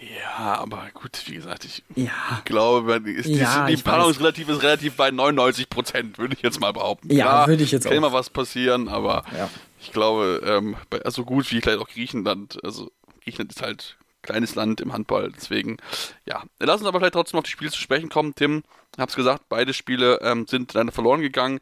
Ja, 0.00 0.54
aber 0.54 0.88
gut, 0.94 1.22
wie 1.26 1.34
gesagt, 1.34 1.66
ich 1.66 1.82
ja. 1.94 2.40
glaube, 2.46 2.94
ist 3.04 3.26
die, 3.26 3.34
ja, 3.34 3.66
die 3.66 3.76
Paarungsrelativ 3.76 4.48
ist 4.48 4.62
relativ 4.62 4.96
bei 4.96 5.10
99 5.10 5.68
Prozent, 5.68 6.18
würde 6.18 6.34
ich 6.34 6.42
jetzt 6.42 6.58
mal 6.58 6.72
behaupten. 6.72 7.14
Ja, 7.14 7.46
würde 7.46 7.62
ich 7.62 7.70
jetzt 7.70 7.82
kann 7.82 7.90
auch. 7.90 7.94
Kann 7.96 8.04
immer 8.04 8.12
was 8.12 8.30
passieren, 8.30 8.88
aber 8.88 9.24
ja. 9.36 9.50
ich 9.78 9.92
glaube, 9.92 10.40
ähm, 10.44 10.76
bei, 10.88 11.02
so 11.10 11.24
gut 11.24 11.50
wie 11.50 11.60
vielleicht 11.60 11.80
auch 11.80 11.88
Griechenland, 11.88 12.58
also 12.64 12.90
Griechenland 13.22 13.52
ist 13.52 13.60
halt 13.60 13.98
kleines 14.22 14.54
Land 14.54 14.80
im 14.80 14.92
Handball, 14.94 15.32
deswegen, 15.36 15.76
ja. 16.24 16.44
Lass 16.58 16.80
uns 16.80 16.88
aber 16.88 16.98
vielleicht 16.98 17.14
trotzdem 17.14 17.38
auf 17.38 17.44
die 17.44 17.50
Spiele 17.50 17.70
zu 17.70 17.80
sprechen 17.80 18.08
kommen. 18.08 18.34
Tim, 18.34 18.62
hab's 18.96 19.16
gesagt, 19.16 19.44
beide 19.50 19.74
Spiele 19.74 20.20
ähm, 20.22 20.46
sind 20.46 20.72
leider 20.72 20.92
verloren 20.92 21.20
gegangen. 21.20 21.60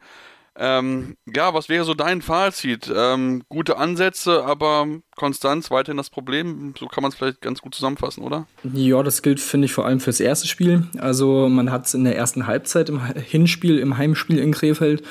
Ähm, 0.61 1.15
ja, 1.33 1.53
was 1.53 1.69
wäre 1.69 1.85
so 1.85 1.93
dein 1.93 2.21
Fazit? 2.21 2.91
Ähm, 2.93 3.43
gute 3.47 3.77
Ansätze, 3.77 4.43
aber 4.43 4.87
Konstanz 5.15 5.71
weiterhin 5.71 5.95
das 5.95 6.09
Problem. 6.09 6.73
So 6.77 6.87
kann 6.87 7.01
man 7.01 7.11
es 7.11 7.17
vielleicht 7.17 7.41
ganz 7.41 7.61
gut 7.61 7.73
zusammenfassen, 7.73 8.23
oder? 8.23 8.45
Ja, 8.73 9.01
das 9.01 9.21
gilt, 9.21 9.39
finde 9.39 9.65
ich, 9.65 9.73
vor 9.73 9.85
allem 9.85 10.01
fürs 10.01 10.19
erste 10.19 10.47
Spiel. 10.47 10.83
Also 10.97 11.47
man 11.47 11.71
hat 11.71 11.85
es 11.85 11.93
in 11.93 12.03
der 12.03 12.17
ersten 12.17 12.45
Halbzeit 12.45 12.89
im 12.89 13.01
Hinspiel, 13.15 13.79
im 13.79 13.97
Heimspiel 13.97 14.37
in 14.37 14.51
Krefeld, 14.51 15.01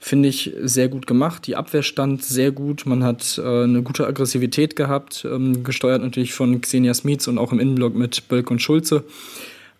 finde 0.00 0.30
ich, 0.30 0.54
sehr 0.62 0.88
gut 0.88 1.06
gemacht. 1.06 1.46
Die 1.46 1.56
Abwehr 1.56 1.82
stand 1.82 2.24
sehr 2.24 2.50
gut. 2.50 2.86
Man 2.86 3.04
hat 3.04 3.38
äh, 3.38 3.64
eine 3.64 3.82
gute 3.82 4.06
Aggressivität 4.06 4.74
gehabt, 4.74 5.26
ähm, 5.30 5.64
gesteuert 5.64 6.00
natürlich 6.00 6.32
von 6.32 6.62
Xenia 6.62 6.94
Smits 6.94 7.28
und 7.28 7.36
auch 7.36 7.52
im 7.52 7.60
Innenblock 7.60 7.94
mit 7.94 8.26
Bölk 8.28 8.50
und 8.50 8.62
Schulze. 8.62 9.04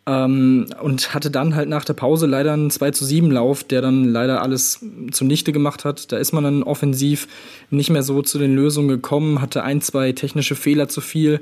Ähm, 0.07 0.67
und 0.83 1.15
hatte 1.15 1.31
dann 1.31 1.55
halt 1.55 1.69
nach 1.69 1.85
der 1.85 1.95
Pause 1.95 2.27
leider 2.27 2.53
einen 2.53 2.71
2 2.71 2.91
zu 2.91 3.05
7 3.05 3.31
Lauf, 3.31 3.65
der 3.65 3.81
dann 3.81 4.05
leider 4.05 4.43
alles 4.43 4.85
zunichte 5.13 5.53
gemacht 5.53 5.85
hat. 5.85 6.13
Da 6.13 6.19
ist 6.19 6.33
man 6.33 6.45
dann 6.45 6.63
offensiv 6.63 7.27
nicht 7.71 7.89
mehr 7.89 8.03
so 8.03 8.21
zu 8.21 8.39
den 8.39 8.55
Lösungen 8.55 8.89
gekommen, 8.89 9.41
hatte 9.41 9.63
ein, 9.63 9.81
zwei 9.81 10.13
technische 10.13 10.57
Fehler 10.57 10.89
zu 10.89 11.01
viel. 11.01 11.41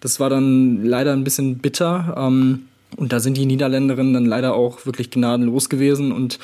Das 0.00 0.18
war 0.18 0.28
dann 0.28 0.84
leider 0.84 1.12
ein 1.12 1.22
bisschen 1.22 1.58
bitter. 1.58 2.14
Ähm, 2.16 2.62
und 2.96 3.12
da 3.12 3.20
sind 3.20 3.36
die 3.36 3.46
Niederländerinnen 3.46 4.12
dann 4.12 4.26
leider 4.26 4.54
auch 4.54 4.84
wirklich 4.84 5.10
gnadenlos 5.10 5.68
gewesen. 5.68 6.10
Und 6.10 6.40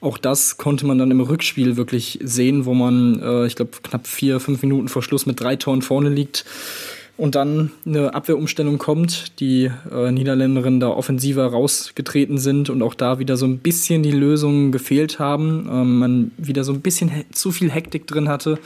auch 0.00 0.18
das 0.18 0.56
konnte 0.56 0.86
man 0.86 0.98
dann 0.98 1.10
im 1.10 1.20
Rückspiel 1.20 1.76
wirklich 1.76 2.18
sehen, 2.22 2.64
wo 2.64 2.74
man, 2.74 3.20
äh, 3.22 3.46
ich 3.46 3.54
glaube, 3.54 3.72
knapp 3.82 4.06
vier, 4.06 4.40
fünf 4.40 4.62
Minuten 4.62 4.88
vor 4.88 5.02
Schluss 5.02 5.26
mit 5.26 5.40
drei 5.40 5.54
Toren 5.54 5.82
vorne 5.82 6.08
liegt 6.08 6.44
und 7.16 7.34
dann 7.34 7.70
eine 7.86 8.14
Abwehrumstellung 8.14 8.78
kommt, 8.78 9.40
die 9.40 9.70
äh, 9.92 10.10
Niederländerinnen 10.10 10.80
da 10.80 10.88
offensiver 10.88 11.46
rausgetreten 11.46 12.38
sind 12.38 12.70
und 12.70 12.82
auch 12.82 12.94
da 12.94 13.18
wieder 13.18 13.36
so 13.36 13.46
ein 13.46 13.58
bisschen 13.58 14.02
die 14.02 14.10
Lösungen 14.10 14.72
gefehlt 14.72 15.18
haben. 15.18 15.68
Ähm, 15.70 15.98
man 15.98 16.30
wieder 16.36 16.64
so 16.64 16.72
ein 16.72 16.80
bisschen 16.80 17.10
zu 17.30 17.52
viel 17.52 17.70
Hektik 17.70 18.06
drin 18.06 18.28
hatte 18.28 18.58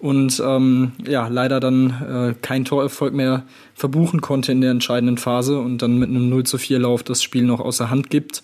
und 0.00 0.42
ähm, 0.44 0.92
ja, 1.06 1.28
leider 1.28 1.60
dann 1.60 1.90
äh, 1.90 2.34
kein 2.40 2.64
Torerfolg 2.64 3.14
mehr 3.14 3.44
verbuchen 3.74 4.20
konnte 4.20 4.52
in 4.52 4.60
der 4.60 4.70
entscheidenden 4.70 5.18
Phase 5.18 5.58
und 5.58 5.82
dann 5.82 5.98
mit 5.98 6.08
einem 6.08 6.28
0 6.28 6.44
zu 6.44 6.58
4 6.58 6.78
Lauf 6.78 7.02
das 7.02 7.22
Spiel 7.22 7.44
noch 7.44 7.60
außer 7.60 7.90
Hand 7.90 8.10
gibt. 8.10 8.42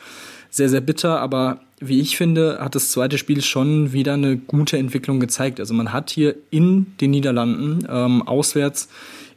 Sehr, 0.51 0.69
sehr 0.69 0.81
bitter, 0.83 1.21
aber 1.21 1.61
wie 1.81 2.01
ich 2.01 2.17
finde, 2.17 2.59
hat 2.61 2.75
das 2.75 2.91
zweite 2.91 3.19
Spiel 3.19 3.43
schon 3.43 3.93
wieder 3.93 4.15
eine 4.15 4.37
gute 4.37 4.77
Entwicklung 4.77 5.19
gezeigt. 5.19 5.61
Also 5.61 5.75
man 5.75 5.93
hat 5.93 6.11
hier 6.11 6.37
in 6.51 6.95
den 7.01 7.11
Niederlanden 7.11 7.87
ähm, 7.91 8.23
auswärts 8.27 8.89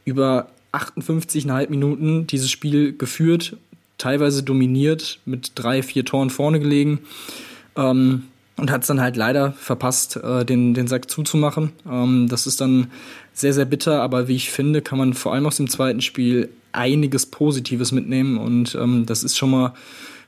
über 0.05 0.47
58,5 0.71 1.69
Minuten 1.69 2.27
dieses 2.27 2.49
Spiel 2.49 2.95
geführt, 2.97 3.57
teilweise 3.97 4.43
dominiert, 4.43 5.19
mit 5.25 5.51
drei, 5.55 5.83
vier 5.83 6.05
Toren 6.05 6.29
vorne 6.29 6.59
gelegen. 6.59 6.99
Ähm, 7.75 8.23
und 8.57 8.71
hat 8.71 8.81
es 8.81 8.87
dann 8.87 9.01
halt 9.01 9.17
leider 9.17 9.51
verpasst, 9.53 10.15
äh, 10.15 10.45
den, 10.45 10.73
den 10.73 10.87
Sack 10.87 11.09
zuzumachen. 11.09 11.71
Ähm, 11.89 12.27
das 12.29 12.47
ist 12.47 12.61
dann 12.61 12.87
sehr, 13.33 13.53
sehr 13.53 13.65
bitter, 13.65 14.01
aber 14.01 14.27
wie 14.27 14.35
ich 14.35 14.49
finde, 14.49 14.81
kann 14.81 14.97
man 14.97 15.13
vor 15.13 15.33
allem 15.33 15.45
aus 15.45 15.57
dem 15.57 15.69
zweiten 15.69 16.01
Spiel 16.01 16.49
einiges 16.71 17.25
Positives 17.25 17.91
mitnehmen 17.91 18.37
und 18.37 18.75
ähm, 18.75 19.05
das 19.05 19.23
ist 19.23 19.37
schon 19.37 19.51
mal, 19.51 19.73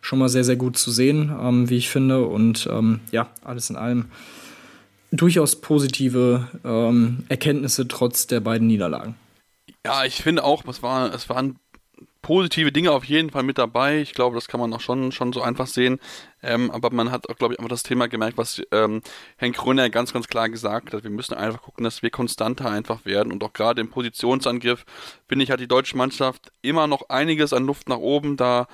schon 0.01 0.19
mal 0.19 0.29
sehr, 0.29 0.43
sehr 0.43 0.55
gut 0.55 0.77
zu 0.77 0.91
sehen, 0.91 1.31
ähm, 1.41 1.69
wie 1.69 1.77
ich 1.77 1.89
finde. 1.89 2.25
Und 2.25 2.67
ähm, 2.71 2.99
ja, 3.11 3.29
alles 3.43 3.69
in 3.69 3.75
allem 3.75 4.05
durchaus 5.11 5.55
positive 5.55 6.47
ähm, 6.65 7.23
Erkenntnisse 7.29 7.87
trotz 7.87 8.27
der 8.27 8.41
beiden 8.41 8.67
Niederlagen. 8.67 9.15
Ja, 9.85 10.03
ich 10.05 10.21
finde 10.21 10.43
auch, 10.43 10.65
es, 10.65 10.83
war, 10.83 11.13
es 11.13 11.29
waren 11.29 11.59
positive 12.21 12.73
Dinge 12.73 12.91
auf 12.91 13.05
jeden 13.05 13.29
Fall 13.29 13.43
mit 13.43 13.57
dabei. 13.57 14.01
Ich 14.01 14.13
glaube, 14.13 14.35
das 14.35 14.47
kann 14.47 14.59
man 14.59 14.73
auch 14.73 14.81
schon, 14.81 15.13
schon 15.13 15.31
so 15.31 15.41
einfach 15.41 15.67
sehen. 15.67 15.99
Ähm, 16.43 16.69
aber 16.71 16.91
man 16.91 17.09
hat 17.09 17.29
auch, 17.29 17.37
glaube 17.37 17.53
ich, 17.53 17.59
einfach 17.59 17.69
das 17.69 17.83
Thema 17.83 18.07
gemerkt, 18.07 18.37
was 18.37 18.61
ähm, 18.71 19.01
Henk 19.37 19.55
Kröner 19.55 19.89
ganz, 19.89 20.11
ganz 20.11 20.27
klar 20.27 20.49
gesagt 20.49 20.93
hat. 20.93 21.03
Wir 21.03 21.09
müssen 21.09 21.35
einfach 21.35 21.61
gucken, 21.61 21.85
dass 21.85 22.01
wir 22.01 22.09
konstanter 22.09 22.69
einfach 22.69 23.05
werden. 23.05 23.31
Und 23.31 23.43
auch 23.43 23.53
gerade 23.53 23.79
im 23.79 23.89
Positionsangriff, 23.89 24.83
finde 25.27 25.43
ich, 25.43 25.51
hat 25.51 25.61
die 25.61 25.69
deutsche 25.69 25.95
Mannschaft 25.95 26.51
immer 26.61 26.85
noch 26.85 27.07
einiges 27.09 27.53
an 27.53 27.65
Luft 27.65 27.87
nach 27.87 27.97
oben. 27.97 28.35
Da 28.35 28.67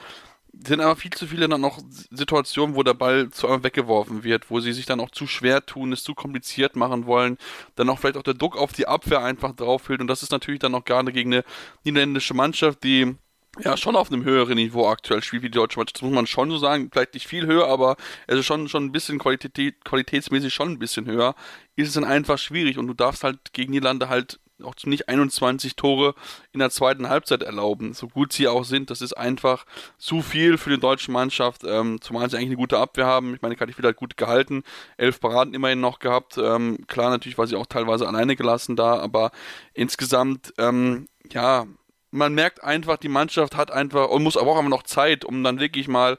sind 0.53 0.81
aber 0.81 0.95
viel 0.95 1.11
zu 1.11 1.27
viele 1.27 1.49
dann 1.49 1.61
noch 1.61 1.79
Situationen, 2.11 2.75
wo 2.75 2.83
der 2.83 2.93
Ball 2.93 3.29
zu 3.29 3.47
einmal 3.47 3.63
weggeworfen 3.63 4.23
wird, 4.23 4.49
wo 4.49 4.59
sie 4.59 4.71
sich 4.71 4.85
dann 4.85 4.99
auch 4.99 5.09
zu 5.09 5.27
schwer 5.27 5.65
tun, 5.65 5.91
es 5.91 6.03
zu 6.03 6.13
kompliziert 6.13 6.75
machen 6.75 7.05
wollen, 7.05 7.37
dann 7.75 7.89
auch 7.89 7.99
vielleicht 7.99 8.17
auch 8.17 8.23
der 8.23 8.35
Druck 8.35 8.55
auf 8.55 8.71
die 8.71 8.87
Abwehr 8.87 9.23
einfach 9.23 9.53
drauf 9.55 9.83
fehlt 9.83 10.01
und 10.01 10.07
das 10.07 10.23
ist 10.23 10.31
natürlich 10.31 10.59
dann 10.59 10.75
auch 10.75 10.85
gerade 10.85 11.11
gegen 11.11 11.33
eine 11.33 11.43
niederländische 11.83 12.33
Mannschaft, 12.33 12.83
die 12.83 13.15
ja 13.59 13.77
schon 13.77 13.95
auf 13.95 14.11
einem 14.11 14.23
höheren 14.23 14.55
Niveau 14.55 14.87
aktuell 14.87 15.21
spielt 15.21 15.43
wie 15.43 15.49
die 15.49 15.57
deutsche 15.57 15.77
Mannschaft. 15.77 15.97
Das 15.97 16.01
muss 16.01 16.13
man 16.13 16.27
schon 16.27 16.49
so 16.49 16.57
sagen. 16.57 16.89
Vielleicht 16.91 17.13
nicht 17.13 17.27
viel 17.27 17.45
höher, 17.45 17.67
aber 17.67 17.97
es 18.25 18.39
ist 18.39 18.45
schon, 18.45 18.67
schon 18.67 18.85
ein 18.85 18.91
bisschen 18.91 19.19
Qualität, 19.19 19.85
qualitätsmäßig 19.85 20.53
schon 20.53 20.71
ein 20.71 20.79
bisschen 20.79 21.05
höher. 21.05 21.35
Ist 21.75 21.89
es 21.89 21.93
dann 21.93 22.03
einfach 22.03 22.37
schwierig 22.39 22.77
und 22.77 22.87
du 22.87 22.93
darfst 22.93 23.23
halt 23.23 23.53
gegen 23.53 23.71
Niederlande 23.71 24.09
halt 24.09 24.39
auch 24.65 24.75
nicht 24.85 25.09
21 25.09 25.75
Tore 25.75 26.15
in 26.51 26.59
der 26.59 26.69
zweiten 26.69 27.09
Halbzeit 27.09 27.43
erlauben. 27.43 27.93
So 27.93 28.07
gut 28.07 28.33
sie 28.33 28.47
auch 28.47 28.63
sind, 28.63 28.89
das 28.89 29.01
ist 29.01 29.13
einfach 29.13 29.65
zu 29.97 30.21
viel 30.21 30.57
für 30.57 30.69
die 30.69 30.79
deutsche 30.79 31.11
Mannschaft, 31.11 31.63
ähm, 31.65 31.99
zumal 32.01 32.29
sie 32.29 32.37
eigentlich 32.37 32.49
eine 32.49 32.57
gute 32.57 32.77
Abwehr 32.77 33.05
haben. 33.05 33.33
Ich 33.35 33.41
meine, 33.41 33.55
Kati 33.55 33.73
hat 33.73 33.95
gut 33.95 34.17
gehalten, 34.17 34.63
elf 34.97 35.19
Paraden 35.19 35.53
immerhin 35.53 35.79
noch 35.79 35.99
gehabt. 35.99 36.37
Ähm, 36.37 36.85
klar, 36.87 37.09
natürlich 37.09 37.37
war 37.37 37.47
sie 37.47 37.55
auch 37.55 37.65
teilweise 37.65 38.07
alleine 38.07 38.35
gelassen 38.35 38.75
da, 38.75 38.99
aber 38.99 39.31
insgesamt, 39.73 40.53
ähm, 40.57 41.07
ja, 41.31 41.65
man 42.11 42.33
merkt 42.33 42.63
einfach, 42.63 42.97
die 42.97 43.09
Mannschaft 43.09 43.57
hat 43.57 43.71
einfach 43.71 44.09
und 44.09 44.23
muss 44.23 44.37
aber 44.37 44.51
auch 44.51 44.57
einfach 44.57 44.69
noch 44.69 44.83
Zeit, 44.83 45.25
um 45.25 45.43
dann 45.43 45.59
wirklich 45.59 45.87
mal 45.87 46.17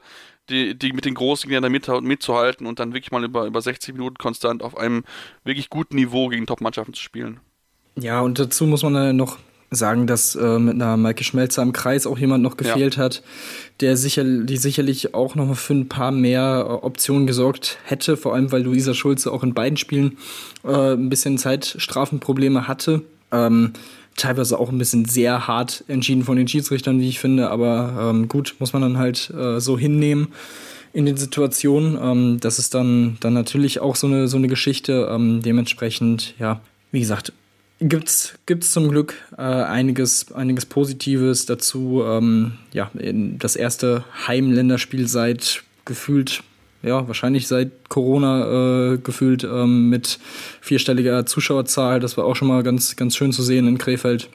die, 0.49 0.77
die 0.77 0.93
mit 0.93 1.05
den 1.05 1.15
Großen 1.15 1.49
Gegnern 1.49 1.71
mit, 1.71 1.87
mitzuhalten 2.03 2.67
und 2.67 2.79
dann 2.79 2.93
wirklich 2.93 3.11
mal 3.11 3.23
über, 3.23 3.45
über 3.45 3.61
60 3.61 3.93
Minuten 3.93 4.17
konstant 4.17 4.61
auf 4.61 4.77
einem 4.77 5.03
wirklich 5.43 5.69
guten 5.69 5.95
Niveau 5.95 6.27
gegen 6.27 6.45
Top-Mannschaften 6.45 6.93
zu 6.93 7.01
spielen. 7.01 7.39
Ja, 7.99 8.21
und 8.21 8.39
dazu 8.39 8.65
muss 8.65 8.83
man 8.83 9.15
noch 9.15 9.37
sagen, 9.71 10.07
dass 10.07 10.35
äh, 10.35 10.59
mit 10.59 10.75
einer 10.75 10.97
Maike 10.97 11.23
Schmelzer 11.23 11.61
im 11.61 11.73
Kreis 11.73 12.07
auch 12.07 12.17
jemand 12.17 12.43
noch 12.43 12.57
gefehlt 12.57 12.95
ja. 12.95 13.03
hat, 13.03 13.23
der 13.81 13.97
sicher, 13.97 14.23
die 14.23 14.57
sicherlich 14.57 15.13
auch 15.13 15.35
noch 15.35 15.45
mal 15.45 15.55
für 15.55 15.73
ein 15.73 15.89
paar 15.89 16.11
mehr 16.11 16.65
äh, 16.67 16.71
Optionen 16.85 17.27
gesorgt 17.27 17.77
hätte, 17.83 18.17
vor 18.17 18.33
allem 18.33 18.51
weil 18.51 18.63
Luisa 18.63 18.93
Schulze 18.93 19.31
auch 19.31 19.43
in 19.43 19.53
beiden 19.53 19.77
Spielen 19.77 20.17
äh, 20.63 20.93
ein 20.93 21.09
bisschen 21.09 21.37
Zeitstrafenprobleme 21.37 22.67
hatte. 22.67 23.01
Ähm, 23.31 23.73
teilweise 24.15 24.59
auch 24.59 24.69
ein 24.69 24.77
bisschen 24.77 25.05
sehr 25.05 25.47
hart 25.47 25.83
entschieden 25.87 26.23
von 26.23 26.37
den 26.37 26.47
Schiedsrichtern, 26.47 26.99
wie 26.99 27.09
ich 27.09 27.19
finde, 27.19 27.49
aber 27.49 28.11
ähm, 28.13 28.27
gut, 28.27 28.55
muss 28.59 28.71
man 28.71 28.81
dann 28.81 28.97
halt 28.97 29.29
äh, 29.31 29.59
so 29.59 29.77
hinnehmen 29.77 30.29
in 30.93 31.05
den 31.05 31.17
Situationen. 31.17 31.97
Ähm, 32.01 32.39
das 32.39 32.57
ist 32.59 32.73
dann, 32.73 33.17
dann 33.19 33.33
natürlich 33.33 33.81
auch 33.81 33.97
so 33.97 34.07
eine, 34.07 34.29
so 34.29 34.37
eine 34.37 34.47
Geschichte. 34.47 35.09
Ähm, 35.11 35.41
dementsprechend, 35.43 36.33
ja, 36.39 36.61
wie 36.91 37.01
gesagt, 37.01 37.33
gibt's 37.79 38.33
gibt's 38.45 38.71
zum 38.71 38.89
Glück 38.89 39.15
äh, 39.37 39.41
einiges 39.41 40.31
einiges 40.31 40.65
Positives 40.65 41.45
dazu. 41.45 42.03
Ähm, 42.05 42.53
ja, 42.73 42.91
das 42.93 43.55
erste 43.55 44.03
Heimländerspiel 44.27 45.07
seit 45.07 45.63
gefühlt 45.85 46.43
ja, 46.85 47.07
wahrscheinlich 47.07 47.47
seit 47.47 47.89
Corona 47.89 48.93
äh, 48.93 48.97
gefühlt 48.97 49.43
ähm, 49.43 49.89
mit 49.89 50.19
vierstelliger 50.61 51.25
Zuschauerzahl. 51.25 51.99
Das 51.99 52.15
war 52.15 52.25
auch 52.25 52.35
schon 52.35 52.47
mal 52.47 52.61
ganz, 52.61 52.95
ganz 52.95 53.15
schön 53.15 53.31
zu 53.31 53.41
sehen 53.41 53.67
in 53.67 53.79
Krefeld. 53.79 54.29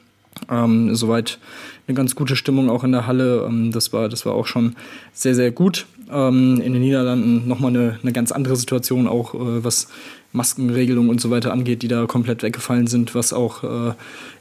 Ähm, 0.49 0.95
soweit 0.95 1.39
eine 1.87 1.95
ganz 1.95 2.15
gute 2.15 2.35
Stimmung 2.35 2.69
auch 2.69 2.83
in 2.83 2.91
der 2.91 3.07
Halle. 3.07 3.45
Ähm, 3.47 3.71
das, 3.71 3.93
war, 3.93 4.09
das 4.09 4.25
war 4.25 4.33
auch 4.33 4.47
schon 4.47 4.75
sehr, 5.13 5.35
sehr 5.35 5.51
gut. 5.51 5.85
Ähm, 6.11 6.61
in 6.61 6.73
den 6.73 6.81
Niederlanden 6.81 7.47
nochmal 7.47 7.71
eine, 7.71 7.99
eine 8.01 8.11
ganz 8.11 8.31
andere 8.31 8.57
Situation, 8.57 9.07
auch 9.07 9.33
äh, 9.33 9.63
was 9.63 9.87
Maskenregelungen 10.33 11.09
und 11.09 11.21
so 11.21 11.29
weiter 11.29 11.51
angeht, 11.51 11.81
die 11.81 11.87
da 11.87 12.05
komplett 12.05 12.43
weggefallen 12.43 12.87
sind, 12.87 13.15
was 13.15 13.33
auch 13.33 13.63
äh, 13.63 13.93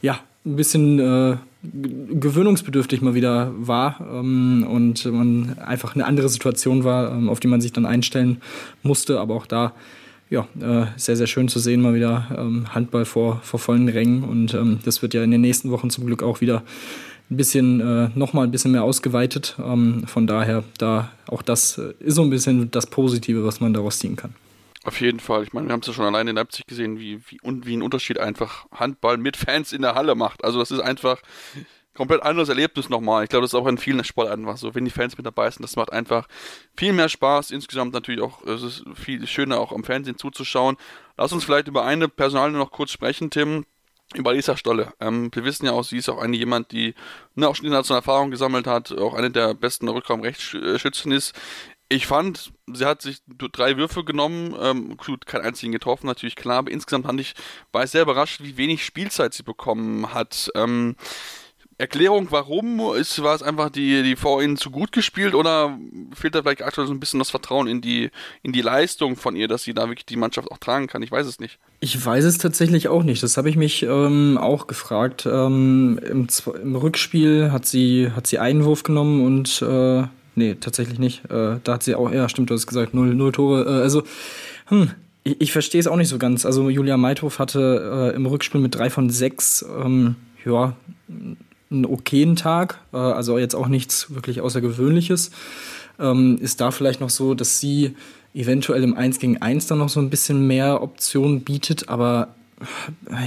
ja, 0.03 0.21
ein 0.45 0.57
bisschen 0.57 0.99
äh, 0.99 1.37
gewöhnungsbedürftig 1.63 3.03
mal 3.03 3.15
wieder 3.15 3.53
war 3.57 4.01
ähm, 4.01 4.67
und 4.69 5.05
man 5.05 5.59
einfach 5.59 5.95
eine 5.95 6.07
andere 6.07 6.29
Situation 6.29 6.85
war, 6.85 7.13
ähm, 7.13 7.29
auf 7.29 7.41
die 7.41 7.49
man 7.49 7.61
sich 7.61 7.73
dann 7.73 7.85
einstellen 7.85 8.41
musste. 8.83 9.21
Aber 9.21 9.35
auch 9.35 9.47
da, 9.47 9.75
ja, 10.31 10.47
äh, 10.61 10.87
sehr, 10.97 11.17
sehr 11.17 11.27
schön 11.27 11.49
zu 11.49 11.59
sehen, 11.59 11.83
mal 11.83 11.95
wieder 11.95 12.29
ähm, 12.37 12.75
Handball 12.75 13.05
vor, 13.05 13.41
vor 13.43 13.61
vollen 13.61 13.89
Rängen. 13.89 14.25
Und 14.25 14.55
ähm, 14.55 14.79
das 14.85 15.03
wird 15.03 15.13
ja 15.13 15.23
in 15.23 15.31
den 15.31 15.43
nächsten 15.43 15.71
Wochen 15.71 15.91
zum 15.91 16.07
Glück 16.07 16.23
auch 16.23 16.41
wieder 16.41 16.63
ein 17.31 17.37
bisschen, 17.37 17.81
äh, 17.81 18.09
nochmal 18.15 18.45
ein 18.45 18.51
bisschen 18.51 18.73
mehr 18.73 18.83
ausgeweitet. 18.83 19.57
Ähm, 19.63 20.05
von 20.07 20.27
daher, 20.27 20.65
da 20.79 21.11
auch 21.27 21.43
das 21.43 21.77
äh, 21.77 21.93
ist 22.01 22.15
so 22.15 22.23
ein 22.23 22.31
bisschen 22.31 22.71
das 22.71 22.87
Positive, 22.87 23.45
was 23.45 23.61
man 23.61 23.75
daraus 23.75 23.99
ziehen 23.99 24.17
kann. 24.17 24.35
Auf 24.85 25.01
jeden 25.01 25.21
Fall. 25.21 25.43
Ich 25.43 25.53
meine, 25.53 25.69
wir 25.69 25.75
haben 25.75 25.81
es 25.81 25.89
ja 25.89 25.93
schon 25.93 26.07
alleine 26.07 26.31
in 26.31 26.37
Leipzig 26.37 26.67
gesehen, 26.67 26.99
wie, 26.99 27.21
wie, 27.29 27.39
wie 27.43 27.77
ein 27.77 27.83
Unterschied 27.83 28.19
einfach 28.19 28.67
Handball 28.73 29.19
mit 29.19 29.37
Fans 29.37 29.73
in 29.73 29.83
der 29.83 29.95
Halle 29.95 30.15
macht. 30.15 30.43
Also 30.43 30.59
das 30.59 30.71
ist 30.71 30.81
einfach 30.81 31.21
komplett 31.95 32.23
anderes 32.23 32.49
Erlebnis 32.49 32.89
nochmal. 32.89 33.25
Ich 33.25 33.31
glaube, 33.31 33.43
das 33.43 33.53
ist 33.53 33.59
auch 33.59 33.67
in 33.67 33.77
vielen 33.77 34.03
Sportarten 34.05 34.47
was 34.47 34.61
so, 34.61 34.75
wenn 34.75 34.87
die 34.87 34.91
Fans 34.91 35.19
mit 35.19 35.27
dabei 35.27 35.51
sind. 35.51 35.63
Das 35.63 35.77
macht 35.77 35.93
einfach 35.93 36.29
viel 36.77 36.95
mehr 36.95 37.11
Spaß. 37.11 37.51
Insgesamt 37.51 37.93
natürlich 37.93 38.23
auch, 38.23 38.43
es 38.47 38.63
ist 38.63 38.85
viel 38.95 39.27
schöner 39.27 39.61
auch 39.61 39.73
am 39.73 39.85
Fernsehen 39.85 40.17
zuzuschauen. 40.17 40.79
Lass 41.19 41.33
uns 41.33 41.45
vielleicht 41.45 41.69
über 41.69 41.85
eine 41.85 42.09
Personal 42.09 42.51
noch 42.53 42.71
kurz 42.71 42.91
sprechen, 42.91 43.31
Tim. 43.31 43.67
Über 44.15 44.33
Lisa 44.33 44.57
Stolle. 44.57 44.93
Ähm, 44.99 45.31
wir 45.33 45.45
wissen 45.45 45.67
ja 45.67 45.73
auch, 45.73 45.85
sie 45.85 45.99
ist 45.99 46.09
auch 46.09 46.19
eine 46.19 46.37
jemand, 46.37 46.73
die 46.73 46.95
ne, 47.37 47.47
auch 47.47 47.55
schon 47.55 47.67
internationale 47.67 48.01
Erfahrung 48.01 48.33
gesammelt 48.33 48.67
hat, 48.67 48.91
auch 48.91 49.15
eine 49.15 49.31
der 49.31 49.55
besten 49.55 49.89
Rückraumrechtsschützen 49.89 51.13
ist. 51.13 51.33
Ich 51.89 52.09
fand, 52.09 52.53
sie 52.75 52.87
hat 52.87 53.03
sich 53.03 53.23
drei 53.27 53.77
Würfe 53.77 54.05
genommen, 54.05 54.55
ähm, 54.61 54.97
gut, 54.97 55.27
keinen 55.27 55.45
einzigen 55.45 55.73
getroffen, 55.73 56.07
natürlich 56.07 56.37
klar, 56.37 56.59
aber 56.59 56.71
insgesamt 56.71 57.07
fand 57.07 57.21
ich, 57.21 57.35
war 57.73 57.85
ich 57.85 57.91
sehr 57.91 58.03
überrascht, 58.03 58.41
wie 58.43 58.57
wenig 58.57 58.85
Spielzeit 58.85 59.35
sie 59.35 59.43
bekommen 59.43 60.13
hat. 60.13 60.51
Ähm, 60.55 60.97
Erklärung, 61.81 62.27
warum? 62.29 62.79
Ist, 62.95 63.23
war 63.23 63.35
es 63.35 63.43
einfach 63.43 63.71
die, 63.71 64.03
die 64.03 64.15
vor 64.15 64.43
ihnen 64.43 64.59
zu 64.59 64.71
gut 64.71 64.93
gespielt 64.93 65.35
oder 65.35 65.79
fehlt 66.13 66.35
da 66.35 66.43
vielleicht 66.43 66.63
aktuell 66.63 66.87
so 66.87 66.93
ein 66.93 67.01
bisschen 67.01 67.19
das 67.19 67.31
Vertrauen 67.31 67.67
in 67.67 67.81
die, 67.81 68.11
in 68.43 68.53
die 68.53 68.61
Leistung 68.61 69.17
von 69.17 69.35
ihr, 69.35 69.49
dass 69.49 69.63
sie 69.63 69.73
da 69.73 69.89
wirklich 69.89 70.05
die 70.05 70.17
Mannschaft 70.17 70.51
auch 70.51 70.59
tragen 70.59 70.89
kann? 70.89 71.03
Ich 71.03 71.11
weiß 71.11 71.27
es 71.27 71.41
nicht. 71.41 71.59
Ich 71.81 72.05
weiß 72.05 72.25
es 72.27 72.37
tatsächlich 72.37 72.89
auch 72.89 73.03
nicht. 73.03 73.23
Das 73.23 73.39
habe 73.39 73.49
ich 73.49 73.57
mich 73.57 73.83
ähm, 73.83 74.37
auch 74.39 74.67
gefragt. 74.67 75.25
Ähm, 75.25 75.99
im, 76.05 76.29
im, 76.63 76.77
Rückspiel 76.77 77.51
hat 77.51 77.65
sie, 77.65 78.11
hat 78.15 78.27
sie 78.27 78.39
einen 78.39 78.67
Wurf 78.67 78.83
genommen 78.83 79.25
und 79.25 79.63
äh, 79.63 80.07
nee, 80.41 80.55
tatsächlich 80.55 80.99
nicht. 80.99 81.25
Äh, 81.27 81.61
da 81.63 81.75
hat 81.75 81.83
sie 81.83 81.95
auch, 81.95 82.11
ja, 82.11 82.29
stimmt, 82.29 82.51
du 82.51 82.55
hast 82.55 82.67
gesagt, 82.67 82.95
null, 82.95 83.15
null 83.15 83.33
Tore. 83.33 83.65
Äh, 83.65 83.83
also, 83.83 84.03
hm, 84.67 84.91
ich, 85.23 85.41
ich 85.41 85.53
verstehe 85.53 85.81
es 85.81 85.87
auch 85.87 85.97
nicht 85.97 86.09
so 86.09 86.19
ganz. 86.19 86.47
Also 86.47 86.69
Julia 86.71 86.97
Meithof 86.97 87.39
hatte 87.39 88.13
äh, 88.13 88.17
im 88.17 88.27
Rückspiel 88.27 88.61
mit 88.61 88.75
drei 88.75 88.91
von 88.91 89.11
sechs, 89.11 89.65
ähm, 89.85 90.17
ja, 90.45 90.75
einen 91.71 91.87
okayen 91.87 92.37
Tag, 92.37 92.79
äh, 92.93 92.97
also 92.97 93.39
jetzt 93.39 93.55
auch 93.55 93.69
nichts 93.69 94.15
wirklich 94.15 94.41
Außergewöhnliches. 94.41 95.31
Ähm, 95.99 96.39
ist 96.41 96.61
da 96.61 96.71
vielleicht 96.71 97.01
noch 97.01 97.11
so, 97.11 97.35
dass 97.35 97.61
sie 97.61 97.95
eventuell 98.33 98.83
im 98.83 98.97
1 98.97 99.19
gegen 99.19 99.43
1 99.43 99.67
dann 99.67 99.79
noch 99.79 99.89
so 99.89 100.01
ein 100.01 100.09
bisschen 100.09 100.47
mehr 100.47 100.83
Optionen 100.83 101.43
bietet, 101.43 101.89
aber 101.89 102.29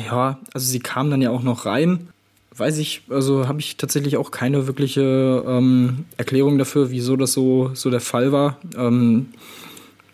ja, 0.08 0.40
also 0.54 0.66
sie 0.66 0.80
kam 0.80 1.10
dann 1.10 1.22
ja 1.22 1.30
auch 1.30 1.44
noch 1.44 1.66
rein. 1.66 2.10
Weiß 2.56 2.78
ich, 2.78 3.02
also 3.10 3.48
habe 3.48 3.60
ich 3.60 3.78
tatsächlich 3.78 4.18
auch 4.18 4.30
keine 4.30 4.68
wirkliche 4.68 5.44
ähm, 5.48 6.06
Erklärung 6.18 6.58
dafür, 6.58 6.92
wieso 6.92 7.16
das 7.16 7.34
so, 7.34 7.72
so 7.74 7.90
der 7.90 8.00
Fall 8.00 8.32
war. 8.32 8.58
Ähm, 8.78 9.28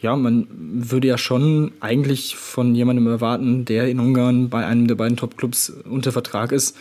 ja, 0.01 0.15
man 0.15 0.47
würde 0.49 1.07
ja 1.07 1.17
schon 1.17 1.71
eigentlich 1.81 2.37
von 2.37 2.73
jemandem 2.75 3.07
erwarten, 3.07 3.65
der 3.65 3.89
in 3.89 3.99
Ungarn 3.99 4.49
bei 4.49 4.65
einem 4.65 4.87
der 4.87 4.95
beiden 4.95 5.17
Top-Clubs 5.17 5.73
unter 5.89 6.13
Vertrag 6.13 6.53
ist, 6.53 6.77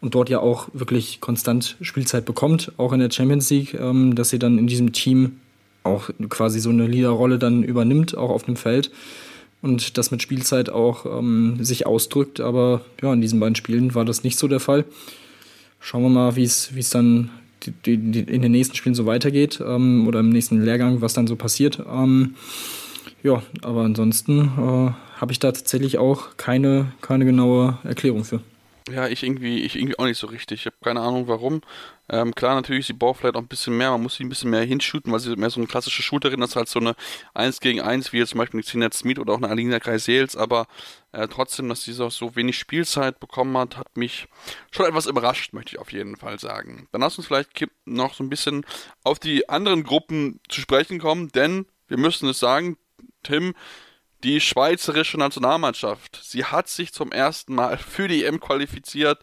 und 0.00 0.14
dort 0.14 0.30
ja 0.30 0.40
auch 0.40 0.68
wirklich 0.72 1.20
konstant 1.20 1.76
Spielzeit 1.82 2.24
bekommt, 2.24 2.72
auch 2.78 2.92
in 2.92 3.00
der 3.00 3.10
Champions 3.10 3.50
League, 3.50 3.74
ähm, 3.74 4.14
dass 4.14 4.30
sie 4.30 4.38
dann 4.38 4.58
in 4.58 4.66
diesem 4.66 4.92
Team 4.92 5.40
auch 5.82 6.10
quasi 6.28 6.60
so 6.60 6.70
eine 6.70 6.86
Leaderrolle 6.86 7.38
dann 7.38 7.62
übernimmt, 7.62 8.16
auch 8.16 8.30
auf 8.30 8.44
dem 8.44 8.56
Feld 8.56 8.90
und 9.62 9.98
das 9.98 10.10
mit 10.10 10.22
Spielzeit 10.22 10.70
auch 10.70 11.06
ähm, 11.06 11.58
sich 11.60 11.86
ausdrückt. 11.86 12.40
Aber 12.40 12.82
ja, 13.02 13.12
in 13.12 13.20
diesen 13.20 13.40
beiden 13.40 13.56
Spielen 13.56 13.94
war 13.94 14.04
das 14.04 14.24
nicht 14.24 14.38
so 14.38 14.48
der 14.48 14.60
Fall. 14.60 14.84
Schauen 15.80 16.02
wir 16.02 16.10
mal, 16.10 16.36
wie 16.36 16.44
es 16.44 16.90
dann 16.90 17.30
die, 17.64 17.96
die, 17.96 18.20
in 18.20 18.42
den 18.42 18.52
nächsten 18.52 18.76
Spielen 18.76 18.94
so 18.94 19.06
weitergeht 19.06 19.60
ähm, 19.64 20.06
oder 20.06 20.20
im 20.20 20.30
nächsten 20.30 20.62
Lehrgang, 20.62 21.00
was 21.00 21.14
dann 21.14 21.26
so 21.26 21.36
passiert. 21.36 21.82
Ähm, 21.90 22.34
ja, 23.22 23.42
aber 23.62 23.82
ansonsten 23.82 24.40
äh, 24.40 25.20
habe 25.20 25.32
ich 25.32 25.38
da 25.38 25.52
tatsächlich 25.52 25.98
auch 25.98 26.36
keine, 26.36 26.92
keine 27.02 27.24
genaue 27.24 27.78
Erklärung 27.84 28.24
für. 28.24 28.40
Ja, 28.90 29.08
ich 29.08 29.22
irgendwie, 29.22 29.62
ich 29.62 29.76
irgendwie 29.76 29.98
auch 29.98 30.04
nicht 30.04 30.18
so 30.18 30.26
richtig. 30.26 30.60
Ich 30.60 30.66
habe 30.66 30.76
keine 30.82 31.00
Ahnung 31.00 31.28
warum. 31.28 31.60
Ähm, 32.08 32.34
klar, 32.34 32.54
natürlich, 32.54 32.86
sie 32.86 32.92
braucht 32.92 33.20
vielleicht 33.20 33.36
auch 33.36 33.40
ein 33.40 33.46
bisschen 33.46 33.76
mehr, 33.76 33.90
man 33.92 34.02
muss 34.02 34.16
sie 34.16 34.24
ein 34.24 34.28
bisschen 34.28 34.50
mehr 34.50 34.62
hinshooten, 34.62 35.12
weil 35.12 35.20
sie 35.20 35.36
mehr 35.36 35.50
so 35.50 35.60
eine 35.60 35.68
klassische 35.68 36.02
Shooterin 36.02 36.42
ist, 36.42 36.56
als 36.56 36.72
so 36.72 36.80
eine 36.80 36.96
1 37.34 37.60
gegen 37.60 37.80
1, 37.80 38.12
wie 38.12 38.18
jetzt 38.18 38.30
zum 38.30 38.38
Beispiel 38.38 38.62
Xenia 38.62 38.90
Smith 38.92 39.18
oder 39.18 39.34
auch 39.34 39.38
eine 39.38 39.48
Alina 39.48 39.78
Kreisels, 39.78 40.34
aber 40.36 40.66
äh, 41.12 41.28
trotzdem, 41.28 41.68
dass 41.68 41.84
sie 41.84 41.92
so 41.92 42.10
wenig 42.34 42.58
Spielzeit 42.58 43.20
bekommen 43.20 43.56
hat, 43.56 43.76
hat 43.76 43.96
mich 43.96 44.26
schon 44.72 44.86
etwas 44.86 45.06
überrascht, 45.06 45.52
möchte 45.52 45.76
ich 45.76 45.78
auf 45.78 45.92
jeden 45.92 46.16
Fall 46.16 46.40
sagen. 46.40 46.88
Dann 46.90 47.00
lass 47.00 47.16
uns 47.16 47.28
vielleicht 47.28 47.50
noch 47.84 48.14
so 48.14 48.24
ein 48.24 48.30
bisschen 48.30 48.66
auf 49.04 49.20
die 49.20 49.48
anderen 49.48 49.84
Gruppen 49.84 50.40
zu 50.48 50.60
sprechen 50.60 50.98
kommen, 50.98 51.28
denn 51.28 51.66
wir 51.86 51.98
müssen 51.98 52.28
es 52.28 52.40
sagen, 52.40 52.76
Tim, 53.22 53.54
die 54.24 54.40
schweizerische 54.40 55.18
Nationalmannschaft. 55.18 56.20
Sie 56.22 56.44
hat 56.44 56.68
sich 56.68 56.92
zum 56.92 57.12
ersten 57.12 57.54
Mal 57.54 57.78
für 57.78 58.08
die 58.08 58.24
EM 58.24 58.40
qualifiziert. 58.40 59.18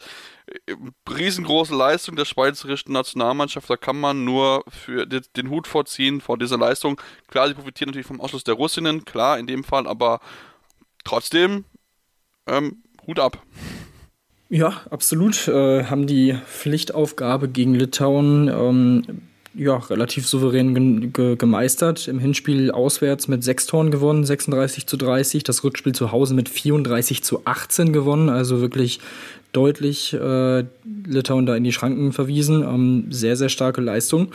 Riesengroße 1.10 1.76
Leistung 1.76 2.16
der 2.16 2.26
schweizerischen 2.26 2.94
Nationalmannschaft. 2.94 3.70
Da 3.70 3.76
kann 3.76 4.00
man 4.00 4.24
nur 4.24 4.64
für 4.70 5.06
den 5.06 5.50
Hut 5.50 5.68
vorziehen 5.68 6.22
vor 6.22 6.38
dieser 6.38 6.58
Leistung. 6.58 7.00
Klar, 7.28 7.48
sie 7.48 7.54
profitieren 7.54 7.90
natürlich 7.90 8.08
vom 8.08 8.22
Ausschluss 8.22 8.44
der 8.44 8.56
Russinnen, 8.56 9.06
klar, 9.06 9.38
in 9.38 9.48
dem 9.48 9.64
Fall, 9.64 9.86
aber 9.88 10.20
trotzdem 11.04 11.66
ähm, 12.48 12.84
Hut 13.06 13.20
ab. 13.20 13.44
Ja, 14.50 14.82
absolut. 14.90 15.48
Äh, 15.48 15.86
haben 15.86 16.08
die 16.08 16.38
Pflichtaufgabe 16.48 17.50
gegen 17.50 17.76
Litauen 17.76 18.48
ähm, 18.48 19.28
ja, 19.58 19.78
relativ 19.78 20.28
souverän 20.28 20.74
ge 20.76 21.10
ge 21.12 21.36
gemeistert. 21.36 22.08
Im 22.08 22.20
Hinspiel 22.20 22.72
auswärts 22.72 23.28
mit 23.28 23.44
sechs 23.44 23.66
Toren 23.66 23.92
gewonnen, 23.92 24.24
36 24.24 24.88
zu 24.88 24.98
30. 24.98 25.44
Das 25.44 25.64
Rückspiel 25.64 25.94
zu 25.94 26.12
Hause 26.12 26.34
mit 26.34 26.48
34 26.48 27.24
zu 27.24 27.42
18 27.46 27.92
gewonnen. 27.92 28.30
Also 28.30 28.62
wirklich 28.62 29.00
deutlich 29.52 30.14
äh, 30.14 30.64
Litauen 31.06 31.46
da 31.46 31.56
in 31.56 31.64
die 31.64 31.72
Schranken 31.72 32.14
verwiesen. 32.14 32.64
Ähm, 32.64 33.08
sehr, 33.10 33.36
sehr 33.36 33.50
starke 33.50 33.82
Leistung. 33.82 34.30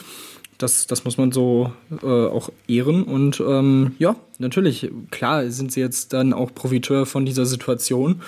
Das, 0.58 0.86
das 0.86 1.04
muss 1.04 1.16
man 1.16 1.32
so 1.32 1.72
äh, 2.02 2.06
auch 2.06 2.50
ehren. 2.66 3.04
Und 3.04 3.40
ähm, 3.40 3.94
ja, 3.98 4.16
natürlich, 4.38 4.90
klar 5.10 5.48
sind 5.50 5.72
sie 5.72 5.80
jetzt 5.80 6.12
dann 6.12 6.32
auch 6.32 6.54
Profiteur 6.54 7.06
von 7.06 7.24
dieser 7.24 7.46
Situation. 7.46 8.22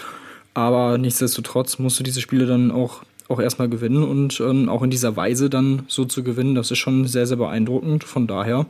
Aber 0.54 0.98
nichtsdestotrotz 0.98 1.80
musst 1.80 1.98
du 1.98 2.04
diese 2.04 2.20
Spiele 2.20 2.46
dann 2.46 2.70
auch 2.70 3.02
auch 3.28 3.40
erstmal 3.40 3.68
gewinnen 3.68 4.02
und 4.02 4.40
ähm, 4.40 4.68
auch 4.68 4.82
in 4.82 4.90
dieser 4.90 5.16
Weise 5.16 5.48
dann 5.48 5.84
so 5.88 6.04
zu 6.04 6.22
gewinnen, 6.22 6.54
das 6.54 6.70
ist 6.70 6.78
schon 6.78 7.06
sehr, 7.06 7.26
sehr 7.26 7.36
beeindruckend. 7.36 8.04
Von 8.04 8.26
daher, 8.26 8.66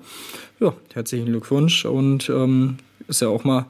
ja, 0.60 0.74
herzlichen 0.92 1.26
Glückwunsch 1.26 1.84
und 1.84 2.28
ähm, 2.28 2.76
ist 3.08 3.20
ja 3.20 3.28
auch 3.28 3.44
mal 3.44 3.66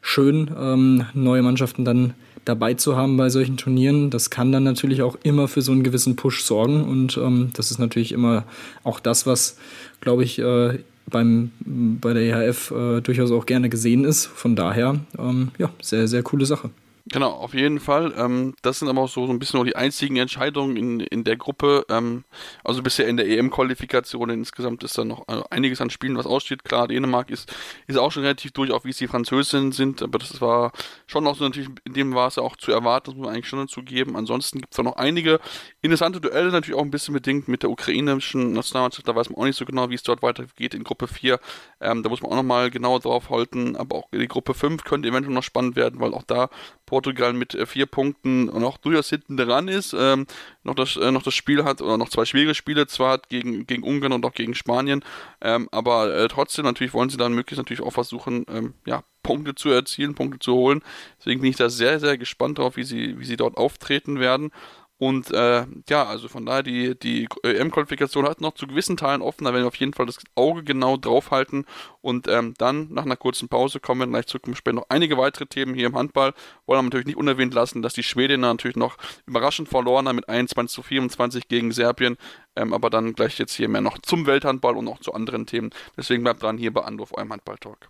schön, 0.00 0.50
ähm, 0.58 1.04
neue 1.14 1.42
Mannschaften 1.42 1.84
dann 1.84 2.14
dabei 2.44 2.74
zu 2.74 2.96
haben 2.96 3.16
bei 3.16 3.28
solchen 3.28 3.56
Turnieren. 3.56 4.10
Das 4.10 4.30
kann 4.30 4.52
dann 4.52 4.64
natürlich 4.64 5.02
auch 5.02 5.18
immer 5.22 5.48
für 5.48 5.60
so 5.60 5.72
einen 5.72 5.82
gewissen 5.82 6.16
Push 6.16 6.44
sorgen 6.44 6.84
und 6.84 7.16
ähm, 7.18 7.50
das 7.54 7.70
ist 7.70 7.78
natürlich 7.78 8.12
immer 8.12 8.44
auch 8.84 9.00
das, 9.00 9.26
was, 9.26 9.58
glaube 10.00 10.24
ich, 10.24 10.38
äh, 10.38 10.78
beim, 11.10 11.50
bei 11.60 12.12
der 12.12 12.22
EHF 12.22 12.70
äh, 12.70 13.00
durchaus 13.00 13.30
auch 13.30 13.46
gerne 13.46 13.68
gesehen 13.68 14.04
ist. 14.04 14.26
Von 14.26 14.56
daher, 14.56 15.00
ähm, 15.18 15.48
ja, 15.58 15.70
sehr, 15.80 16.06
sehr 16.06 16.22
coole 16.22 16.46
Sache. 16.46 16.70
Genau, 17.10 17.30
auf 17.30 17.54
jeden 17.54 17.80
Fall. 17.80 18.12
Ähm, 18.18 18.54
das 18.60 18.80
sind 18.80 18.88
aber 18.88 19.00
auch 19.02 19.08
so, 19.08 19.26
so 19.26 19.32
ein 19.32 19.38
bisschen 19.38 19.58
nur 19.58 19.64
die 19.64 19.76
einzigen 19.76 20.16
Entscheidungen 20.16 20.76
in, 20.76 21.00
in 21.00 21.24
der 21.24 21.36
Gruppe. 21.36 21.86
Ähm, 21.88 22.24
also 22.64 22.82
bisher 22.82 23.08
in 23.08 23.16
der 23.16 23.26
EM-Qualifikation 23.26 24.28
insgesamt 24.28 24.84
ist 24.84 24.98
da 24.98 25.04
noch 25.04 25.26
äh, 25.28 25.42
einiges 25.48 25.80
an 25.80 25.88
Spielen, 25.88 26.18
was 26.18 26.26
aussteht. 26.26 26.64
Klar, 26.64 26.88
Dänemark 26.88 27.30
ist, 27.30 27.54
ist 27.86 27.96
auch 27.96 28.12
schon 28.12 28.24
relativ 28.24 28.52
durch, 28.52 28.72
auch 28.72 28.84
wie 28.84 28.90
es 28.90 28.98
die 28.98 29.06
Französinnen 29.06 29.72
sind, 29.72 30.02
aber 30.02 30.18
das 30.18 30.40
war 30.42 30.72
schon 31.06 31.24
noch 31.24 31.36
so 31.36 31.44
natürlich, 31.44 31.70
in 31.84 31.94
dem 31.94 32.14
war 32.14 32.28
es 32.28 32.36
ja 32.36 32.42
auch 32.42 32.56
zu 32.56 32.72
erwarten, 32.72 33.06
das 33.06 33.14
muss 33.14 33.24
man 33.24 33.34
eigentlich 33.34 33.48
schon 33.48 33.60
dazu 33.60 33.82
geben. 33.82 34.14
Ansonsten 34.14 34.60
gibt 34.60 34.74
es 34.74 34.76
da 34.76 34.82
noch 34.82 34.96
einige 34.96 35.40
interessante 35.80 36.20
Duelle, 36.20 36.50
natürlich 36.50 36.78
auch 36.78 36.84
ein 36.84 36.90
bisschen 36.90 37.14
bedingt 37.14 37.48
mit 37.48 37.62
der 37.62 37.70
ukrainischen 37.70 38.52
Nationalmannschaft. 38.52 39.08
Da 39.08 39.16
weiß 39.16 39.30
man 39.30 39.38
auch 39.38 39.44
nicht 39.44 39.56
so 39.56 39.64
genau, 39.64 39.88
wie 39.88 39.94
es 39.94 40.02
dort 40.02 40.22
weitergeht 40.22 40.74
in 40.74 40.84
Gruppe 40.84 41.08
4. 41.08 41.40
Ähm, 41.80 42.02
da 42.02 42.10
muss 42.10 42.20
man 42.20 42.32
auch 42.32 42.36
nochmal 42.36 42.70
genauer 42.70 43.00
drauf 43.00 43.30
halten, 43.30 43.76
aber 43.76 43.96
auch 43.96 44.08
die 44.12 44.28
Gruppe 44.28 44.52
5 44.52 44.84
könnte 44.84 45.08
eventuell 45.08 45.34
noch 45.34 45.42
spannend 45.42 45.74
werden, 45.74 46.00
weil 46.00 46.12
auch 46.12 46.24
da 46.24 46.50
Portugal 46.98 47.32
mit 47.32 47.54
äh, 47.54 47.64
vier 47.64 47.86
Punkten 47.86 48.46
noch 48.46 48.76
durchaus 48.76 49.08
hinten 49.08 49.36
dran 49.36 49.68
ist, 49.68 49.94
ähm, 49.96 50.26
noch, 50.64 50.74
das, 50.74 50.96
äh, 50.96 51.12
noch 51.12 51.22
das 51.22 51.34
Spiel 51.34 51.62
hat 51.62 51.80
oder 51.80 51.96
noch 51.96 52.08
zwei 52.08 52.24
schwierige 52.24 52.56
Spiele 52.56 52.88
zwar 52.88 53.12
hat 53.12 53.28
gegen, 53.28 53.68
gegen 53.68 53.84
Ungarn 53.84 54.12
und 54.12 54.26
auch 54.26 54.32
gegen 54.32 54.56
Spanien, 54.56 55.04
ähm, 55.40 55.68
aber 55.70 56.12
äh, 56.12 56.26
trotzdem 56.26 56.64
natürlich 56.64 56.94
wollen 56.94 57.08
sie 57.08 57.16
dann 57.16 57.34
möglichst 57.34 57.58
natürlich 57.58 57.82
auch 57.82 57.92
versuchen, 57.92 58.44
ähm, 58.48 58.74
ja, 58.84 59.04
Punkte 59.22 59.54
zu 59.54 59.70
erzielen, 59.70 60.16
Punkte 60.16 60.40
zu 60.40 60.54
holen. 60.54 60.82
Deswegen 61.20 61.40
bin 61.40 61.50
ich 61.50 61.56
da 61.56 61.70
sehr, 61.70 62.00
sehr 62.00 62.18
gespannt 62.18 62.58
drauf, 62.58 62.76
wie 62.76 62.84
sie, 62.84 63.20
wie 63.20 63.24
sie 63.24 63.36
dort 63.36 63.56
auftreten 63.56 64.18
werden. 64.18 64.50
Und 64.98 65.30
äh, 65.30 65.64
ja, 65.88 66.04
also 66.04 66.28
von 66.28 66.44
daher, 66.44 66.64
die, 66.64 66.98
die 66.98 67.28
EM-Qualifikation 67.44 68.26
hat 68.26 68.40
noch 68.40 68.54
zu 68.54 68.66
gewissen 68.66 68.96
Teilen 68.96 69.22
offen, 69.22 69.44
da 69.44 69.52
werden 69.52 69.62
wir 69.62 69.68
auf 69.68 69.76
jeden 69.76 69.92
Fall 69.92 70.06
das 70.06 70.18
Auge 70.34 70.64
genau 70.64 70.96
draufhalten. 70.96 71.66
Und 72.00 72.26
ähm, 72.26 72.54
dann, 72.58 72.88
nach 72.92 73.04
einer 73.04 73.16
kurzen 73.16 73.48
Pause, 73.48 73.78
kommen 73.78 74.00
wir 74.00 74.06
gleich 74.08 74.26
zurück 74.26 74.48
und 74.48 74.56
später 74.56 74.74
noch 74.74 74.86
einige 74.88 75.16
weitere 75.16 75.46
Themen 75.46 75.74
hier 75.74 75.86
im 75.86 75.96
Handball. 75.96 76.34
Wollen 76.66 76.80
wir 76.80 76.82
natürlich 76.82 77.06
nicht 77.06 77.16
unerwähnt 77.16 77.54
lassen, 77.54 77.80
dass 77.80 77.94
die 77.94 78.02
Schwedinnen 78.02 78.40
natürlich 78.40 78.76
noch 78.76 78.96
überraschend 79.26 79.68
verloren 79.68 80.08
haben 80.08 80.16
mit 80.16 80.28
21 80.28 80.74
zu 80.74 80.82
24 80.82 81.46
gegen 81.46 81.70
Serbien. 81.70 82.16
Ähm, 82.56 82.72
aber 82.72 82.90
dann 82.90 83.12
gleich 83.12 83.38
jetzt 83.38 83.54
hier 83.54 83.68
mehr 83.68 83.80
noch 83.80 83.98
zum 83.98 84.26
Welthandball 84.26 84.76
und 84.76 84.84
noch 84.84 84.98
zu 84.98 85.14
anderen 85.14 85.46
Themen. 85.46 85.70
Deswegen 85.96 86.24
bleibt 86.24 86.42
dran 86.42 86.58
hier 86.58 86.72
bei 86.72 86.82
Anruf 86.82 87.12
eurem 87.16 87.30
Handball-Talk. 87.32 87.88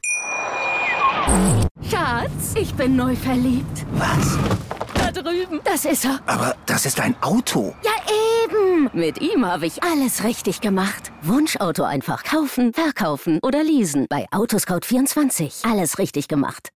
Schatz, 1.91 2.55
ich 2.55 2.75
bin 2.75 2.97
neu 2.97 3.17
verliebt. 3.17 3.87
Was? 3.93 4.39
Da 5.15 5.23
drüben. 5.23 5.61
Das 5.65 5.87
ist 5.87 6.05
er. 6.05 6.21
Aber 6.27 6.55
das 6.67 6.85
ist 6.85 7.01
ein 7.01 7.17
Auto. 7.23 7.75
Ja, 7.83 7.93
eben. 8.45 8.91
Mit 8.93 9.23
ihm 9.23 9.47
habe 9.47 9.65
ich 9.65 9.83
alles 9.83 10.23
richtig 10.23 10.61
gemacht. 10.61 11.13
Wunschauto 11.23 11.83
einfach 11.83 12.25
kaufen, 12.25 12.75
verkaufen 12.75 13.39
oder 13.43 13.65
leasen. 13.65 14.07
Bei 14.11 14.27
Autoscout24. 14.33 15.67
Alles 15.71 15.99
richtig 15.99 16.29
gemacht. 16.29 16.69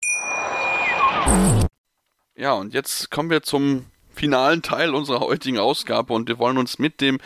Ja, 2.37 2.53
und 2.53 2.73
jetzt 2.73 3.11
kommen 3.11 3.31
wir 3.31 3.43
zum 3.43 3.87
finalen 4.15 4.63
Teil 4.63 4.95
unserer 4.95 5.21
heutigen 5.21 5.59
Ausgabe 5.59 6.13
und 6.13 6.29
wir 6.29 6.39
wollen 6.39 6.57
uns 6.57 6.79
mit 6.79 7.01
dem 7.01 7.19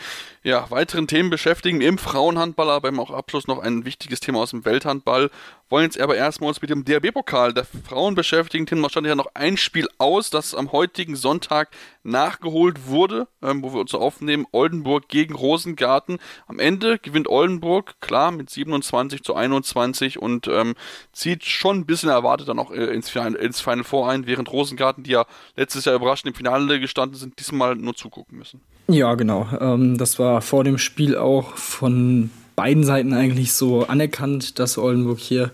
ja, 0.45 0.69
weiteren 0.69 1.07
Themen 1.07 1.31
beschäftigen 1.31 1.81
im 1.81 1.97
Frauenhandball, 1.97 2.69
aber 2.69 2.89
im 2.89 2.99
auch 2.99 3.09
Abschluss 3.09 3.47
noch 3.47 3.57
ein 3.57 3.83
wichtiges 3.83 4.19
Thema 4.19 4.41
aus 4.41 4.51
dem 4.51 4.63
Welthandball. 4.63 5.31
Wollen 5.69 5.85
jetzt 5.85 5.99
aber 5.99 6.15
erstmal 6.15 6.49
uns 6.49 6.61
mit 6.61 6.69
dem 6.69 6.85
DRB-Pokal 6.85 7.51
der 7.51 7.65
Frauen 7.65 8.13
beschäftigen. 8.13 8.67
Tim, 8.67 8.87
stand 8.87 9.07
ja 9.07 9.15
noch 9.15 9.31
ein 9.33 9.57
Spiel 9.57 9.87
aus, 9.97 10.29
das 10.29 10.53
am 10.53 10.71
heutigen 10.71 11.15
Sonntag 11.15 11.69
nachgeholt 12.03 12.85
wurde, 12.85 13.27
ähm, 13.41 13.63
wo 13.63 13.73
wir 13.73 13.79
uns 13.79 13.95
aufnehmen. 13.95 14.45
Oldenburg 14.51 15.07
gegen 15.07 15.33
Rosengarten. 15.33 16.19
Am 16.45 16.59
Ende 16.59 16.99
gewinnt 16.99 17.27
Oldenburg, 17.27 17.95
klar, 17.99 18.29
mit 18.29 18.51
27 18.51 19.23
zu 19.23 19.33
21 19.33 20.21
und 20.21 20.47
ähm, 20.47 20.75
zieht 21.11 21.43
schon 21.43 21.79
ein 21.79 21.85
bisschen 21.87 22.09
erwartet 22.09 22.49
dann 22.49 22.59
auch 22.59 22.69
äh, 22.69 22.93
ins, 22.93 23.09
Final, 23.09 23.33
ins 23.33 23.61
Final 23.61 23.83
Four 23.83 24.11
ein, 24.11 24.27
während 24.27 24.51
Rosengarten, 24.51 25.03
die 25.03 25.11
ja 25.13 25.25
letztes 25.55 25.85
Jahr 25.85 25.95
überraschend 25.95 26.27
im 26.27 26.35
Finale 26.35 26.79
gestanden 26.79 27.17
sind, 27.17 27.39
diesmal 27.39 27.75
nur 27.75 27.95
zugucken 27.95 28.37
müssen. 28.37 28.61
Ja, 28.87 29.15
genau. 29.15 29.47
Ähm, 29.59 29.97
das 29.97 30.19
war 30.19 30.41
vor 30.41 30.63
dem 30.63 30.77
Spiel 30.77 31.17
auch 31.17 31.55
von 31.55 32.29
beiden 32.55 32.83
Seiten 32.83 33.13
eigentlich 33.13 33.51
so 33.51 33.85
anerkannt, 33.85 34.59
dass 34.59 34.77
Oldenburg 34.77 35.19
hier 35.19 35.51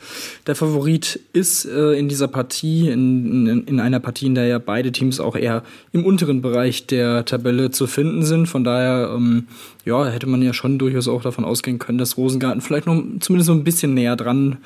der 0.48 0.56
Favorit 0.56 1.20
ist 1.34 1.66
äh, 1.66 1.94
in 1.94 2.10
dieser 2.10 2.28
Partie, 2.28 2.90
in, 2.90 3.48
in, 3.48 3.64
in, 3.66 3.80
einer 3.80 4.00
Partie, 4.00 4.28
in 4.28 4.36
der 4.36 4.46
ja 4.46 4.60
beide 4.60 4.92
Teams 4.92 5.20
auch 5.20 5.36
eher 5.36 5.64
im 5.94 6.06
unteren 6.06 6.42
Bereich 6.42 6.86
der 6.88 7.26
Tabelle 7.26 7.72
zu 7.72 7.88
finden 7.88 8.24
sind. 8.24 8.48
Von 8.48 8.64
daher, 8.64 9.14
ähm, 9.16 9.48
ja, 9.86 10.06
hätte 10.06 10.28
man 10.28 10.42
ja 10.42 10.54
schon 10.54 10.78
durchaus 10.78 11.08
auch 11.08 11.22
davon 11.22 11.46
ausgehen 11.46 11.80
können, 11.80 11.98
dass 11.98 12.18
Rosengarten 12.18 12.62
vielleicht 12.62 12.86
noch 12.86 13.02
zumindest 13.20 13.48
so 13.48 13.54
ein 13.54 13.64
bisschen 13.64 13.94
näher 13.94 14.16
dran 14.16 14.58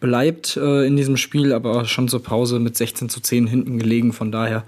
bleibt 0.00 0.56
äh, 0.56 0.86
in 0.86 0.96
diesem 0.96 1.16
Spiel, 1.16 1.52
aber 1.52 1.84
schon 1.86 2.08
zur 2.08 2.22
Pause 2.22 2.58
mit 2.58 2.76
16 2.76 3.08
zu 3.08 3.20
10 3.20 3.46
hinten 3.46 3.78
gelegen. 3.78 4.12
Von 4.12 4.30
daher 4.30 4.64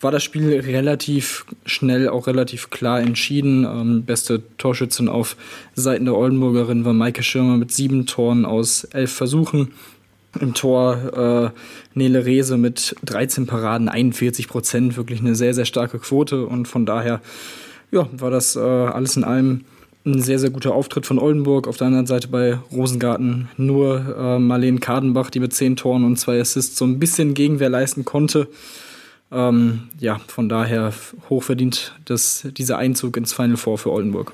war 0.00 0.10
das 0.10 0.22
Spiel 0.22 0.60
relativ 0.60 1.44
schnell, 1.66 2.08
auch 2.08 2.26
relativ 2.26 2.70
klar 2.70 3.00
entschieden. 3.00 3.64
Ähm, 3.64 4.04
beste 4.04 4.42
Torschützin 4.58 5.08
auf 5.08 5.36
Seiten 5.74 6.04
der 6.04 6.16
Oldenburgerin 6.16 6.84
war 6.84 6.92
Maike 6.92 7.22
Schirmer 7.22 7.56
mit 7.56 7.72
sieben 7.72 8.06
Toren 8.06 8.44
aus 8.44 8.84
elf 8.84 9.12
Versuchen. 9.12 9.72
Im 10.40 10.54
Tor 10.54 11.52
äh, 11.54 11.98
Nele 11.98 12.24
Rese 12.24 12.56
mit 12.56 12.96
13 13.04 13.46
Paraden, 13.46 13.88
41 13.88 14.48
Prozent, 14.48 14.96
wirklich 14.96 15.20
eine 15.20 15.34
sehr, 15.34 15.52
sehr 15.52 15.66
starke 15.66 15.98
Quote. 15.98 16.46
Und 16.46 16.68
von 16.68 16.86
daher 16.86 17.20
ja, 17.92 18.08
war 18.12 18.30
das 18.30 18.56
äh, 18.56 18.60
alles 18.60 19.16
in 19.16 19.24
allem 19.24 19.64
ein 20.04 20.20
sehr, 20.20 20.38
sehr 20.38 20.50
guter 20.50 20.74
Auftritt 20.74 21.06
von 21.06 21.18
Oldenburg. 21.18 21.68
Auf 21.68 21.76
der 21.76 21.86
anderen 21.86 22.06
Seite 22.06 22.26
bei 22.26 22.58
Rosengarten 22.72 23.48
nur 23.56 24.16
äh, 24.18 24.38
Marlene 24.38 24.80
Kadenbach, 24.80 25.30
die 25.30 25.38
mit 25.38 25.52
zehn 25.52 25.76
Toren 25.76 26.04
und 26.04 26.16
zwei 26.16 26.40
Assists 26.40 26.76
so 26.76 26.84
ein 26.84 26.98
bisschen 26.98 27.34
Gegenwehr 27.34 27.68
leisten 27.68 28.04
konnte. 28.04 28.48
Ähm, 29.30 29.88
ja, 30.00 30.18
von 30.26 30.48
daher 30.48 30.92
hochverdient 31.30 31.94
das, 32.04 32.46
dieser 32.56 32.78
Einzug 32.78 33.16
ins 33.16 33.32
Final 33.32 33.56
Four 33.56 33.78
für 33.78 33.92
Oldenburg. 33.92 34.32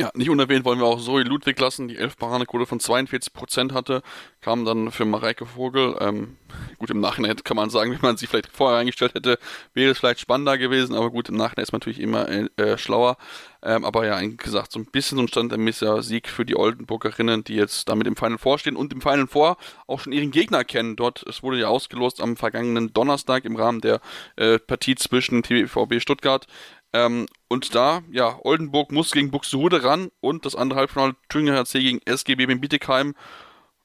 Ja, 0.00 0.10
nicht 0.14 0.30
unerwähnt 0.30 0.64
wollen 0.64 0.78
wir 0.78 0.86
auch 0.86 0.98
Zoe 0.98 1.24
Ludwig 1.24 1.60
lassen, 1.60 1.86
die 1.86 1.98
11 1.98 2.16
Paradequote 2.16 2.64
von 2.64 2.80
42% 2.80 3.74
hatte, 3.74 4.00
kam 4.40 4.64
dann 4.64 4.90
für 4.92 5.04
Mareike 5.04 5.44
Vogel. 5.44 5.94
Ähm, 6.00 6.38
gut, 6.78 6.88
im 6.88 7.00
Nachhinein 7.00 7.36
kann 7.44 7.58
man 7.58 7.68
sagen, 7.68 7.90
wenn 7.92 8.00
man 8.00 8.16
sie 8.16 8.26
vielleicht 8.26 8.48
vorher 8.50 8.78
eingestellt 8.78 9.12
hätte, 9.12 9.38
wäre 9.74 9.90
es 9.90 9.98
vielleicht 9.98 10.20
spannender 10.20 10.56
gewesen, 10.56 10.94
aber 10.94 11.10
gut, 11.10 11.28
im 11.28 11.36
Nachhinein 11.36 11.64
ist 11.64 11.72
man 11.72 11.80
natürlich 11.80 12.00
immer 12.00 12.26
äh, 12.30 12.48
äh 12.56 12.78
schlauer. 12.78 13.18
Ähm, 13.62 13.84
aber 13.84 14.06
ja, 14.06 14.18
wie 14.22 14.38
gesagt, 14.38 14.72
so 14.72 14.78
ein 14.78 14.86
bisschen 14.86 15.18
so 15.18 15.24
ein 15.24 15.28
standardmäßiger 15.28 16.02
Sieg 16.02 16.28
für 16.28 16.46
die 16.46 16.56
Oldenburgerinnen, 16.56 17.44
die 17.44 17.56
jetzt 17.56 17.90
damit 17.90 18.06
im 18.06 18.16
Final 18.16 18.38
vorstehen 18.38 18.76
und 18.76 18.94
im 18.94 19.02
Final 19.02 19.26
Four 19.26 19.58
auch 19.86 20.00
schon 20.00 20.14
ihren 20.14 20.30
Gegner 20.30 20.64
kennen. 20.64 20.96
Dort, 20.96 21.22
es 21.28 21.42
wurde 21.42 21.58
ja 21.58 21.68
ausgelost 21.68 22.22
am 22.22 22.36
vergangenen 22.36 22.94
Donnerstag 22.94 23.44
im 23.44 23.56
Rahmen 23.56 23.82
der 23.82 24.00
äh, 24.36 24.58
Partie 24.58 24.94
zwischen 24.94 25.42
TVB 25.42 26.00
Stuttgart 26.00 26.46
ähm, 26.92 27.26
und 27.48 27.74
da, 27.74 28.02
ja, 28.10 28.38
Oldenburg 28.42 28.92
muss 28.92 29.12
gegen 29.12 29.30
Buxtehude 29.30 29.84
ran 29.84 30.10
und 30.20 30.44
das 30.46 30.56
andere 30.56 30.80
Halbfinale 30.80 31.14
Thüringer 31.28 31.56
HC 31.56 31.80
gegen 31.80 32.00
SGB 32.04 32.44
in 32.44 32.60
Bietigheim. 32.60 33.14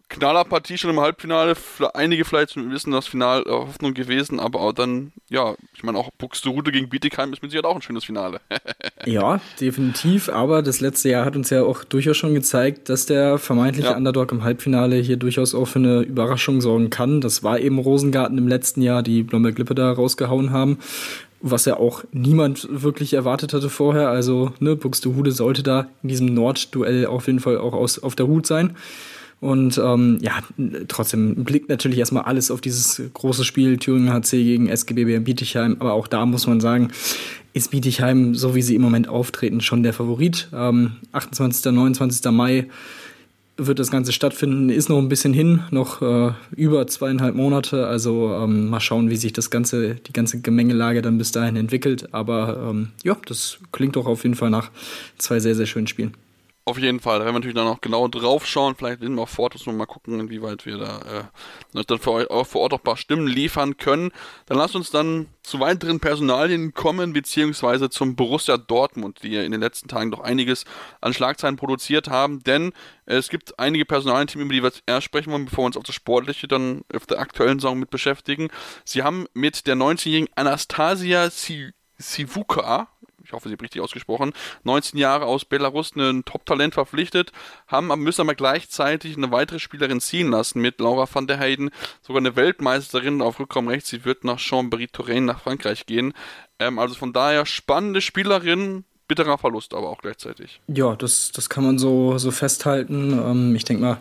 Knallerpartie 0.08 0.78
schon 0.78 0.92
im 0.92 1.00
Halbfinale. 1.00 1.56
Für 1.56 1.96
einige 1.96 2.26
vielleicht 2.26 2.56
wissen 2.56 2.92
das 2.92 3.08
Final 3.08 3.42
äh, 3.48 3.50
Hoffnung 3.50 3.96
gewesen, 3.96 4.40
aber 4.40 4.62
auch 4.62 4.72
dann, 4.72 5.12
ja, 5.30 5.56
ich 5.74 5.84
meine, 5.84 5.98
auch 5.98 6.12
Buxtehude 6.18 6.72
gegen 6.72 6.90
Bietigheim 6.90 7.34
ist 7.34 7.42
mit 7.42 7.50
Sicherheit 7.50 7.66
auch 7.66 7.76
ein 7.76 7.82
schönes 7.82 8.06
Finale. 8.06 8.40
ja, 9.06 9.42
definitiv. 9.60 10.30
Aber 10.30 10.62
das 10.62 10.80
letzte 10.80 11.10
Jahr 11.10 11.26
hat 11.26 11.36
uns 11.36 11.50
ja 11.50 11.64
auch 11.64 11.84
durchaus 11.84 12.18
schon 12.18 12.36
gezeigt, 12.36 12.90
dass 12.90 13.08
der 13.08 13.40
vermeintliche 13.40 13.90
ja. 13.90 13.98
Underdog 13.98 14.32
im 14.32 14.44
Halbfinale 14.44 14.98
hier 14.98 15.18
durchaus 15.18 15.56
auch 15.56 15.66
für 15.66 15.80
eine 15.80 16.02
Überraschung 16.02 16.62
sorgen 16.62 16.92
kann. 16.92 17.20
Das 17.20 17.44
war 17.44 17.60
eben 17.60 17.80
Rosengarten 17.80 18.38
im 18.38 18.48
letzten 18.48 18.84
Jahr, 18.84 19.02
die 19.02 19.24
Blomberg-Lippe 19.24 19.74
da 19.74 19.92
rausgehauen 19.92 20.52
haben 20.52 20.78
was 21.42 21.66
ja 21.66 21.78
auch 21.78 22.04
niemand 22.12 22.68
wirklich 22.72 23.14
erwartet 23.14 23.54
hatte 23.54 23.70
vorher. 23.70 24.10
Also, 24.10 24.54
ne, 24.60 24.76
Buxtehude 24.76 25.32
sollte 25.32 25.64
da 25.64 25.88
in 26.04 26.10
diesem 26.10 26.34
Nordduell 26.34 27.06
auf 27.06 27.28
jeden 27.28 27.40
Fall 27.40 27.58
auch 27.58 27.74
aus, 27.74 28.00
auf 28.00 28.16
der 28.16 28.28
Hut 28.28 28.48
sein. 28.48 28.76
Und 29.42 29.78
ähm, 29.78 30.18
ja, 30.22 30.40
trotzdem 30.88 31.44
blickt 31.44 31.70
natürlich 31.70 32.00
erstmal 32.00 32.24
alles 32.24 32.50
auf 32.50 32.62
dieses 32.62 33.02
große 33.14 33.44
Spiel 33.44 33.78
Thüringen 33.78 34.12
HC 34.12 34.44
gegen 34.44 34.70
SGB 34.70 35.20
Bietigheim. 35.20 35.76
Aber 35.80 35.94
auch 35.94 36.08
da 36.08 36.26
muss 36.26 36.48
man 36.48 36.62
sagen, 36.62 36.90
ist 37.54 37.72
Bietigheim, 37.72 38.34
so 38.34 38.56
wie 38.56 38.62
sie 38.62 38.76
im 38.76 38.82
Moment 38.82 39.08
auftreten, 39.08 39.62
schon 39.62 39.84
der 39.84 39.94
Favorit. 39.94 40.50
Ähm, 40.54 40.94
28. 41.12 41.72
29. 41.72 42.32
Mai 42.32 42.68
wird 43.58 43.80
das 43.80 43.92
Ganze 43.92 44.12
stattfinden. 44.12 44.70
Ist 44.70 44.90
noch 44.90 44.98
ein 44.98 45.10
bisschen 45.10 45.34
hin, 45.34 45.64
noch 45.72 46.02
äh, 46.02 46.32
über 46.56 46.88
zweieinhalb 46.88 47.36
Monate. 47.36 47.88
Also 47.88 48.34
ähm, 48.34 48.70
mal 48.70 48.80
schauen, 48.80 49.10
wie 49.10 49.16
sich 49.16 49.34
das 49.34 49.50
ganze, 49.50 49.96
die 49.96 50.14
ganze 50.14 50.42
Gemengelage 50.42 51.02
dann 51.02 51.18
bis 51.18 51.32
dahin 51.32 51.56
entwickelt. 51.56 52.14
Aber 52.14 52.70
ähm, 52.70 52.90
ja, 53.04 53.18
das 53.26 53.60
klingt 53.72 53.96
doch 53.96 54.06
auf 54.06 54.24
jeden 54.24 54.36
Fall 54.36 54.50
nach 54.50 54.72
zwei 55.18 55.40
sehr, 55.40 55.56
sehr 55.56 55.66
schönen 55.66 55.88
Spielen. 55.88 56.14
Auf 56.68 56.80
jeden 56.80 57.00
Fall, 57.00 57.20
da 57.20 57.26
werden 57.26 57.36
wir 57.36 57.40
natürlich 57.42 57.56
dann 57.56 57.68
auch 57.68 57.80
genau 57.80 58.08
drauf 58.08 58.48
schauen. 58.48 58.74
Vielleicht 58.76 59.00
nehmen 59.00 59.18
wir 59.18 59.22
auch 59.22 59.30
Fotos 59.30 59.68
und 59.68 59.78
mal 59.78 59.86
gucken, 59.86 60.20
inwieweit 60.20 60.66
wir 60.66 60.80
da 60.80 61.28
äh, 61.76 61.84
dann 61.84 62.00
für 62.00 62.12
euch 62.12 62.30
auch 62.32 62.48
vor 62.48 62.62
Ort 62.62 62.74
auch 62.74 62.80
ein 62.80 62.84
paar 62.84 62.98
Stimmen 62.98 63.28
liefern 63.28 63.78
können. 63.78 64.12
Dann 64.48 64.58
lasst 64.58 64.76
uns 64.76 64.90
dann 64.90 65.28
zu 65.44 65.60
weiteren 65.60 66.00
Personalien 66.00 66.74
kommen, 66.74 67.14
beziehungsweise 67.14 67.92
zum 67.92 68.16
Borussia 68.16 68.58
Dortmund, 68.58 69.20
die 69.22 69.30
ja 69.30 69.44
in 69.44 69.52
den 69.52 69.62
letzten 69.62 69.90
Tagen 69.90 70.10
doch 70.10 70.22
einiges 70.22 70.66
an 71.02 71.14
Schlagzeilen 71.14 71.56
produziert 71.56 72.10
haben, 72.10 72.42
denn 72.42 72.74
es 73.06 73.30
gibt 73.30 73.60
einige 73.60 73.86
Personalien, 73.86 74.28
über 74.34 74.52
die 74.52 74.64
wir 74.64 74.72
erst 74.88 75.06
sprechen 75.06 75.32
wollen, 75.32 75.46
bevor 75.46 75.66
wir 75.66 75.68
uns 75.68 75.78
auf 75.78 75.84
das 75.84 75.94
Sportliche 75.94 76.48
dann 76.48 76.82
auf 76.96 77.06
der 77.06 77.20
aktuellen 77.20 77.60
Saison 77.60 77.78
mit 77.78 77.92
beschäftigen. 77.92 78.50
Sie 78.86 79.04
haben 79.04 79.28
mit 79.36 79.68
der 79.68 79.76
19-jährigen 79.76 80.30
Anastasia 80.34 81.30
Sivuka, 81.98 82.88
ich 83.26 83.34
hoffe, 83.34 83.50
sie 83.50 83.54
habe 83.54 83.64
richtig 83.64 83.82
ausgesprochen, 83.82 84.34
19 84.64 85.00
Jahre 85.00 85.26
aus 85.26 85.46
Belarus, 85.46 85.96
ein 85.96 86.24
Top-Talent 86.26 86.74
verpflichtet, 86.74 87.32
haben, 87.68 87.88
müssen 88.02 88.22
aber 88.22 88.36
gleichzeitig 88.36 89.18
eine 89.18 89.32
weitere 89.32 89.60
Spielerin 89.60 90.00
ziehen 90.00 90.30
lassen 90.30 90.62
mit 90.62 90.80
Laura 90.80 91.08
van 91.12 91.28
der 91.28 91.40
Heyden, 91.40 91.72
sogar 92.02 92.22
eine 92.22 92.36
Weltmeisterin 92.36 93.22
auf 93.22 93.40
Rückraum 93.40 93.68
rechts, 93.68 93.90
sie 93.90 94.06
wird 94.06 94.24
nach 94.24 94.40
Chambéry-Touraine 94.40 95.26
nach 95.26 95.42
Frankreich 95.42 95.86
gehen. 95.86 96.14
Ähm, 96.60 96.80
also 96.80 96.96
von 96.96 97.14
daher 97.14 97.46
spannende 97.46 98.02
Spielerin, 98.02 98.86
bitterer 99.08 99.38
Verlust 99.38 99.74
aber 99.74 99.90
auch 99.90 100.02
gleichzeitig. 100.02 100.62
Ja, 100.68 100.96
das, 100.96 101.32
das 101.32 101.50
kann 101.50 101.64
man 101.64 101.78
so, 101.78 102.18
so 102.18 102.32
festhalten. 102.32 103.14
Ähm, 103.14 103.56
ich 103.56 103.66
denke 103.66 103.84
mal, 103.84 103.98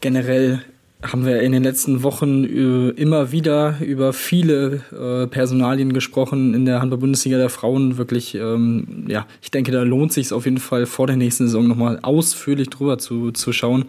generell 0.00 0.64
haben 1.02 1.24
wir 1.24 1.40
in 1.40 1.52
den 1.52 1.62
letzten 1.62 2.02
Wochen 2.02 2.44
äh, 2.44 2.90
immer 2.90 3.32
wieder 3.32 3.76
über 3.80 4.12
viele 4.12 4.82
äh, 4.92 5.26
Personalien 5.26 5.94
gesprochen 5.94 6.52
in 6.52 6.66
der 6.66 6.80
Handball-Bundesliga 6.80 7.38
der 7.38 7.48
Frauen. 7.48 7.96
Wirklich, 7.96 8.34
ähm, 8.34 9.06
ja, 9.08 9.26
ich 9.40 9.50
denke, 9.50 9.72
da 9.72 9.82
lohnt 9.82 10.12
sich 10.12 10.32
auf 10.32 10.44
jeden 10.44 10.58
Fall 10.58 10.84
vor 10.84 11.06
der 11.06 11.16
nächsten 11.16 11.46
Saison 11.46 11.66
nochmal 11.66 12.00
ausführlich 12.02 12.68
drüber 12.68 12.98
zu, 12.98 13.30
zu 13.30 13.52
schauen, 13.52 13.86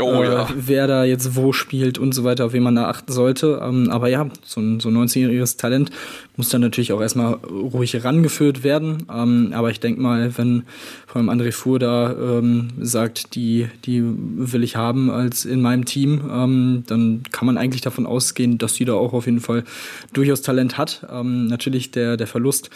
oh, 0.00 0.22
äh, 0.22 0.24
ja. 0.24 0.48
wer 0.56 0.86
da 0.86 1.04
jetzt 1.04 1.36
wo 1.36 1.52
spielt 1.52 1.98
und 1.98 2.14
so 2.14 2.24
weiter, 2.24 2.46
auf 2.46 2.52
wen 2.54 2.62
man 2.62 2.76
da 2.76 2.88
achten 2.88 3.12
sollte. 3.12 3.60
Ähm, 3.62 3.90
aber 3.90 4.08
ja, 4.08 4.26
so 4.42 4.60
ein, 4.60 4.80
so 4.80 4.88
ein 4.88 4.96
19-jähriges 4.96 5.58
Talent 5.58 5.90
muss 6.36 6.48
dann 6.50 6.60
natürlich 6.60 6.92
auch 6.92 7.00
erstmal 7.00 7.34
ruhig 7.34 8.04
rangeführt 8.04 8.62
werden. 8.62 9.06
Ähm, 9.12 9.52
aber 9.54 9.70
ich 9.70 9.80
denke 9.80 10.00
mal, 10.00 10.36
wenn 10.36 10.64
vor 11.06 11.20
allem 11.20 11.30
André 11.30 11.52
Fuhr 11.52 11.78
da 11.78 12.12
ähm, 12.12 12.68
sagt, 12.80 13.34
die, 13.34 13.68
die 13.84 14.02
will 14.04 14.62
ich 14.62 14.76
haben 14.76 15.10
als 15.10 15.44
in 15.44 15.60
meinem 15.60 15.84
Team, 15.84 16.22
ähm, 16.30 16.84
dann 16.86 17.22
kann 17.32 17.46
man 17.46 17.58
eigentlich 17.58 17.82
davon 17.82 18.06
ausgehen, 18.06 18.58
dass 18.58 18.74
sie 18.74 18.84
da 18.84 18.94
auch 18.94 19.12
auf 19.12 19.26
jeden 19.26 19.40
Fall 19.40 19.64
durchaus 20.12 20.42
Talent 20.42 20.78
hat. 20.78 21.06
Ähm, 21.10 21.46
natürlich 21.46 21.90
der, 21.90 22.16
der 22.16 22.26
Verlust 22.26 22.70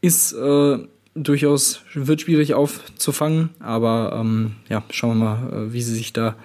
ist 0.00 0.32
äh, 0.32 0.78
durchaus 1.14 1.80
wird 1.94 2.22
schwierig 2.22 2.54
aufzufangen, 2.54 3.50
aber 3.60 4.18
ähm, 4.20 4.52
ja, 4.68 4.82
schauen 4.90 5.18
wir 5.18 5.24
mal, 5.24 5.52
äh, 5.52 5.72
wie 5.72 5.82
sie 5.82 5.94
sich 5.94 6.12
da 6.12 6.36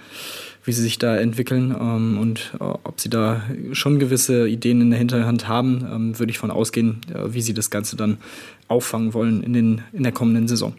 wie 0.63 0.71
sie 0.71 0.81
sich 0.81 0.97
da 0.99 1.17
entwickeln 1.17 1.75
ähm, 1.79 2.17
und 2.19 2.53
äh, 2.59 2.63
ob 2.63 2.99
sie 2.99 3.09
da 3.09 3.41
schon 3.71 3.99
gewisse 3.99 4.47
Ideen 4.47 4.81
in 4.81 4.89
der 4.89 4.99
Hinterhand 4.99 5.47
haben, 5.47 5.85
ähm, 5.89 6.19
würde 6.19 6.31
ich 6.31 6.37
von 6.37 6.51
ausgehen, 6.51 7.01
äh, 7.13 7.33
wie 7.33 7.41
sie 7.41 7.53
das 7.53 7.69
Ganze 7.69 7.95
dann 7.95 8.17
auffangen 8.67 9.13
wollen 9.13 9.43
in, 9.43 9.53
den, 9.53 9.83
in 9.93 10.03
der 10.03 10.11
kommenden 10.11 10.47
Saison. 10.47 10.75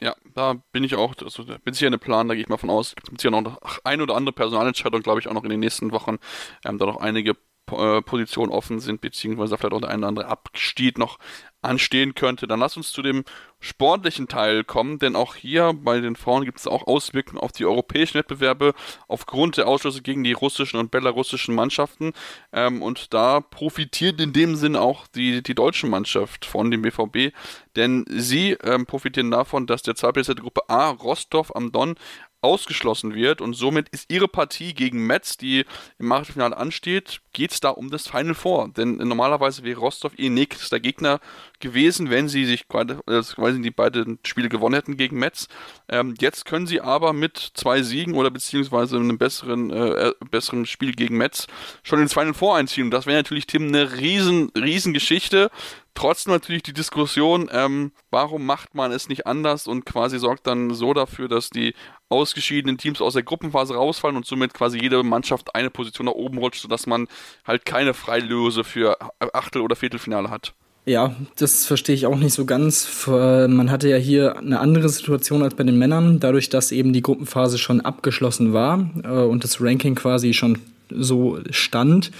Ja, 0.00 0.14
da 0.34 0.54
bin 0.72 0.82
ich 0.82 0.94
auch, 0.94 1.14
also 1.22 1.44
bin 1.44 1.74
ich 1.74 1.80
ja 1.80 1.86
eine 1.86 1.98
Plan, 1.98 2.26
da 2.26 2.34
gehe 2.34 2.42
ich 2.42 2.48
mal 2.48 2.56
von 2.56 2.70
aus. 2.70 2.94
Es 2.96 3.10
gibt 3.10 3.22
ja 3.22 3.30
noch 3.30 3.60
eine 3.84 4.02
oder 4.02 4.16
andere 4.16 4.32
Personalentscheidung, 4.32 5.02
glaube 5.02 5.20
ich, 5.20 5.28
auch 5.28 5.34
noch 5.34 5.44
in 5.44 5.50
den 5.50 5.60
nächsten 5.60 5.92
Wochen. 5.92 6.16
Ähm, 6.64 6.78
da 6.78 6.86
noch 6.86 7.00
einige 7.00 7.36
äh, 7.70 8.02
Positionen 8.02 8.52
offen 8.52 8.80
sind, 8.80 9.00
beziehungsweise 9.00 9.56
vielleicht 9.56 9.74
auch 9.74 9.80
der 9.80 9.90
eine 9.90 9.98
oder 9.98 10.08
andere 10.08 10.26
Abstieg 10.28 10.98
noch 10.98 11.18
anstehen 11.62 12.14
könnte. 12.14 12.46
Dann 12.46 12.60
lass 12.60 12.76
uns 12.76 12.92
zu 12.92 13.02
dem 13.02 13.24
sportlichen 13.58 14.28
Teil 14.28 14.64
kommen, 14.64 14.98
denn 14.98 15.14
auch 15.14 15.34
hier 15.34 15.74
bei 15.74 16.00
den 16.00 16.16
Frauen 16.16 16.46
gibt 16.46 16.58
es 16.58 16.66
auch 16.66 16.86
Auswirkungen 16.86 17.38
auf 17.38 17.52
die 17.52 17.66
europäischen 17.66 18.14
Wettbewerbe 18.14 18.72
aufgrund 19.08 19.58
der 19.58 19.68
Ausschlüsse 19.68 20.00
gegen 20.00 20.24
die 20.24 20.32
russischen 20.32 20.80
und 20.80 20.90
belarussischen 20.90 21.54
Mannschaften. 21.54 22.12
Ähm, 22.52 22.82
und 22.82 23.12
da 23.12 23.40
profitiert 23.40 24.20
in 24.20 24.32
dem 24.32 24.56
Sinn 24.56 24.76
auch 24.76 25.06
die, 25.08 25.42
die 25.42 25.54
deutsche 25.54 25.86
Mannschaft 25.86 26.46
von 26.46 26.70
dem 26.70 26.82
BVB, 26.82 27.34
denn 27.76 28.04
sie 28.08 28.52
ähm, 28.62 28.86
profitieren 28.86 29.30
davon, 29.30 29.66
dass 29.66 29.82
der 29.82 29.94
zweitplatzierte 29.94 30.42
Gruppe 30.42 30.62
A 30.68 30.90
Rostov 30.90 31.54
am 31.54 31.72
Don 31.72 31.96
ausgeschlossen 32.42 33.14
wird 33.14 33.40
und 33.40 33.54
somit 33.54 33.88
ist 33.90 34.10
ihre 34.10 34.28
Partie 34.28 34.74
gegen 34.74 35.06
Metz, 35.06 35.36
die 35.36 35.64
im 35.98 36.10
Achtelfinale 36.12 36.56
ansteht, 36.56 37.20
geht 37.32 37.52
es 37.52 37.60
da 37.60 37.70
um 37.70 37.90
das 37.90 38.08
Final 38.08 38.34
Four. 38.34 38.70
Denn 38.76 38.96
normalerweise 38.96 39.62
wäre 39.62 39.80
Rostov 39.80 40.12
ihr 40.16 40.30
nächster 40.30 40.80
Gegner 40.80 41.20
gewesen, 41.60 42.10
wenn 42.10 42.28
sie 42.28 42.44
sich 42.46 42.66
quasi, 42.68 42.94
äh, 43.06 43.62
die 43.62 43.70
beiden 43.70 44.18
Spiele 44.24 44.48
gewonnen 44.48 44.74
hätten 44.74 44.96
gegen 44.96 45.18
Metz. 45.18 45.48
Ähm, 45.88 46.14
jetzt 46.20 46.44
können 46.44 46.66
sie 46.66 46.80
aber 46.80 47.12
mit 47.12 47.52
zwei 47.54 47.82
Siegen 47.82 48.14
oder 48.14 48.30
beziehungsweise 48.30 48.96
einem 48.96 49.18
besseren, 49.18 49.70
äh, 49.70 50.08
äh 50.08 50.12
besseren 50.30 50.66
Spiel 50.66 50.92
gegen 50.92 51.16
Metz 51.16 51.46
schon 51.82 52.00
ins 52.00 52.14
Final 52.14 52.34
Four 52.34 52.56
einziehen. 52.56 52.84
Und 52.84 52.90
das 52.90 53.06
wäre 53.06 53.18
natürlich, 53.18 53.46
Tim, 53.46 53.68
eine 53.68 53.98
riesen, 53.98 54.50
riesen 54.56 54.94
Geschichte. 54.94 55.50
Trotzdem 55.94 56.32
natürlich 56.32 56.62
die 56.62 56.72
Diskussion, 56.72 57.50
ähm, 57.52 57.92
warum 58.10 58.46
macht 58.46 58.74
man 58.74 58.92
es 58.92 59.08
nicht 59.08 59.26
anders 59.26 59.66
und 59.66 59.84
quasi 59.84 60.18
sorgt 60.18 60.46
dann 60.46 60.72
so 60.72 60.94
dafür, 60.94 61.28
dass 61.28 61.50
die 61.50 61.74
ausgeschiedenen 62.10 62.76
Teams 62.76 63.00
aus 63.00 63.14
der 63.14 63.22
Gruppenphase 63.22 63.74
rausfallen 63.74 64.16
und 64.16 64.26
somit 64.26 64.52
quasi 64.52 64.78
jede 64.78 65.02
Mannschaft 65.02 65.54
eine 65.54 65.70
Position 65.70 66.06
nach 66.06 66.12
oben 66.12 66.38
rutscht, 66.38 66.60
sodass 66.60 66.86
man 66.86 67.08
halt 67.46 67.64
keine 67.64 67.94
Freilöse 67.94 68.64
für 68.64 68.98
Achtel- 69.32 69.62
oder 69.62 69.76
Viertelfinale 69.76 70.28
hat. 70.28 70.52
Ja, 70.86 71.14
das 71.36 71.66
verstehe 71.66 71.94
ich 71.94 72.06
auch 72.06 72.16
nicht 72.16 72.32
so 72.32 72.46
ganz. 72.46 73.06
Man 73.06 73.70
hatte 73.70 73.88
ja 73.88 73.96
hier 73.96 74.38
eine 74.38 74.58
andere 74.60 74.88
Situation 74.88 75.42
als 75.42 75.54
bei 75.54 75.62
den 75.62 75.78
Männern, 75.78 76.20
dadurch, 76.20 76.48
dass 76.48 76.72
eben 76.72 76.92
die 76.92 77.02
Gruppenphase 77.02 77.58
schon 77.58 77.80
abgeschlossen 77.80 78.52
war 78.52 78.90
äh, 79.04 79.08
und 79.08 79.44
das 79.44 79.60
Ranking 79.60 79.94
quasi 79.94 80.34
schon 80.34 80.58
so 80.90 81.38
stand. 81.50 82.10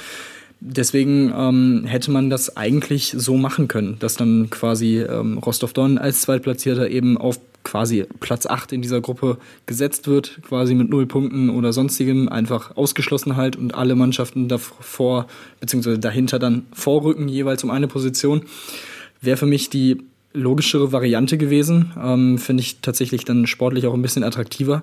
Deswegen 0.60 1.32
ähm, 1.34 1.84
hätte 1.86 2.10
man 2.10 2.28
das 2.28 2.56
eigentlich 2.58 3.14
so 3.16 3.38
machen 3.38 3.66
können, 3.66 3.96
dass 3.98 4.16
dann 4.16 4.50
quasi 4.50 4.98
ähm, 5.00 5.38
Rostov-Don 5.38 5.96
als 5.96 6.20
Zweitplatzierter 6.20 6.90
eben 6.90 7.16
auf 7.16 7.40
quasi 7.64 8.06
Platz 8.20 8.46
8 8.46 8.72
in 8.72 8.82
dieser 8.82 9.00
Gruppe 9.00 9.38
gesetzt 9.66 10.08
wird, 10.08 10.40
quasi 10.42 10.74
mit 10.74 10.90
null 10.90 11.06
Punkten 11.06 11.50
oder 11.50 11.72
sonstigem, 11.72 12.28
einfach 12.28 12.76
ausgeschlossen 12.76 13.36
halt 13.36 13.56
und 13.56 13.74
alle 13.74 13.94
Mannschaften 13.94 14.48
davor 14.48 15.26
bzw. 15.60 15.98
dahinter 15.98 16.38
dann 16.38 16.66
vorrücken, 16.72 17.28
jeweils 17.28 17.64
um 17.64 17.70
eine 17.70 17.88
Position. 17.88 18.42
Wäre 19.20 19.36
für 19.36 19.46
mich 19.46 19.70
die 19.70 19.98
logischere 20.32 20.92
Variante 20.92 21.38
gewesen. 21.38 21.92
Ähm, 22.00 22.38
Finde 22.38 22.62
ich 22.62 22.80
tatsächlich 22.80 23.24
dann 23.24 23.46
sportlich 23.46 23.86
auch 23.86 23.94
ein 23.94 24.02
bisschen 24.02 24.24
attraktiver, 24.24 24.82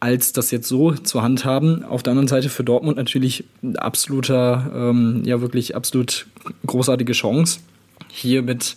als 0.00 0.32
das 0.32 0.50
jetzt 0.50 0.68
so 0.68 0.92
zur 0.92 1.22
Hand 1.22 1.44
haben. 1.44 1.84
Auf 1.84 2.02
der 2.02 2.12
anderen 2.12 2.28
Seite 2.28 2.48
für 2.48 2.64
Dortmund 2.64 2.96
natürlich 2.96 3.44
absoluter, 3.76 4.70
ähm, 4.74 5.22
ja 5.24 5.40
wirklich 5.40 5.74
absolut 5.74 6.26
großartige 6.66 7.12
Chance. 7.12 7.60
Hier 8.08 8.42
mit 8.42 8.76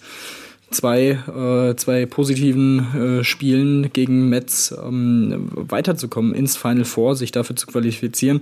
zwei, 0.71 1.19
äh, 1.27 1.75
zwei 1.75 2.05
positiven 2.05 3.19
äh, 3.19 3.23
Spielen 3.23 3.91
gegen 3.93 4.29
Metz 4.29 4.73
ähm, 4.83 5.49
weiterzukommen 5.53 6.33
ins 6.33 6.57
Final 6.57 6.85
Four, 6.85 7.15
sich 7.15 7.31
dafür 7.31 7.55
zu 7.55 7.67
qualifizieren. 7.67 8.41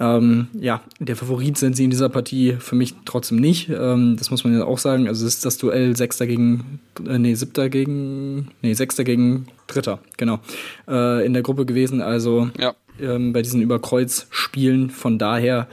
Ähm, 0.00 0.48
ja, 0.58 0.82
der 0.98 1.14
Favorit 1.14 1.56
sind 1.56 1.76
sie 1.76 1.84
in 1.84 1.90
dieser 1.90 2.08
Partie 2.08 2.56
für 2.58 2.74
mich 2.74 2.94
trotzdem 3.04 3.38
nicht. 3.38 3.68
Ähm, 3.68 4.16
das 4.18 4.30
muss 4.30 4.42
man 4.42 4.58
ja 4.58 4.64
auch 4.64 4.78
sagen. 4.78 5.06
Also 5.06 5.24
es 5.24 5.34
ist 5.34 5.44
das 5.44 5.56
Duell 5.56 5.96
Sechster 5.96 6.26
gegen, 6.26 6.80
äh, 7.06 7.18
nee, 7.18 7.34
Siebter 7.34 7.68
gegen, 7.68 8.48
nee, 8.60 8.74
Sechster 8.74 9.04
gegen 9.04 9.46
Dritter, 9.68 10.00
genau, 10.16 10.40
äh, 10.88 11.24
in 11.24 11.32
der 11.32 11.42
Gruppe 11.42 11.64
gewesen. 11.64 12.02
Also 12.02 12.50
ja. 12.58 12.74
ähm, 13.00 13.32
bei 13.32 13.42
diesen 13.42 13.62
Überkreuzspielen. 13.62 14.90
Von 14.90 15.18
daher 15.18 15.68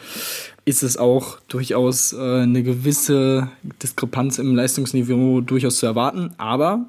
ist 0.66 0.84
es 0.84 0.98
auch 0.98 1.40
durchaus 1.48 2.14
äh, 2.14 2.42
eine 2.42 2.64
gewisse 2.64 3.50
Diskrepanz 3.82 4.38
im 4.38 4.56
Leistungsniveau 4.56 5.42
durchaus 5.42 5.78
zu 5.78 5.86
erwarten. 5.86 6.32
Aber 6.38 6.86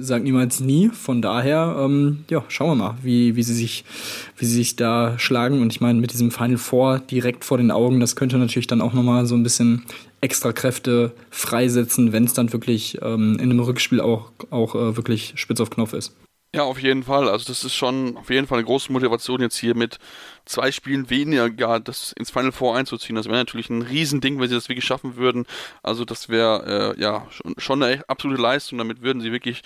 sagt 0.00 0.24
niemals 0.24 0.60
nie. 0.60 0.88
Von 0.88 1.22
daher, 1.22 1.76
ähm, 1.78 2.24
ja, 2.28 2.44
schauen 2.48 2.70
wir 2.70 2.84
mal, 2.84 2.94
wie, 3.02 3.36
wie, 3.36 3.42
sie 3.42 3.54
sich, 3.54 3.84
wie 4.36 4.44
sie 4.44 4.54
sich 4.54 4.76
da 4.76 5.18
schlagen. 5.18 5.62
Und 5.62 5.72
ich 5.72 5.80
meine, 5.80 6.00
mit 6.00 6.12
diesem 6.12 6.30
Final 6.30 6.58
Four 6.58 6.98
direkt 6.98 7.44
vor 7.44 7.58
den 7.58 7.70
Augen, 7.70 8.00
das 8.00 8.16
könnte 8.16 8.38
natürlich 8.38 8.66
dann 8.66 8.80
auch 8.80 8.92
nochmal 8.92 9.26
so 9.26 9.36
ein 9.36 9.42
bisschen 9.42 9.84
extra 10.20 10.52
Kräfte 10.52 11.12
freisetzen, 11.30 12.12
wenn 12.12 12.24
es 12.24 12.32
dann 12.32 12.52
wirklich 12.52 12.98
ähm, 13.02 13.34
in 13.34 13.50
einem 13.50 13.60
Rückspiel 13.60 14.00
auch, 14.00 14.32
auch 14.50 14.74
äh, 14.74 14.96
wirklich 14.96 15.34
spitz 15.36 15.60
auf 15.60 15.70
Knopf 15.70 15.92
ist. 15.92 16.12
Ja, 16.54 16.62
auf 16.62 16.80
jeden 16.80 17.02
Fall. 17.02 17.28
Also 17.28 17.44
das 17.46 17.62
ist 17.62 17.74
schon 17.74 18.16
auf 18.16 18.30
jeden 18.30 18.46
Fall 18.46 18.56
eine 18.58 18.64
große 18.64 18.90
Motivation 18.90 19.42
jetzt 19.42 19.58
hier 19.58 19.74
mit 19.74 19.98
zwei 20.46 20.72
Spielen 20.72 21.10
weniger 21.10 21.50
gar 21.50 21.78
das 21.78 22.12
ins 22.12 22.30
Final 22.30 22.52
Four 22.52 22.74
einzuziehen. 22.74 23.16
Das 23.16 23.26
wäre 23.26 23.36
natürlich 23.36 23.68
ein 23.68 23.82
Riesending, 23.82 24.40
wenn 24.40 24.48
sie 24.48 24.54
das 24.54 24.70
wirklich 24.70 24.86
schaffen 24.86 25.16
würden. 25.16 25.44
Also 25.82 26.06
das 26.06 26.30
wäre 26.30 26.94
äh, 26.96 27.00
ja 27.00 27.26
schon, 27.30 27.54
schon, 27.58 27.82
eine 27.82 28.08
absolute 28.08 28.40
Leistung. 28.40 28.78
Damit 28.78 29.02
würden 29.02 29.20
sie 29.20 29.30
wirklich 29.30 29.60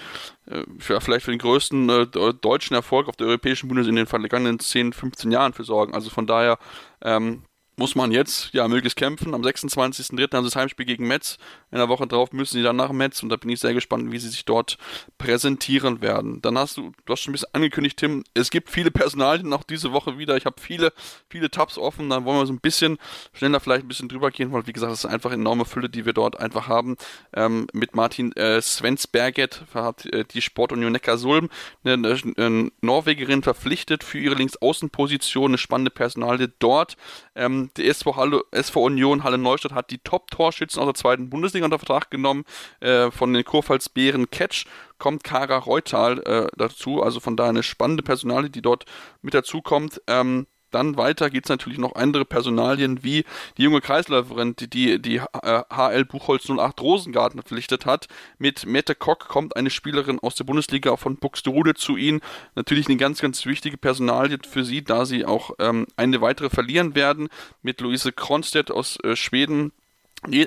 äh, 0.47 0.65
für, 0.81 1.01
vielleicht 1.01 1.25
für 1.25 1.31
den 1.31 1.39
größten 1.39 1.89
äh, 1.89 2.07
deutschen 2.35 2.75
Erfolg 2.75 3.09
auf 3.09 3.15
der 3.15 3.29
europäischen 3.29 3.69
Bühne 3.69 3.89
in 3.89 3.95
den 3.95 4.07
vergangenen 4.07 4.59
10, 4.59 4.93
15 4.93 5.31
Jahren 5.31 5.53
für 5.53 5.63
sorgen. 5.63 5.95
Also 5.95 6.11
von 6.11 6.27
daher 6.27 6.59
ähm, 7.01 7.45
muss 7.77 7.95
man 7.95 8.11
jetzt 8.11 8.53
ja 8.55 8.67
möglichst 8.67 8.99
kämpfen. 8.99 9.35
Am 9.35 9.43
26.03. 9.43 10.35
haben 10.35 10.45
sie 10.45 10.51
das 10.51 10.57
Heimspiel 10.57 10.87
gegen 10.87 11.07
Metz. 11.07 11.39
In 11.73 11.79
der 11.79 11.89
Woche 11.89 12.07
drauf 12.07 12.33
müssen 12.33 12.59
sie 12.59 12.63
dann 12.63 12.77
nach 12.77 12.93
Metz 12.93 13.23
und 13.23 13.31
da 13.31 13.37
bin 13.37 13.51
ich 13.51 13.61
sehr 13.61 13.75
gespannt, 13.75 14.13
wie 14.13 14.19
sie 14.19 14.29
sich 14.29 14.45
dort 14.45 14.79
präsentieren 15.19 16.03
werden. 16.03 16.43
Dann 16.43 16.59
hast 16.59 16.77
du, 16.77 16.93
du 17.05 17.13
hast 17.13 17.21
schon 17.21 17.31
ein 17.31 17.33
bisschen 17.33 17.55
angekündigt, 17.55 17.97
Tim, 17.97 18.25
es 18.35 18.51
gibt 18.51 18.71
viele 18.71 18.91
Personalien 18.91 19.53
auch 19.53 19.63
diese 19.63 19.93
Woche 19.93 20.19
wieder. 20.19 20.37
Ich 20.37 20.45
habe 20.45 20.61
viele, 20.61 20.93
viele 21.29 21.51
Tabs 21.51 21.79
offen. 21.79 22.11
Dann 22.11 22.25
wollen 22.25 22.39
wir 22.39 22.47
so 22.47 22.53
ein 22.53 22.61
bisschen 22.61 22.99
schneller 23.33 23.59
vielleicht 23.61 23.85
ein 23.85 23.89
bisschen 23.89 24.09
drüber 24.09 24.31
gehen, 24.31 24.53
weil 24.53 24.67
wie 24.67 24.73
gesagt, 24.73 24.93
das 24.93 25.05
ist 25.05 25.11
einfach 25.11 25.31
eine 25.31 25.41
enorme 25.41 25.65
Fülle, 25.65 25.89
die 25.89 26.05
wir 26.05 26.13
dort 26.13 26.39
einfach 26.39 26.69
haben. 26.69 26.97
Ähm, 27.33 27.67
mit 27.73 27.97
Martin 27.97 28.33
äh, 28.33 28.61
Svensberget 28.61 29.65
hat 29.75 30.07
äh, 30.07 30.25
die 30.25 30.43
Sportunion 30.43 30.93
Neckarsulm 30.93 31.49
eine, 31.85 31.95
eine, 32.37 32.71
Norwegerin 32.81 33.43
verpflichtet 33.43 34.05
für 34.05 34.19
ihre 34.19 34.35
Linksaußenposition, 34.35 35.53
eine 35.53 35.59
spannende 35.59 35.91
Personalie 35.91 36.53
dort. 36.59 36.97
Ähm, 37.35 37.71
die 37.77 37.89
SV, 37.89 38.17
Halle, 38.17 38.43
SV 38.51 38.83
Union 38.83 39.25
Halle 39.25 39.39
Neustadt 39.39 39.73
hat 39.73 39.91
die 39.91 39.99
Top-Torschützen 39.99 40.81
aus 40.81 40.87
der 40.87 40.95
zweiten 40.95 41.31
Bundesliga 41.31 41.62
unter 41.65 41.79
Vertrag 41.79 42.11
genommen. 42.11 42.45
Äh, 42.81 43.11
von 43.11 43.33
den 43.33 43.45
Kurpfalz-Bären 43.45 44.31
Catch 44.31 44.67
kommt 44.99 45.25
Kara 45.25 45.59
Reutal 45.59 46.19
äh, 46.21 46.47
dazu. 46.57 47.03
Also 47.03 47.21
von 47.21 47.37
daher 47.37 47.51
eine 47.51 47.63
spannende 47.63 48.03
Personalie, 48.03 48.51
die 48.51 48.63
dort 48.63 48.85
mit 49.21 49.35
dazu 49.35 49.63
kommt. 49.63 50.01
Ähm, 50.07 50.47
dann 50.73 50.97
weiter 50.97 51.31
geht 51.31 51.45
es 51.45 51.51
natürlich 51.51 51.79
noch 51.79 51.95
andere 51.95 52.25
Personalien, 52.25 53.05
wie 53.05 53.25
die 53.57 53.63
junge 53.63 53.81
Kreisläuferin, 53.81 54.57
die 54.57 54.69
die, 54.69 55.01
die 55.01 55.17
äh, 55.17 55.63
HL 55.71 56.05
Buchholz 56.05 56.49
08 56.49 56.81
Rosengarten 56.81 57.41
verpflichtet 57.41 57.87
hat. 57.87 58.09
Mit 58.39 58.67
Mette 58.67 58.95
Kock 58.95 59.29
kommt 59.29 59.55
eine 59.55 59.71
Spielerin 59.71 60.19
aus 60.19 60.35
der 60.35 60.45
Bundesliga 60.45 60.97
von 60.97 61.17
Buxtehude 61.17 61.75
zu 61.75 61.97
ihnen. 61.97 62.21
Natürlich 62.55 62.89
eine 62.89 62.97
ganz, 62.97 63.21
ganz 63.21 63.45
wichtige 63.47 63.77
Personalie 63.77 64.39
für 64.49 64.65
sie, 64.65 64.83
da 64.83 65.05
sie 65.05 65.25
auch 65.25 65.53
ähm, 65.59 65.87
eine 65.97 66.21
weitere 66.21 66.51
verlieren 66.51 66.95
werden. 66.95 67.29
Mit 67.61 67.81
Luise 67.81 68.13
Kronstedt 68.13 68.71
aus 68.71 68.99
äh, 69.05 69.15
Schweden 69.15 69.73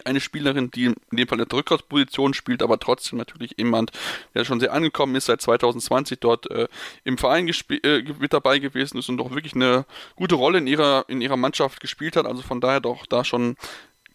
eine 0.05 0.21
Spielerin, 0.21 0.71
die 0.71 0.85
in 0.85 0.95
dem 1.11 1.27
Fall 1.27 1.39
eine 1.39 1.51
Rückwärtsposition 1.51 2.33
spielt, 2.33 2.63
aber 2.63 2.79
trotzdem 2.79 3.19
natürlich 3.19 3.55
jemand, 3.57 3.91
der 4.33 4.45
schon 4.45 4.59
sehr 4.59 4.73
angekommen 4.73 5.15
ist, 5.15 5.25
seit 5.25 5.41
2020 5.41 6.19
dort 6.19 6.49
äh, 6.49 6.67
im 7.03 7.17
Verein 7.17 7.47
äh, 7.47 8.03
mit 8.19 8.33
dabei 8.33 8.59
gewesen 8.59 8.97
ist 8.97 9.09
und 9.09 9.17
doch 9.17 9.31
wirklich 9.31 9.53
eine 9.53 9.85
gute 10.15 10.35
Rolle 10.35 10.59
in 10.59 10.67
ihrer, 10.67 11.05
in 11.07 11.21
ihrer 11.21 11.37
Mannschaft 11.37 11.81
gespielt 11.81 12.15
hat. 12.15 12.25
Also 12.25 12.41
von 12.41 12.61
daher 12.61 12.79
doch 12.79 13.05
da 13.05 13.25
schon 13.25 13.57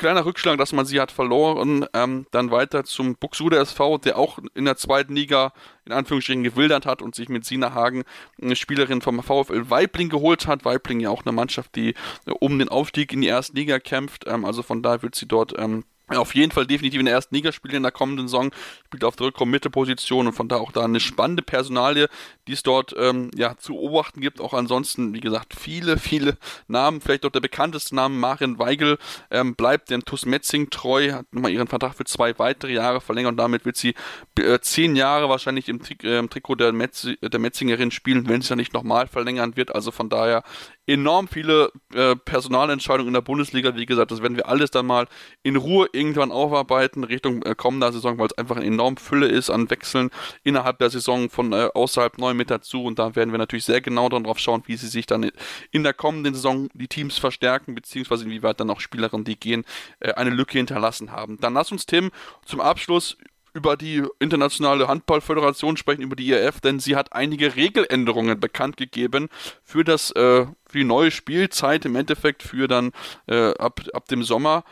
kleiner 0.01 0.24
Rückschlag, 0.24 0.59
dass 0.59 0.72
man 0.72 0.86
sie 0.86 1.01
hat 1.01 1.12
verloren. 1.12 1.86
Ähm, 1.94 2.26
dann 2.32 2.51
weiter 2.51 2.84
zum 2.84 3.14
Buxude 3.14 3.59
SV, 3.59 3.98
der 3.98 4.18
auch 4.18 4.38
in 4.55 4.64
der 4.64 4.76
zweiten 4.76 5.14
Liga 5.14 5.53
in 5.84 5.92
Anführungsstrichen 5.92 6.42
gewildert 6.42 6.86
hat 6.86 7.03
und 7.03 7.14
sich 7.14 7.28
mit 7.28 7.44
Sina 7.44 7.74
Hagen 7.74 8.05
eine 8.40 8.57
Spielerin 8.57 9.03
vom 9.03 9.22
VfL 9.22 9.70
Weibling 9.70 10.09
geholt 10.09 10.46
hat. 10.46 10.64
Weibling 10.64 11.01
ja 11.01 11.11
auch 11.11 11.24
eine 11.24 11.32
Mannschaft, 11.32 11.76
die 11.76 11.90
äh, 12.26 12.32
um 12.40 12.59
den 12.59 12.68
Aufstieg 12.68 13.12
in 13.12 13.20
die 13.20 13.28
erste 13.28 13.55
Liga 13.55 13.78
kämpft. 13.78 14.24
Ähm, 14.26 14.44
also 14.44 14.62
von 14.62 14.82
daher 14.82 15.03
wird 15.03 15.14
sie 15.14 15.26
dort 15.26 15.57
ähm, 15.59 15.84
auf 16.18 16.34
jeden 16.34 16.52
Fall 16.52 16.66
definitiv 16.66 17.00
in 17.00 17.06
der 17.06 17.14
ersten 17.14 17.34
Liga 17.34 17.52
spielen 17.52 17.76
in 17.76 17.82
der 17.82 17.92
kommenden 17.92 18.28
Saison, 18.28 18.50
spielt 18.86 19.04
auf 19.04 19.16
der 19.16 19.28
Rückraum-Mitte-Position 19.28 20.26
und 20.26 20.32
von 20.32 20.48
da 20.48 20.56
auch 20.56 20.72
da 20.72 20.82
eine 20.82 21.00
spannende 21.00 21.42
Personalie, 21.42 22.08
die 22.48 22.52
es 22.52 22.62
dort 22.62 22.94
ähm, 22.98 23.30
ja, 23.34 23.56
zu 23.56 23.74
beobachten 23.74 24.20
gibt. 24.20 24.40
Auch 24.40 24.54
ansonsten, 24.54 25.14
wie 25.14 25.20
gesagt, 25.20 25.54
viele, 25.58 25.98
viele 25.98 26.36
Namen. 26.68 27.00
Vielleicht 27.00 27.24
auch 27.24 27.30
der 27.30 27.40
bekannteste 27.40 27.94
Name, 27.94 28.16
Marin 28.16 28.58
Weigel, 28.58 28.98
ähm, 29.30 29.54
bleibt 29.54 29.90
dem 29.90 30.04
TuS 30.04 30.26
Metzing 30.26 30.70
treu, 30.70 31.12
hat 31.12 31.26
nochmal 31.32 31.52
ihren 31.52 31.68
Vertrag 31.68 31.94
für 31.94 32.04
zwei 32.04 32.38
weitere 32.38 32.72
Jahre 32.72 33.00
verlängert 33.00 33.32
und 33.32 33.36
damit 33.36 33.64
wird 33.64 33.76
sie 33.76 33.94
äh, 34.38 34.58
zehn 34.61 34.96
Jahre 34.96 35.28
wahrscheinlich 35.28 35.68
im, 35.68 35.82
Tri 35.82 35.96
äh, 36.02 36.18
im 36.18 36.30
Trikot 36.30 36.56
der, 36.56 36.72
Metz 36.72 37.06
der 37.22 37.40
Metzingerin 37.40 37.90
spielen, 37.90 38.28
wenn 38.28 38.42
sie 38.42 38.50
ja 38.50 38.56
nicht 38.56 38.72
nochmal 38.72 39.06
verlängern 39.06 39.56
wird. 39.56 39.74
Also 39.74 39.90
von 39.90 40.08
daher 40.08 40.42
enorm 40.86 41.28
viele 41.28 41.70
äh, 41.94 42.16
Personalentscheidungen 42.16 43.08
in 43.08 43.14
der 43.14 43.20
Bundesliga. 43.20 43.76
Wie 43.76 43.86
gesagt, 43.86 44.10
das 44.10 44.22
werden 44.22 44.36
wir 44.36 44.48
alles 44.48 44.70
dann 44.70 44.86
mal 44.86 45.06
in 45.42 45.56
Ruhe 45.56 45.88
irgendwann 45.92 46.32
aufarbeiten 46.32 47.04
Richtung 47.04 47.42
äh, 47.42 47.54
kommender 47.54 47.92
Saison, 47.92 48.18
weil 48.18 48.26
es 48.26 48.38
einfach 48.38 48.56
eine 48.56 48.66
enorme 48.66 48.96
Fülle 48.96 49.26
ist 49.26 49.50
an 49.50 49.70
Wechseln 49.70 50.10
innerhalb 50.42 50.78
der 50.78 50.90
Saison 50.90 51.30
von 51.30 51.52
äh, 51.52 51.68
außerhalb 51.74 52.18
neu 52.18 52.34
mit 52.34 52.50
dazu. 52.50 52.84
Und 52.84 52.98
da 52.98 53.14
werden 53.14 53.30
wir 53.30 53.38
natürlich 53.38 53.64
sehr 53.64 53.80
genau 53.80 54.08
darauf 54.08 54.38
schauen, 54.38 54.62
wie 54.66 54.76
sie 54.76 54.88
sich 54.88 55.06
dann 55.06 55.30
in 55.70 55.82
der 55.82 55.94
kommenden 55.94 56.34
Saison 56.34 56.68
die 56.74 56.88
Teams 56.88 57.18
verstärken, 57.18 57.74
beziehungsweise 57.74 58.24
inwieweit 58.24 58.60
dann 58.60 58.70
auch 58.70 58.80
Spielerinnen, 58.80 59.24
die 59.24 59.38
gehen, 59.38 59.64
äh, 60.00 60.12
eine 60.14 60.30
Lücke 60.30 60.58
hinterlassen 60.58 61.12
haben. 61.12 61.38
Dann 61.40 61.54
lass 61.54 61.70
uns, 61.70 61.86
Tim, 61.86 62.10
zum 62.44 62.60
Abschluss 62.60 63.16
über 63.53 63.76
die 63.76 64.05
internationale 64.18 64.88
Handballföderation 64.88 65.76
sprechen, 65.76 66.03
über 66.03 66.16
die 66.16 66.28
IRF, 66.28 66.61
denn 66.61 66.80
sie 66.80 66.96
hat 66.96 67.12
einige 67.12 67.57
Regeländerungen 67.57 68.38
bekannt 68.38 68.76
gegeben 68.76 69.28
für 69.64 69.84
das 69.84 70.11
äh, 70.12 70.46
für 70.66 70.78
die 70.78 70.84
neue 70.84 71.11
Spielzeit 71.11 71.84
im 71.84 71.96
Endeffekt 71.96 72.42
für 72.42 72.68
dann 72.68 72.92
äh, 73.26 73.53
ab, 73.55 73.80
ab 73.92 74.07
dem 74.09 74.22
Sommer. 74.22 74.64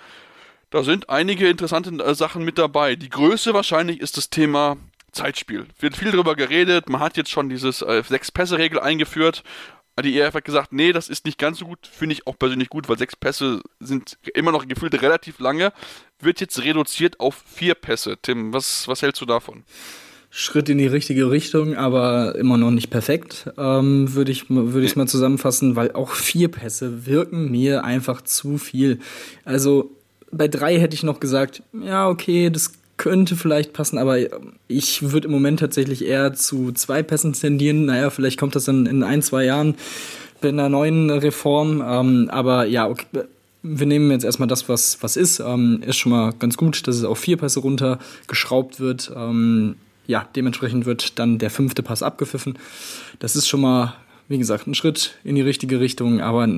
Da 0.71 0.83
sind 0.83 1.09
einige 1.09 1.49
interessante 1.49 1.91
äh, 2.03 2.15
Sachen 2.15 2.45
mit 2.45 2.59
dabei. 2.59 2.95
Die 2.95 3.09
Größe 3.09 3.55
wahrscheinlich 3.55 4.01
ist 4.01 4.17
das 4.17 4.31
Thema 4.31 4.77
Zeitspiel. 5.13 5.67
Wird 5.81 5.97
viel 5.97 6.13
darüber 6.13 6.37
geredet. 6.37 6.89
Man 6.89 7.01
hat 7.01 7.17
jetzt 7.17 7.31
schon 7.31 7.49
dieses 7.49 7.83
äh, 7.83 8.03
Sechs-Pässe-Regel 8.07 8.79
eingeführt. 8.79 9.43
Die 10.03 10.19
ERF 10.19 10.35
hat 10.35 10.45
gesagt, 10.45 10.73
nee, 10.73 10.93
das 10.93 11.09
ist 11.09 11.25
nicht 11.25 11.39
ganz 11.39 11.59
so 11.59 11.67
gut. 11.67 11.87
Finde 11.91 12.15
ich 12.15 12.27
auch 12.27 12.39
persönlich 12.39 12.69
gut, 12.69 12.89
weil 12.89 12.99
sechs 12.99 13.17
Pässe 13.17 13.61
sind 13.81 14.19
immer 14.35 14.53
noch 14.53 14.67
gefühlt 14.67 15.01
relativ 15.01 15.39
lange. 15.39 15.73
Wird 16.21 16.41
jetzt 16.41 16.63
reduziert 16.63 17.21
auf 17.21 17.43
vier 17.47 17.75
Pässe. 17.75 18.17
Tim, 18.21 18.53
was, 18.53 18.87
was 18.89 19.03
hältst 19.03 19.21
du 19.21 19.27
davon? 19.27 19.65
Schritt 20.31 20.69
in 20.69 20.79
die 20.79 20.87
richtige 20.87 21.31
Richtung, 21.31 21.75
aber 21.75 22.35
immer 22.35 22.59
noch 22.59 22.71
nicht 22.71 22.91
perfekt, 22.91 23.51
ähm, 23.57 24.13
würde 24.15 24.31
ich 24.31 24.51
würde 24.51 24.85
ich 24.85 24.95
mal 24.95 25.09
zusammenfassen, 25.09 25.75
weil 25.75 25.93
auch 25.93 26.11
vier 26.11 26.49
Pässe 26.49 27.07
wirken 27.07 27.51
mir 27.51 27.83
einfach 27.83 28.21
zu 28.21 28.59
viel. 28.59 28.99
Also 29.47 29.91
bei 30.31 30.47
drei 30.47 30.79
hätte 30.79 30.95
ich 30.95 31.03
noch 31.03 31.21
gesagt, 31.21 31.63
ja 31.73 32.09
okay, 32.09 32.51
das 32.51 32.73
könnte 32.99 33.37
vielleicht 33.37 33.73
passen, 33.73 33.97
aber 33.97 34.19
ich 34.67 35.11
würde 35.11 35.29
im 35.29 35.33
Moment 35.33 35.61
tatsächlich 35.61 36.05
eher 36.05 36.35
zu 36.35 36.73
zwei 36.73 37.03
Pässen 37.03 37.33
tendieren. 37.33 37.87
Naja, 37.87 38.11
vielleicht 38.11 38.39
kommt 38.39 38.55
das 38.55 38.65
dann 38.65 38.85
in 38.85 39.03
ein, 39.03 39.23
zwei 39.23 39.45
Jahren 39.45 39.77
bei 40.41 40.51
einer 40.51 40.69
neuen 40.69 41.09
Reform. 41.09 41.83
Ähm, 41.85 42.29
aber 42.31 42.67
ja, 42.67 42.89
okay, 42.89 43.07
wir 43.63 43.87
nehmen 43.87 44.11
jetzt 44.11 44.25
erstmal 44.25 44.49
das, 44.49 44.69
was, 44.69 45.03
was 45.03 45.17
ist. 45.17 45.41
Ähm, 45.41 45.83
ist 45.87 45.97
schon 45.97 46.13
mal 46.13 46.33
ganz 46.39 46.57
gut, 46.57 46.87
dass 46.87 46.97
es 46.97 47.05
auf 47.05 47.19
vier 47.19 47.37
Pässe 47.37 47.61
runtergeschraubt 47.61 48.81
wird. 48.81 49.13
Ähm, 49.15 49.77
ja, 50.07 50.27
dementsprechend 50.35 50.87
wird 50.87 51.19
dann 51.19 51.39
der 51.39 51.51
fünfte 51.51 51.83
Pass 51.83 52.03
abgepfiffen. 52.03 52.59
Das 53.19 53.37
ist 53.37 53.49
schon 53.49 53.61
mal, 53.61 53.95
wie 54.29 54.39
gesagt, 54.39 54.67
ein 54.67 54.75
Schritt 54.75 55.17
in 55.23 55.35
die 55.35 55.43
richtige 55.43 55.81
Richtung, 55.81 56.21
aber 56.21 56.49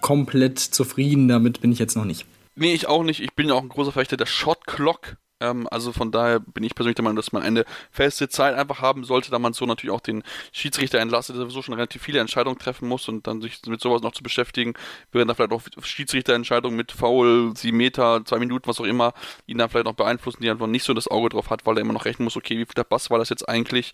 komplett 0.00 0.58
zufrieden 0.58 1.28
damit 1.28 1.60
bin 1.60 1.72
ich 1.72 1.78
jetzt 1.78 1.96
noch 1.96 2.04
nicht. 2.04 2.26
Nee, 2.54 2.74
ich 2.74 2.86
auch 2.86 3.02
nicht. 3.02 3.20
Ich 3.20 3.32
bin 3.34 3.48
ja 3.48 3.54
auch 3.54 3.62
ein 3.62 3.68
großer 3.68 3.92
Verfechter 3.92 4.16
der 4.16 4.26
Shot 4.26 4.66
Clock. 4.66 5.16
Ähm, 5.40 5.66
also 5.70 5.92
von 5.92 6.12
daher 6.12 6.38
bin 6.40 6.64
ich 6.64 6.74
persönlich 6.74 6.96
der 6.96 7.02
Meinung, 7.02 7.16
dass 7.16 7.32
man 7.32 7.42
eine 7.42 7.64
feste 7.90 8.28
Zeit 8.28 8.54
einfach 8.54 8.80
haben 8.80 9.04
sollte, 9.04 9.30
da 9.30 9.38
man 9.38 9.52
so 9.52 9.66
natürlich 9.66 9.94
auch 9.94 10.00
den 10.00 10.22
Schiedsrichter 10.52 10.98
entlastet, 11.00 11.36
der 11.36 11.42
sowieso 11.42 11.62
schon 11.62 11.74
relativ 11.74 12.02
viele 12.02 12.20
Entscheidungen 12.20 12.58
treffen 12.58 12.88
muss 12.88 13.08
und 13.08 13.26
dann 13.26 13.40
sich 13.40 13.60
mit 13.66 13.80
sowas 13.80 14.02
noch 14.02 14.12
zu 14.12 14.22
beschäftigen, 14.22 14.74
während 15.12 15.30
da 15.30 15.34
vielleicht 15.34 15.52
auch 15.52 15.62
Schiedsrichterentscheidungen 15.82 16.76
mit 16.76 16.92
Foul, 16.92 17.56
sieben 17.56 17.78
Meter, 17.78 18.24
zwei 18.24 18.38
Minuten, 18.38 18.68
was 18.68 18.80
auch 18.80 18.84
immer, 18.84 19.14
ihn 19.46 19.58
dann 19.58 19.70
vielleicht 19.70 19.86
noch 19.86 19.94
beeinflussen, 19.94 20.42
die 20.42 20.50
einfach 20.50 20.66
nicht 20.66 20.84
so 20.84 20.94
das 20.94 21.08
Auge 21.08 21.30
drauf 21.30 21.50
hat, 21.50 21.66
weil 21.66 21.76
er 21.78 21.82
immer 21.82 21.94
noch 21.94 22.04
rechnen 22.04 22.24
muss, 22.24 22.36
okay, 22.36 22.58
wie 22.58 22.66
viel 22.66 22.74
der 22.76 22.84
Bass 22.84 23.10
war 23.10 23.18
das 23.18 23.30
jetzt 23.30 23.48
eigentlich? 23.48 23.92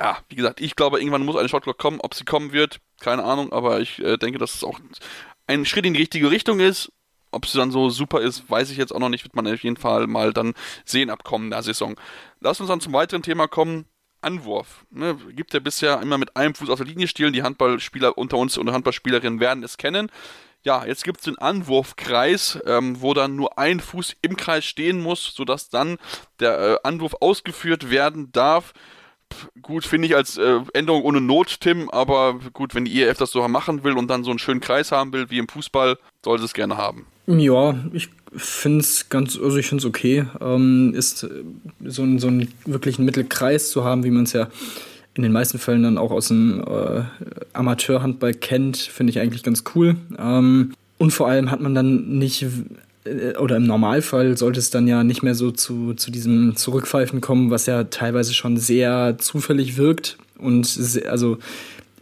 Ja, 0.00 0.18
wie 0.28 0.36
gesagt, 0.36 0.60
ich 0.60 0.76
glaube, 0.76 1.00
irgendwann 1.00 1.24
muss 1.24 1.36
eine 1.36 1.48
Shotclock 1.48 1.76
kommen. 1.76 2.00
Ob 2.00 2.14
sie 2.14 2.24
kommen 2.24 2.52
wird, 2.52 2.78
keine 3.00 3.24
Ahnung, 3.24 3.52
aber 3.52 3.80
ich 3.80 3.98
äh, 3.98 4.16
denke, 4.16 4.38
dass 4.38 4.54
es 4.54 4.62
auch 4.62 4.78
ein 5.48 5.64
Schritt 5.64 5.86
in 5.86 5.94
die 5.94 6.00
richtige 6.00 6.30
Richtung 6.30 6.60
ist 6.60 6.92
ob 7.30 7.46
sie 7.46 7.58
dann 7.58 7.70
so 7.70 7.90
super 7.90 8.20
ist, 8.20 8.48
weiß 8.50 8.70
ich 8.70 8.76
jetzt 8.76 8.92
auch 8.92 9.00
noch 9.00 9.08
nicht. 9.08 9.24
Wird 9.24 9.36
man 9.36 9.46
auf 9.46 9.62
jeden 9.62 9.76
Fall 9.76 10.06
mal 10.06 10.32
dann 10.32 10.54
sehen 10.84 11.10
ab 11.10 11.24
kommender 11.24 11.62
Saison. 11.62 11.98
Lass 12.40 12.60
uns 12.60 12.68
dann 12.68 12.80
zum 12.80 12.92
weiteren 12.92 13.22
Thema 13.22 13.48
kommen. 13.48 13.86
Anwurf. 14.20 14.84
Ne, 14.90 15.16
gibt 15.30 15.54
ja 15.54 15.60
bisher 15.60 16.00
immer 16.02 16.18
mit 16.18 16.36
einem 16.36 16.54
Fuß 16.54 16.70
auf 16.70 16.78
der 16.78 16.88
Linie 16.88 17.06
stehen. 17.06 17.32
Die 17.32 17.44
Handballspieler 17.44 18.18
unter 18.18 18.36
uns 18.36 18.58
und 18.58 18.70
Handballspielerinnen 18.72 19.38
werden 19.38 19.62
es 19.62 19.76
kennen. 19.76 20.10
Ja, 20.64 20.84
jetzt 20.84 21.04
gibt 21.04 21.18
es 21.18 21.24
den 21.24 21.38
Anwurfkreis, 21.38 22.58
ähm, 22.66 23.00
wo 23.00 23.14
dann 23.14 23.36
nur 23.36 23.58
ein 23.58 23.78
Fuß 23.78 24.16
im 24.22 24.36
Kreis 24.36 24.64
stehen 24.64 25.00
muss, 25.00 25.32
sodass 25.34 25.68
dann 25.68 25.98
der 26.40 26.58
äh, 26.58 26.76
Anwurf 26.82 27.14
ausgeführt 27.20 27.90
werden 27.90 28.32
darf 28.32 28.72
gut, 29.62 29.84
finde 29.84 30.08
ich 30.08 30.16
als 30.16 30.36
äh, 30.36 30.60
Änderung 30.72 31.02
ohne 31.02 31.20
Not, 31.20 31.60
Tim, 31.60 31.90
aber 31.90 32.38
gut, 32.52 32.74
wenn 32.74 32.84
die 32.84 33.02
EF 33.02 33.18
das 33.18 33.30
so 33.30 33.46
machen 33.48 33.84
will 33.84 33.96
und 33.96 34.08
dann 34.08 34.24
so 34.24 34.30
einen 34.30 34.38
schönen 34.38 34.60
Kreis 34.60 34.92
haben 34.92 35.12
will, 35.12 35.30
wie 35.30 35.38
im 35.38 35.48
Fußball, 35.48 35.98
soll 36.24 36.38
sie 36.38 36.44
es 36.44 36.54
gerne 36.54 36.76
haben. 36.76 37.06
Ja, 37.26 37.74
ich 37.92 38.08
finde 38.34 38.80
es 38.80 39.08
ganz, 39.08 39.38
also 39.38 39.56
ich 39.56 39.66
finde 39.66 39.82
es 39.82 39.86
okay, 39.86 40.26
ähm, 40.40 40.94
ist 40.94 41.22
äh, 41.24 41.28
so, 41.84 42.02
ein, 42.02 42.18
so 42.18 42.28
einen 42.28 42.52
wirklichen 42.64 43.04
Mittelkreis 43.04 43.70
zu 43.70 43.84
haben, 43.84 44.04
wie 44.04 44.10
man 44.10 44.24
es 44.24 44.32
ja 44.32 44.48
in 45.14 45.22
den 45.22 45.32
meisten 45.32 45.58
Fällen 45.58 45.82
dann 45.82 45.98
auch 45.98 46.12
aus 46.12 46.28
dem 46.28 46.60
äh, 46.60 47.02
Amateurhandball 47.52 48.34
kennt, 48.34 48.76
finde 48.76 49.10
ich 49.10 49.18
eigentlich 49.18 49.42
ganz 49.42 49.64
cool. 49.74 49.96
Ähm, 50.16 50.74
und 50.98 51.10
vor 51.10 51.28
allem 51.28 51.50
hat 51.50 51.60
man 51.60 51.74
dann 51.74 52.18
nicht 52.18 52.46
oder 53.38 53.56
im 53.56 53.64
Normalfall 53.64 54.36
sollte 54.36 54.58
es 54.58 54.70
dann 54.70 54.86
ja 54.88 55.04
nicht 55.04 55.22
mehr 55.22 55.34
so 55.34 55.50
zu, 55.50 55.94
zu 55.94 56.10
diesem 56.10 56.56
Zurückpfeifen 56.56 57.20
kommen, 57.20 57.50
was 57.50 57.66
ja 57.66 57.84
teilweise 57.84 58.34
schon 58.34 58.56
sehr 58.56 59.16
zufällig 59.18 59.76
wirkt. 59.76 60.18
Und 60.38 60.66
sehr, 60.66 61.10
also 61.10 61.38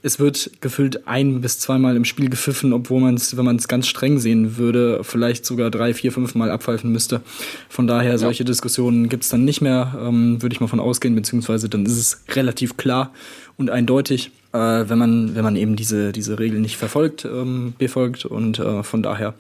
es 0.03 0.21
wird 0.21 0.51
gefühlt 0.61 1.09
ein 1.09 1.41
bis 1.41 1.59
zweimal 1.59 1.97
im 1.97 2.05
Spiel 2.05 2.29
gepfiffen, 2.29 2.73
obwohl 2.73 3.01
man 3.01 3.17
es, 3.17 3.37
wenn 3.37 3.45
man 3.45 3.57
es 3.57 3.67
ganz 3.67 3.89
streng 3.89 4.21
sehen 4.21 4.57
würde, 4.57 5.01
vielleicht 5.03 5.45
sogar 5.45 5.71
drei, 5.71 5.95
vier, 5.95 6.13
fünf 6.13 6.37
Mal 6.37 6.51
abpfeifen 6.51 6.93
müsste. 6.93 7.23
Von 7.69 7.89
daher, 7.89 8.17
solche 8.19 8.45
ja. 8.45 8.47
Diskussionen 8.47 9.09
gibt 9.09 9.25
es 9.25 9.31
dann 9.31 9.45
nicht 9.45 9.63
mehr, 9.63 9.99
ähm, 10.01 10.41
würde 10.41 10.55
ich 10.55 10.61
mal 10.61 10.69
von 10.69 10.79
ausgehen, 10.79 11.17
beziehungsweise 11.17 11.69
dann 11.69 11.85
ist 11.87 11.99
es 11.99 12.23
relativ 12.37 12.77
klar 12.77 13.13
und 13.57 13.69
eindeutig, 13.69 14.31
äh, 14.57 14.89
wenn 14.89 14.99
man, 14.99 15.35
wenn 15.35 15.45
man 15.45 15.57
eben 15.57 15.77
diese, 15.77 16.13
diese 16.13 16.39
Regeln 16.39 16.63
nicht 16.63 16.77
verfolgt, 16.77 17.25
ähm, 17.25 17.75
befolgt. 17.79 18.25
Und 18.25 18.59
äh, 18.59 18.83
von 18.83 19.03
daher, 19.03 19.35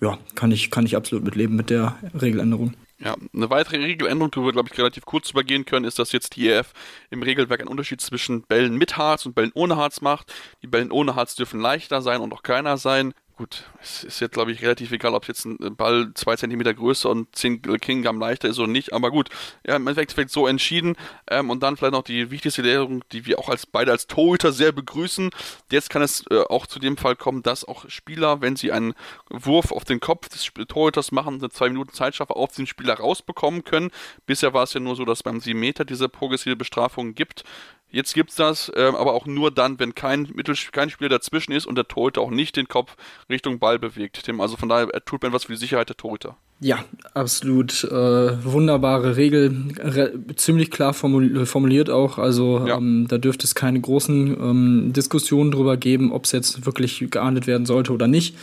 ja, 0.00 0.18
kann 0.34 0.52
ich, 0.52 0.70
kann 0.70 0.86
ich 0.86 0.96
absolut 0.96 1.24
mitleben 1.24 1.56
mit 1.56 1.70
der 1.70 1.96
Regeländerung. 2.20 2.74
Ja, 3.00 3.14
eine 3.32 3.48
weitere 3.48 3.76
Regeländerung, 3.76 4.32
die 4.32 4.40
wir, 4.40 4.52
glaube 4.52 4.68
ich, 4.72 4.78
relativ 4.78 5.04
kurz 5.04 5.30
übergehen 5.30 5.64
können, 5.64 5.84
ist, 5.84 6.00
dass 6.00 6.10
jetzt 6.10 6.34
die 6.34 6.48
EF 6.48 6.72
im 7.10 7.22
Regelwerk 7.22 7.60
einen 7.60 7.68
Unterschied 7.68 8.00
zwischen 8.00 8.42
Bällen 8.42 8.76
mit 8.76 8.96
Harz 8.96 9.24
und 9.24 9.34
Bällen 9.36 9.52
ohne 9.54 9.76
Harz 9.76 10.00
macht. 10.00 10.32
Die 10.62 10.66
Bällen 10.66 10.90
ohne 10.90 11.14
Harz 11.14 11.36
dürfen 11.36 11.60
leichter 11.60 12.02
sein 12.02 12.20
und 12.20 12.32
auch 12.32 12.42
kleiner 12.42 12.76
sein 12.76 13.14
gut, 13.38 13.64
es 13.80 14.02
ist 14.02 14.20
jetzt, 14.20 14.32
glaube 14.32 14.50
ich, 14.50 14.62
relativ 14.62 14.90
egal, 14.90 15.14
ob 15.14 15.28
jetzt 15.28 15.46
ein 15.46 15.76
Ball 15.76 16.10
zwei 16.14 16.34
Zentimeter 16.34 16.74
größer 16.74 17.08
und 17.08 17.34
10 17.36 17.62
Kilogramm 17.62 18.18
leichter 18.18 18.48
ist 18.48 18.58
oder 18.58 18.66
nicht, 18.66 18.92
aber 18.92 19.12
gut, 19.12 19.30
ja, 19.64 19.76
im 19.76 19.86
Endeffekt 19.86 20.30
so 20.30 20.48
entschieden 20.48 20.96
ähm, 21.30 21.48
und 21.48 21.62
dann 21.62 21.76
vielleicht 21.76 21.92
noch 21.92 22.02
die 22.02 22.32
wichtigste 22.32 22.62
Lehrung, 22.62 23.04
die 23.12 23.26
wir 23.26 23.38
auch 23.38 23.48
als 23.48 23.64
beide 23.64 23.92
als 23.92 24.08
Torhüter 24.08 24.50
sehr 24.50 24.72
begrüßen. 24.72 25.30
Jetzt 25.70 25.88
kann 25.88 26.02
es 26.02 26.24
äh, 26.30 26.40
auch 26.48 26.66
zu 26.66 26.80
dem 26.80 26.96
Fall 26.96 27.14
kommen, 27.14 27.44
dass 27.44 27.64
auch 27.64 27.88
Spieler, 27.88 28.40
wenn 28.40 28.56
sie 28.56 28.72
einen 28.72 28.94
Wurf 29.30 29.70
auf 29.70 29.84
den 29.84 30.00
Kopf 30.00 30.28
des 30.28 30.50
Torhüters 30.66 31.12
machen, 31.12 31.36
eine 31.36 31.48
zwei 31.48 31.68
Minuten 31.68 31.92
Zeitschaffe 31.92 32.34
auf 32.34 32.52
den 32.52 32.66
Spieler 32.66 32.94
rausbekommen 32.94 33.62
können. 33.62 33.92
Bisher 34.26 34.52
war 34.52 34.64
es 34.64 34.74
ja 34.74 34.80
nur 34.80 34.96
so, 34.96 35.04
dass 35.04 35.22
beim 35.22 35.40
7 35.40 35.58
Meter 35.58 35.84
diese 35.84 36.08
progressive 36.08 36.56
Bestrafung 36.56 37.14
gibt. 37.14 37.44
Jetzt 37.90 38.14
gibt's 38.14 38.34
das, 38.34 38.70
äh, 38.74 38.82
aber 38.82 39.14
auch 39.14 39.26
nur 39.26 39.50
dann, 39.50 39.78
wenn 39.80 39.94
kein, 39.94 40.28
Mittel, 40.34 40.54
kein 40.72 40.90
Spieler 40.90 41.08
dazwischen 41.08 41.52
ist 41.52 41.66
und 41.66 41.76
der 41.76 41.88
Torhüter 41.88 42.20
auch 42.20 42.30
nicht 42.30 42.56
den 42.56 42.68
Kopf 42.68 42.96
Richtung 43.30 43.58
Ball 43.58 43.78
bewegt. 43.78 44.22
Tim, 44.24 44.40
also 44.40 44.56
von 44.56 44.68
daher 44.68 44.88
tut 45.04 45.22
man 45.22 45.32
was 45.32 45.44
für 45.44 45.52
die 45.52 45.58
Sicherheit 45.58 45.88
der 45.88 45.96
Torhüter. 45.96 46.36
Ja, 46.60 46.84
absolut 47.14 47.84
äh, 47.84 48.44
wunderbare 48.44 49.16
Regel, 49.16 49.72
re 49.78 50.12
ziemlich 50.34 50.72
klar 50.72 50.92
formuliert 50.92 51.88
auch. 51.88 52.18
Also 52.18 52.66
ja. 52.66 52.76
ähm, 52.76 53.06
da 53.08 53.16
dürfte 53.16 53.44
es 53.44 53.54
keine 53.54 53.80
großen 53.80 54.36
ähm, 54.40 54.92
Diskussionen 54.92 55.52
drüber 55.52 55.76
geben, 55.76 56.10
ob 56.10 56.24
es 56.24 56.32
jetzt 56.32 56.66
wirklich 56.66 57.06
geahndet 57.10 57.46
werden 57.46 57.64
sollte 57.64 57.92
oder 57.92 58.08
nicht. 58.08 58.34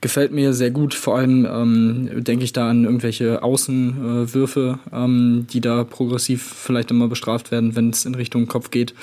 Gefällt 0.00 0.32
mir 0.32 0.52
sehr 0.52 0.70
gut. 0.70 0.94
Vor 0.94 1.16
allem 1.16 1.46
ähm, 1.50 2.24
denke 2.24 2.44
ich 2.44 2.52
da 2.52 2.70
an 2.70 2.84
irgendwelche 2.84 3.42
Außenwürfe, 3.42 4.78
äh, 4.92 4.96
ähm, 4.96 5.46
die 5.50 5.60
da 5.60 5.84
progressiv 5.84 6.42
vielleicht 6.42 6.90
immer 6.90 7.08
bestraft 7.08 7.50
werden, 7.50 7.76
wenn 7.76 7.90
es 7.90 8.04
in 8.04 8.14
Richtung 8.14 8.46
Kopf 8.46 8.70
geht 8.70 8.94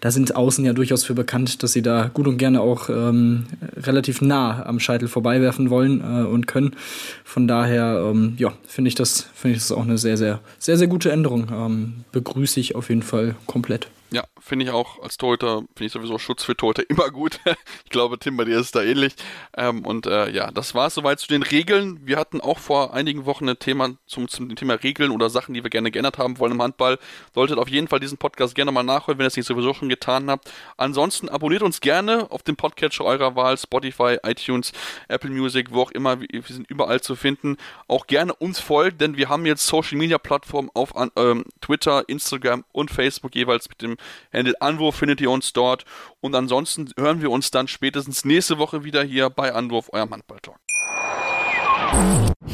da 0.00 0.10
sind 0.10 0.36
Außen 0.36 0.64
ja 0.64 0.72
durchaus 0.72 1.04
für 1.04 1.14
bekannt, 1.14 1.62
dass 1.62 1.72
sie 1.72 1.82
da 1.82 2.10
gut 2.12 2.26
und 2.26 2.36
gerne 2.36 2.60
auch 2.60 2.88
ähm, 2.88 3.46
relativ 3.76 4.20
nah 4.20 4.64
am 4.66 4.78
Scheitel 4.78 5.08
vorbeiwerfen 5.08 5.70
wollen 5.70 6.00
äh, 6.00 6.26
und 6.26 6.46
können. 6.46 6.76
Von 7.24 7.48
daher, 7.48 8.04
ähm, 8.10 8.34
ja, 8.38 8.52
finde 8.66 8.88
ich 8.88 8.94
das, 8.94 9.26
finde 9.34 9.56
ich 9.56 9.62
das 9.62 9.72
auch 9.72 9.82
eine 9.82 9.98
sehr, 9.98 10.16
sehr, 10.16 10.40
sehr, 10.58 10.76
sehr 10.76 10.86
gute 10.86 11.10
Änderung. 11.10 11.48
Ähm, 11.52 12.04
begrüße 12.12 12.60
ich 12.60 12.74
auf 12.74 12.88
jeden 12.88 13.02
Fall 13.02 13.36
komplett. 13.46 13.88
Ja, 14.12 14.24
finde 14.38 14.66
ich 14.66 14.70
auch 14.70 15.02
als 15.02 15.16
Torhüter, 15.16 15.58
finde 15.74 15.86
ich 15.86 15.92
sowieso 15.92 16.18
Schutz 16.18 16.44
für 16.44 16.56
Torhüter 16.56 16.84
immer 16.88 17.10
gut. 17.10 17.40
ich 17.84 17.90
glaube, 17.90 18.18
Tim, 18.18 18.36
bei 18.36 18.44
dir 18.44 18.58
ist 18.58 18.66
es 18.66 18.70
da 18.70 18.82
ähnlich. 18.82 19.14
Ähm, 19.56 19.84
und 19.84 20.06
äh, 20.06 20.30
ja, 20.30 20.50
das 20.52 20.74
war 20.74 20.86
es 20.86 20.94
soweit 20.94 21.18
zu 21.18 21.26
den 21.26 21.42
Regeln. 21.42 22.00
Wir 22.06 22.16
hatten 22.16 22.40
auch 22.40 22.58
vor 22.58 22.94
einigen 22.94 23.26
Wochen 23.26 23.48
ein 23.48 23.58
Thema 23.58 23.96
zum, 24.06 24.28
zum 24.28 24.54
Thema 24.54 24.74
Regeln 24.74 25.10
oder 25.10 25.28
Sachen, 25.28 25.54
die 25.54 25.62
wir 25.64 25.70
gerne 25.70 25.90
geändert 25.90 26.18
haben 26.18 26.38
wollen 26.38 26.52
im 26.52 26.62
Handball. 26.62 26.98
Solltet 27.34 27.58
auf 27.58 27.68
jeden 27.68 27.88
Fall 27.88 27.98
diesen 27.98 28.18
Podcast 28.18 28.54
gerne 28.54 28.70
mal 28.70 28.84
nachholen, 28.84 29.18
wenn 29.18 29.24
ihr 29.24 29.28
es 29.28 29.36
nicht 29.36 29.46
sowieso 29.46 29.74
schon 29.74 29.88
getan 29.88 30.30
habt. 30.30 30.52
Ansonsten 30.76 31.28
abonniert 31.28 31.62
uns 31.62 31.80
gerne 31.80 32.30
auf 32.30 32.42
dem 32.44 32.56
Podcatcher 32.56 33.04
eurer 33.04 33.34
Wahl, 33.34 33.58
Spotify, 33.58 34.18
iTunes, 34.22 34.72
Apple 35.08 35.30
Music, 35.30 35.72
wo 35.72 35.82
auch 35.82 35.90
immer. 35.90 36.20
Wir, 36.20 36.42
sind 36.46 36.70
überall 36.70 37.00
zu 37.00 37.16
finden. 37.16 37.56
Auch 37.88 38.06
gerne 38.06 38.32
uns 38.34 38.60
folgen, 38.60 38.98
denn 38.98 39.16
wir 39.16 39.28
haben 39.28 39.46
jetzt 39.46 39.66
Social 39.66 39.98
Media 39.98 40.18
Plattformen 40.18 40.70
auf 40.74 40.92
ähm, 41.16 41.44
Twitter, 41.60 42.08
Instagram 42.08 42.64
und 42.70 42.90
Facebook 42.90 43.34
jeweils 43.34 43.68
mit 43.68 43.82
dem 43.82 43.95
Handle 44.32 44.54
Anwurf 44.60 44.96
findet 44.96 45.20
ihr 45.20 45.30
uns 45.30 45.52
dort. 45.52 45.84
Und 46.20 46.34
ansonsten 46.34 46.90
hören 46.98 47.20
wir 47.20 47.30
uns 47.30 47.50
dann 47.50 47.68
spätestens 47.68 48.24
nächste 48.24 48.58
Woche 48.58 48.84
wieder 48.84 49.02
hier 49.02 49.30
bei 49.30 49.52
Anwurf, 49.54 49.90
eurem 49.92 50.10
Handballtalk. 50.12 50.58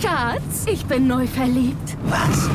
Schatz, 0.01 0.67
ich 0.67 0.85
bin 0.87 1.07
neu 1.07 1.27
verliebt. 1.27 1.97
Was? 2.05 2.49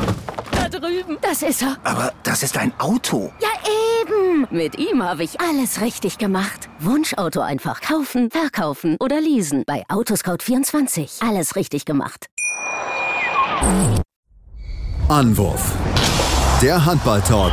Da 0.52 0.68
drüben. 0.68 1.18
Das 1.20 1.42
ist 1.42 1.62
er. 1.62 1.76
Aber 1.84 2.12
das 2.22 2.42
ist 2.42 2.56
ein 2.56 2.72
Auto. 2.78 3.32
Ja, 3.40 3.48
eben. 4.02 4.46
Mit 4.50 4.78
ihm 4.78 5.02
habe 5.02 5.24
ich 5.24 5.40
alles 5.40 5.80
richtig 5.80 6.18
gemacht. 6.18 6.68
Wunschauto 6.78 7.40
einfach 7.40 7.80
kaufen, 7.80 8.30
verkaufen 8.30 8.96
oder 9.00 9.20
leasen. 9.20 9.64
Bei 9.66 9.84
Autoscout24. 9.88 11.26
Alles 11.26 11.56
richtig 11.56 11.84
gemacht. 11.84 12.26
Anwurf. 15.08 15.72
Der 16.62 16.84
Handballtalk 16.84 17.52